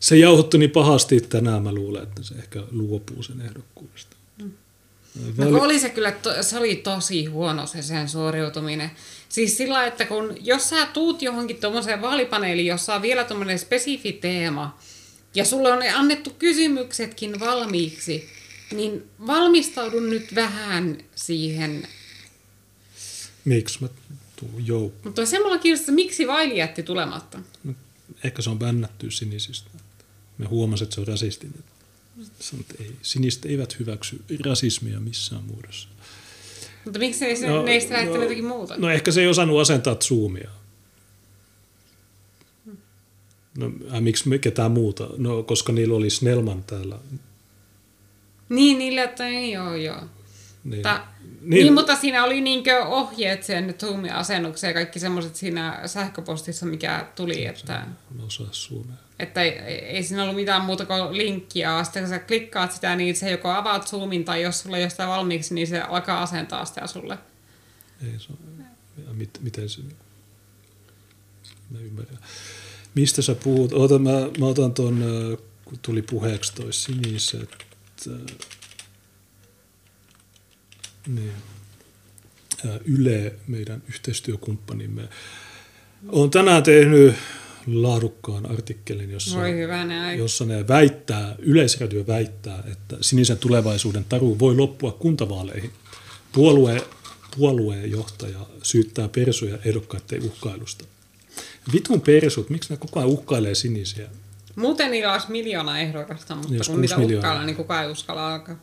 se 0.00 0.16
jauhottui 0.16 0.60
niin 0.60 0.70
pahasti 0.70 1.20
tänään 1.20 1.62
mä 1.62 1.72
luulen, 1.72 2.02
että 2.02 2.22
se 2.22 2.34
ehkä 2.34 2.62
luopuu 2.70 3.22
sen 3.22 3.40
ehdokkuudesta. 3.40 4.16
Mm. 4.42 4.52
No 5.36 5.62
oli 5.62 5.80
se 5.80 5.90
kyllä, 5.90 6.12
to, 6.12 6.42
se 6.42 6.58
oli 6.58 6.76
tosi 6.76 7.24
huono 7.24 7.66
se 7.66 7.82
sen 7.82 8.08
suoriutuminen. 8.08 8.90
Siis 9.28 9.56
sillä, 9.56 9.86
että 9.86 10.04
kun, 10.04 10.36
jos 10.40 10.70
sä 10.70 10.86
tuut 10.86 11.22
johonkin 11.22 11.56
tuommoiseen 11.56 12.02
vaalipaneeliin, 12.02 12.66
jossa 12.66 12.94
on 12.94 13.02
vielä 13.02 13.24
tuommoinen 13.24 13.58
spesifi 13.58 14.12
teema, 14.12 14.78
ja 15.34 15.44
sulle 15.44 15.72
on 15.72 15.82
annettu 15.94 16.30
kysymyksetkin 16.30 17.40
valmiiksi, 17.40 18.28
niin 18.72 19.04
valmistaudun 19.26 20.10
nyt 20.10 20.34
vähän 20.34 20.98
siihen. 21.14 21.88
Miksi 23.44 23.78
mä 23.80 23.88
tuun 24.36 24.66
joukkoon? 24.66 25.04
Mutta 25.04 25.26
se 25.26 25.38
mulla 25.38 25.58
kiinnostaa, 25.58 25.94
miksi 25.94 26.26
Vaili 26.26 26.58
jätti 26.58 26.82
tulematta? 26.82 27.38
No, 27.64 27.74
ehkä 28.24 28.42
se 28.42 28.50
on 28.50 28.58
bännätty 28.58 29.10
sinisistä. 29.10 29.70
Me 30.38 30.46
huomasin, 30.46 30.84
että 30.84 30.94
se 30.94 31.00
on 31.00 31.06
rasistinen. 31.06 31.64
Sanot, 32.40 32.66
ei, 32.80 32.90
siniset 33.02 33.44
eivät 33.44 33.78
hyväksy 33.78 34.20
rasismia 34.44 35.00
missään 35.00 35.44
muodossa. 35.44 35.88
Mutta 36.84 36.98
miksi 36.98 37.36
se, 37.36 37.46
no, 37.46 37.62
ne 37.62 37.72
ei 37.72 38.06
no, 38.06 38.20
jotakin 38.20 38.44
muuta? 38.44 38.76
No 38.76 38.90
ehkä 38.90 39.10
se 39.10 39.20
ei 39.20 39.26
osannut 39.26 39.60
asentaa 39.60 39.94
zoomia. 39.94 40.50
No 43.58 43.72
äh, 43.94 44.00
miksi 44.00 44.28
me 44.28 44.38
ketään 44.38 44.70
muuta? 44.70 45.08
No 45.16 45.42
koska 45.42 45.72
niillä 45.72 45.94
oli 45.94 46.10
Snellman 46.10 46.62
täällä. 46.62 46.98
Niin, 48.48 48.78
niillä, 48.78 49.02
että 49.02 49.24
niin, 49.24 49.52
joo, 49.52 49.74
joo. 49.74 50.00
Niin. 50.64 50.82
Ta, 50.82 51.06
niin, 51.40 51.50
niin, 51.50 51.72
mutta 51.72 51.96
siinä 51.96 52.24
oli 52.24 52.40
niinkö 52.40 52.84
ohjeet 52.84 53.42
sen 53.42 53.74
Zoom-asennukseen 53.80 54.70
ja 54.70 54.74
kaikki 54.74 54.98
semmoiset 55.00 55.36
siinä 55.36 55.80
sähköpostissa, 55.86 56.66
mikä 56.66 57.06
tuli. 57.16 57.46
Että, 57.46 57.86
mä 58.18 58.22
osaa 58.26 58.46
suomea. 58.50 58.96
Että 59.18 59.42
ei, 59.42 59.50
ei, 59.50 60.02
siinä 60.02 60.22
ollut 60.22 60.36
mitään 60.36 60.64
muuta 60.64 60.86
kuin 60.86 61.16
linkkiä. 61.16 61.84
Sitten 61.84 62.02
kun 62.02 62.10
sä 62.10 62.18
klikkaat 62.18 62.72
sitä, 62.72 62.96
niin 62.96 63.16
se 63.16 63.30
joko 63.30 63.50
avaat 63.50 63.88
Zoomin 63.88 64.24
tai 64.24 64.42
jos 64.42 64.60
sulla 64.60 64.76
ei 64.76 64.82
ole 64.82 64.90
sitä 64.90 65.06
valmiiksi, 65.06 65.54
niin 65.54 65.66
se 65.66 65.80
alkaa 65.80 66.22
asentaa 66.22 66.64
sitä 66.64 66.86
sulle. 66.86 67.18
Ei 68.02 68.18
se 68.18 68.28
mit, 69.12 69.38
miten 69.42 69.68
se... 69.68 69.80
Mä 71.70 71.78
ymmärrän. 71.78 72.18
Mistä 72.94 73.22
sä 73.22 73.34
puhut? 73.34 73.72
Ota, 73.72 73.98
mä, 73.98 74.10
mä 74.38 74.46
otan 74.46 74.74
tuon, 74.74 75.04
kun 75.64 75.78
tuli 75.82 76.02
puheeksi 76.02 76.54
toi 76.54 76.72
siniset. 76.72 77.48
Niin. 81.06 81.32
Yle, 82.84 83.32
meidän 83.48 83.82
yhteistyökumppanimme, 83.88 85.08
on 86.08 86.30
tänään 86.30 86.62
tehnyt 86.62 87.14
laadukkaan 87.66 88.50
artikkelin, 88.50 89.10
jossa, 89.10 89.38
jossa 90.16 90.44
ne 90.44 90.68
väittää, 90.68 91.34
Yleisradio 91.38 92.06
väittää, 92.06 92.64
että 92.72 92.96
sinisen 93.00 93.38
tulevaisuuden 93.38 94.04
taru 94.04 94.38
voi 94.38 94.56
loppua 94.56 94.92
kuntavaaleihin. 94.92 95.70
Puolue, 96.32 96.82
puolueen 97.36 97.90
johtaja 97.90 98.46
syyttää 98.62 99.08
persuja 99.08 99.58
ehdokkaiden 99.64 100.22
uhkailusta. 100.22 100.84
Vitun 101.72 102.00
persut, 102.00 102.50
miksi 102.50 102.70
ne 102.70 102.76
koko 102.76 103.00
ajan 103.00 103.10
uhkailee 103.10 103.54
sinisiä? 103.54 104.08
Muuten 104.56 104.90
niillä 104.90 105.12
olisi 105.12 105.30
miljoona 105.30 105.78
ehdokasta, 105.78 106.34
mutta 106.34 106.54
jos 106.54 106.68
kun 106.68 106.80
niitä 106.80 106.96
uhkaillaan, 106.96 107.46
niin 107.46 107.56
kukaan 107.56 107.84
ei 107.84 107.90
uskalla 107.90 108.34
alkaa. 108.34 108.56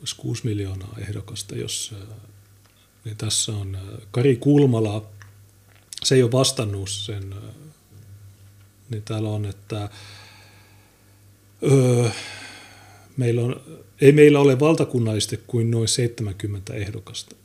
Jos 0.00 0.14
6 0.14 0.44
miljoonaa 0.44 0.94
ehdokasta, 0.98 1.56
jos 1.56 1.94
niin 3.04 3.16
tässä 3.16 3.52
on 3.52 3.78
Kari 4.10 4.36
Kulmala, 4.36 5.06
se 6.04 6.14
ei 6.14 6.22
ole 6.22 6.32
vastannut 6.32 6.90
sen, 6.90 7.34
niin 8.90 9.02
täällä 9.02 9.28
on, 9.28 9.44
että 9.44 9.90
öö, 11.62 12.10
meillä 13.16 13.42
on, 13.42 13.60
ei 14.00 14.12
meillä 14.12 14.40
ole 14.40 14.60
valtakunnallisesti 14.60 15.40
kuin 15.46 15.70
noin 15.70 15.88
70 15.88 16.74
ehdokasta. 16.74 17.36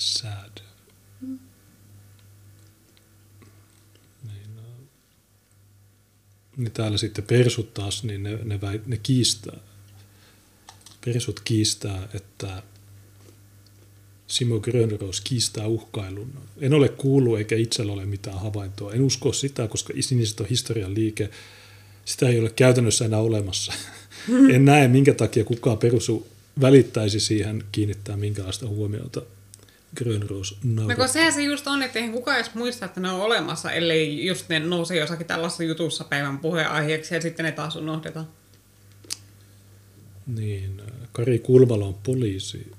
Sad. 0.00 0.60
Mm. 1.20 1.38
Niin, 4.26 4.56
no. 4.56 4.62
niin 6.56 6.72
täällä 6.72 6.98
sitten 6.98 7.24
persut 7.24 7.74
taas, 7.74 8.04
niin 8.04 8.22
ne, 8.22 8.38
ne, 8.44 8.60
väit, 8.60 8.86
ne 8.86 8.96
kiistää. 8.96 9.58
Persut 11.04 11.40
kiistää, 11.40 12.08
että 12.14 12.62
Simo 14.26 14.60
Grönros 14.60 15.20
kiistää 15.20 15.66
uhkailun. 15.66 16.32
En 16.60 16.74
ole 16.74 16.88
kuullut 16.88 17.38
eikä 17.38 17.56
itsellä 17.56 17.92
ole 17.92 18.06
mitään 18.06 18.40
havaintoa. 18.40 18.92
En 18.92 19.00
usko 19.00 19.32
sitä, 19.32 19.68
koska 19.68 19.92
siniset 20.00 20.40
on 20.40 20.46
historian 20.46 20.94
liike. 20.94 21.30
Sitä 22.04 22.28
ei 22.28 22.38
ole 22.38 22.50
käytännössä 22.50 23.04
enää 23.04 23.18
olemassa. 23.18 23.72
en 24.54 24.64
näe, 24.64 24.88
minkä 24.88 25.14
takia 25.14 25.44
kukaan 25.44 25.78
perusu 25.78 26.26
välittäisi 26.60 27.20
siihen 27.20 27.64
kiinnittää 27.72 28.16
minkälaista 28.16 28.66
huomiota. 28.66 29.22
Grönros 29.96 30.58
No 30.64 30.82
kun 30.96 31.08
sehän 31.08 31.32
se 31.32 31.42
just 31.42 31.66
on, 31.66 31.82
että 31.82 31.98
eihän 31.98 32.14
kukaan 32.14 32.36
edes 32.36 32.54
muista, 32.54 32.86
että 32.86 33.00
ne 33.00 33.10
on 33.10 33.20
olemassa, 33.20 33.72
ellei 33.72 34.26
just 34.26 34.48
ne 34.48 34.58
nouse 34.58 34.96
jossakin 34.96 35.26
tällaisessa 35.26 35.62
jutussa 35.62 36.04
päivän 36.04 36.38
puheenaiheeksi 36.38 37.14
ja 37.14 37.20
sitten 37.20 37.44
ne 37.44 37.52
taas 37.52 37.76
unohdetaan. 37.76 38.28
Niin, 40.26 40.82
Kari 41.12 41.38
Kulmala 41.38 41.86
on 41.86 41.94
poliisi. 41.94 42.72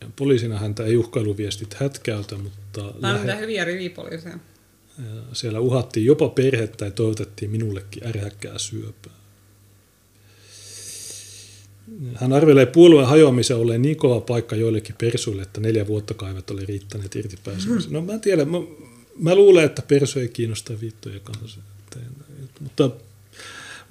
Ja 0.00 0.08
poliisina 0.16 0.58
häntä 0.58 0.84
ei 0.84 0.96
uhkailuviestit 0.96 1.74
hätkäytä, 1.74 2.36
mutta... 2.36 2.92
Tämä 3.00 3.20
on 3.20 3.26
lähe... 3.26 3.40
hyviä 3.40 3.64
rivipoliiseja. 3.64 4.38
Ja 4.98 5.22
siellä 5.32 5.60
uhattiin 5.60 6.06
jopa 6.06 6.28
perhettä 6.28 6.84
ja 6.84 6.90
toivotettiin 6.90 7.50
minullekin 7.50 8.06
ärhäkkää 8.06 8.58
syöpää. 8.58 9.21
Hän 12.14 12.32
arvelee 12.32 12.66
puolueen 12.66 13.08
hajoamisen 13.08 13.56
olleen 13.56 13.82
niin 13.82 13.96
kova 13.96 14.20
paikka 14.20 14.56
joillekin 14.56 14.94
persuille, 14.98 15.42
että 15.42 15.60
neljä 15.60 15.86
vuotta 15.86 16.14
kaivet 16.14 16.50
oli 16.50 16.66
riittäneet 16.66 17.16
irti 17.16 17.36
pääsemiseen. 17.44 17.92
No 17.92 18.02
mä 18.02 18.12
en 18.12 18.20
tiedä, 18.20 18.44
mä, 18.44 18.58
mä 19.18 19.34
luulen, 19.34 19.64
että 19.64 19.82
persu 19.82 20.18
ei 20.18 20.28
kiinnosta 20.28 20.80
viittoja 20.80 21.20
kanssa. 21.20 21.60
Mutta 22.60 22.90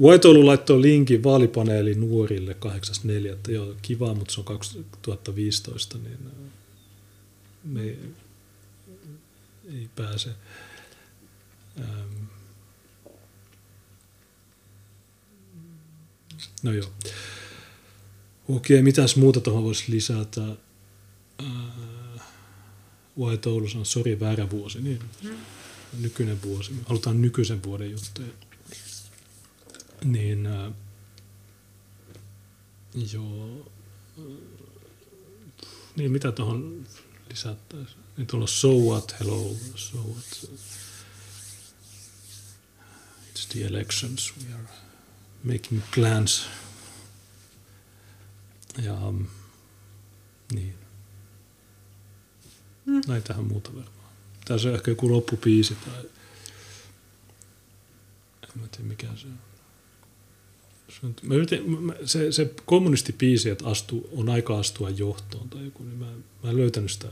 Whiteoulu 0.02 0.46
laittoi 0.46 0.82
linkin 0.82 1.24
vaalipaneeli 1.24 1.96
nuorille 1.96 2.56
8.4. 3.48 3.52
Joo, 3.52 3.76
kiva, 3.82 4.14
mutta 4.14 4.34
se 4.34 4.42
on 4.42 4.46
2015, 4.46 5.98
niin 5.98 6.18
me 7.64 7.82
ei, 7.82 7.98
ei 9.74 9.90
pääse. 9.96 10.30
Ähm. 11.80 12.26
No 16.64 16.74
joo. 16.74 16.88
Okei, 18.56 18.82
mitäs 18.82 19.16
muuta 19.16 19.42
tuohon 19.42 19.64
voisi 19.64 19.84
lisätä? 19.88 20.42
Äh, 21.44 22.22
White 23.20 23.50
Oulus 23.50 23.76
on 23.76 23.86
sori 23.86 24.20
väärä 24.20 24.50
vuosi, 24.50 24.82
niin 24.82 25.00
mm. 25.24 25.36
nykyinen 26.00 26.42
vuosi. 26.42 26.72
Halutaan 26.86 27.22
nykyisen 27.22 27.64
vuoden 27.64 27.92
juttuja. 27.92 28.28
Niin, 30.04 30.46
äh, 30.46 30.72
joo. 33.14 33.72
Niin, 35.96 36.12
mitä 36.12 36.32
tuohon 36.32 36.88
lisättäisiin? 37.30 38.00
Niin 38.18 38.28
tuolla 38.28 38.48
so 38.48 38.70
what, 38.70 39.16
hello, 39.20 39.56
so 39.76 39.98
what. 39.98 40.50
It's 43.36 43.48
the 43.50 43.66
elections, 43.66 44.34
we 44.38 44.54
are 44.54 44.68
making 45.44 45.82
plans. 45.96 46.46
Ja 48.78 48.94
um, 48.94 49.28
niin. 50.54 50.76
Mm. 52.86 53.02
Näitähän 53.08 53.46
muuta 53.46 53.70
varmaan. 53.76 54.12
Tässä 54.46 54.70
on 54.70 54.76
ehkä 54.76 54.92
joku 54.92 55.12
loppupiisi 55.12 55.76
tai 55.76 56.04
en 58.44 58.62
mä 58.62 58.68
tiedä 58.68 58.90
mikä 58.90 59.08
se 59.18 59.28
on. 59.28 61.16
Mä 61.22 61.36
yritin, 61.36 61.82
mä, 61.82 61.94
se, 62.06 62.32
se 62.32 62.54
kommunistipiisi, 62.66 63.50
että 63.50 63.66
astu, 63.66 64.10
on 64.12 64.30
aika 64.30 64.60
astua 64.60 64.90
johtoon 64.90 65.50
tai 65.50 65.66
joku, 65.66 65.84
niin 65.84 65.98
mä, 65.98 66.06
mä 66.44 66.50
en 66.50 66.58
löytänyt 66.58 66.92
sitä. 66.92 67.08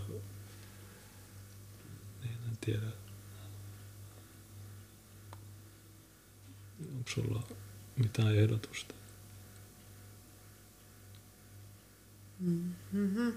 Niin, 2.22 2.34
en 2.50 2.58
tiedä. 2.62 2.88
Onko 6.98 7.10
sulla 7.10 7.44
mitään 7.98 8.36
ehdotusta? 8.36 8.99
Mm-hmm. 12.40 13.34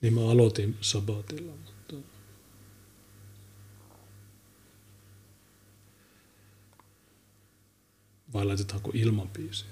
Niin 0.00 0.14
mä 0.14 0.20
aloitin 0.30 0.76
sabatilla, 0.80 1.52
mutta... 1.52 1.96
Vai 8.32 8.44
laitetaanko 8.44 8.90
ilman 8.94 9.28
biisiä? 9.28 9.68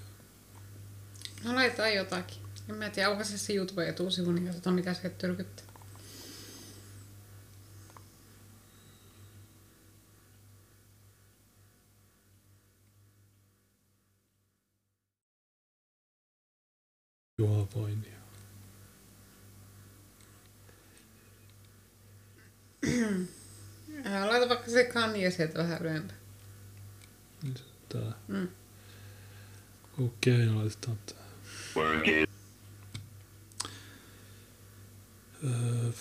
No 1.44 1.54
laitetaan 1.54 1.94
jotakin. 1.94 2.42
En 2.68 2.74
mä 2.74 2.90
tiedä, 2.90 3.10
onko 3.10 3.24
se 3.24 3.38
se 3.38 3.52
YouTube-etusivu, 3.52 4.32
niin 4.32 4.46
katsotaan 4.46 4.74
mitä 4.74 4.94
se 4.94 5.10
tyrkyttää. 5.10 5.71
Juha 17.42 17.66
Voinio. 17.74 18.12
Laita 24.28 24.48
vaikka 24.48 24.70
se 24.70 24.84
Kanye 24.84 25.30
sieltä 25.30 25.58
vähän 25.58 25.82
ylempää. 25.82 26.16
Tää. 27.88 28.12
Mm. 28.28 28.48
Okei, 29.98 30.46
okay, 30.46 30.54
laitetaan 30.54 30.98
tää. 31.06 31.26
Öö. 35.44 35.92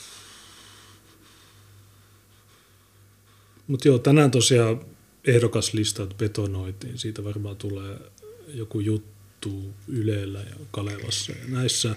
Mutta 3.68 3.88
joo, 3.88 4.00
tänään 4.00 4.32
tosiaan 4.32 4.86
ehdokaslistat 5.26 6.18
betonoitiin. 6.18 6.98
Siitä 6.98 7.24
varmaan 7.24 7.58
tulee 7.58 8.00
joku 8.48 8.80
juttu 8.80 9.21
tapahtuu 9.42 9.74
Ylellä 9.88 10.40
ja 10.40 10.56
Kalevassa 10.72 11.32
ja 11.32 11.48
näissä. 11.48 11.96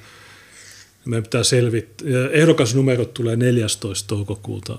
Meidän 1.04 1.22
pitää 1.22 1.44
selvittää. 1.44 2.08
Ehdokasnumerot 2.32 3.14
tulee 3.14 3.36
14. 3.36 4.08
toukokuuta. 4.08 4.78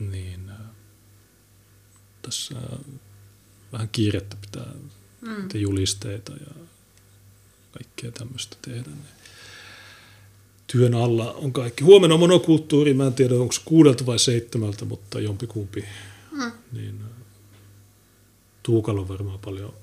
Niin 0.00 0.50
äh, 0.50 0.56
tässä 2.22 2.54
vähän 3.72 3.88
kiirettä 3.88 4.36
pitää 4.40 4.72
mm. 5.20 5.48
julisteita 5.54 6.32
ja 6.32 6.54
kaikkea 7.72 8.10
tämmöistä 8.10 8.56
tehdä. 8.62 8.90
Niin 8.90 9.22
työn 10.66 10.94
alla 10.94 11.32
on 11.32 11.52
kaikki. 11.52 11.84
Huomenna 11.84 12.14
on 12.14 12.20
monokulttuuri, 12.20 12.94
mä 12.94 13.06
en 13.06 13.14
tiedä 13.14 13.34
onko 13.34 13.54
kuudelta 13.64 14.06
vai 14.06 14.18
seitsemältä, 14.18 14.84
mutta 14.84 15.20
jompikumpi. 15.20 15.84
Mm. 16.30 16.52
Niin, 16.72 17.00
äh, 17.02 17.10
Tuukalla 18.62 19.00
on 19.00 19.08
varmaan 19.08 19.38
paljon 19.38 19.74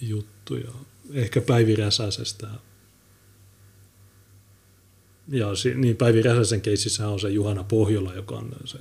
juttuja. 0.00 0.70
Ehkä 1.12 1.40
Päivi 1.40 1.76
Räsäsestä. 1.76 2.46
Ja 5.28 5.48
niin 5.74 5.96
Päivi 5.96 6.22
Räsäsen 6.22 6.60
keississä 6.60 7.08
on 7.08 7.20
se 7.20 7.30
Juhana 7.30 7.64
Pohjola, 7.64 8.14
joka 8.14 8.34
on 8.34 8.52
se, 8.64 8.78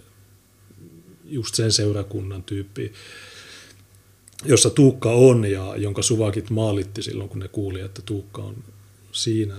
just 1.25 1.55
sen 1.55 1.71
seurakunnan 1.71 2.43
tyyppi, 2.43 2.93
jossa 4.45 4.69
Tuukka 4.69 5.11
on 5.11 5.45
ja 5.45 5.75
jonka 5.77 6.01
suvakit 6.01 6.49
maalitti 6.49 7.03
silloin, 7.03 7.29
kun 7.29 7.39
ne 7.39 7.47
kuuli, 7.47 7.81
että 7.81 8.01
Tuukka 8.01 8.41
on 8.41 8.63
siinä. 9.11 9.55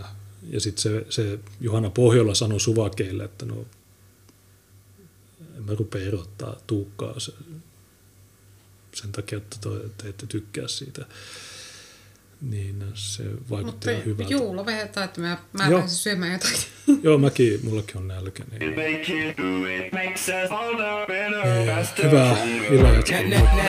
Ja 0.50 0.60
sitten 0.60 0.82
se, 0.82 1.06
se 1.08 1.38
Juhana 1.60 1.90
Pohjola 1.90 2.34
sanoi 2.34 2.60
suvakeille, 2.60 3.24
että 3.24 3.46
no 3.46 3.66
en 5.56 5.64
mä 5.64 5.74
rupea 5.74 6.02
erottaa 6.02 6.56
Tuukkaa 6.66 7.20
se, 7.20 7.32
sen 8.94 9.12
takia, 9.12 9.38
että 9.38 9.56
te 9.98 10.08
ette 10.08 10.26
tykkää 10.26 10.68
siitä 10.68 11.06
niin 12.41 12.84
se 12.94 13.25
vaikuttaa 13.50 13.92
Mutta 13.92 14.07
hyvältä. 14.07 14.33
Juulo 14.33 14.67
vehetään, 14.67 15.05
että 15.05 15.20
mä, 15.20 15.39
mä 15.52 15.70
pääsin 15.70 15.89
syömään 15.89 16.33
jotakin. 16.33 16.58
Joo, 17.05 17.18
mäkin, 17.18 17.60
mullakin 17.62 17.97
on 17.97 18.08
nälkä. 18.08 18.44
Niin. 18.50 18.70
Hyvää 22.02 22.36
illan 22.70 22.94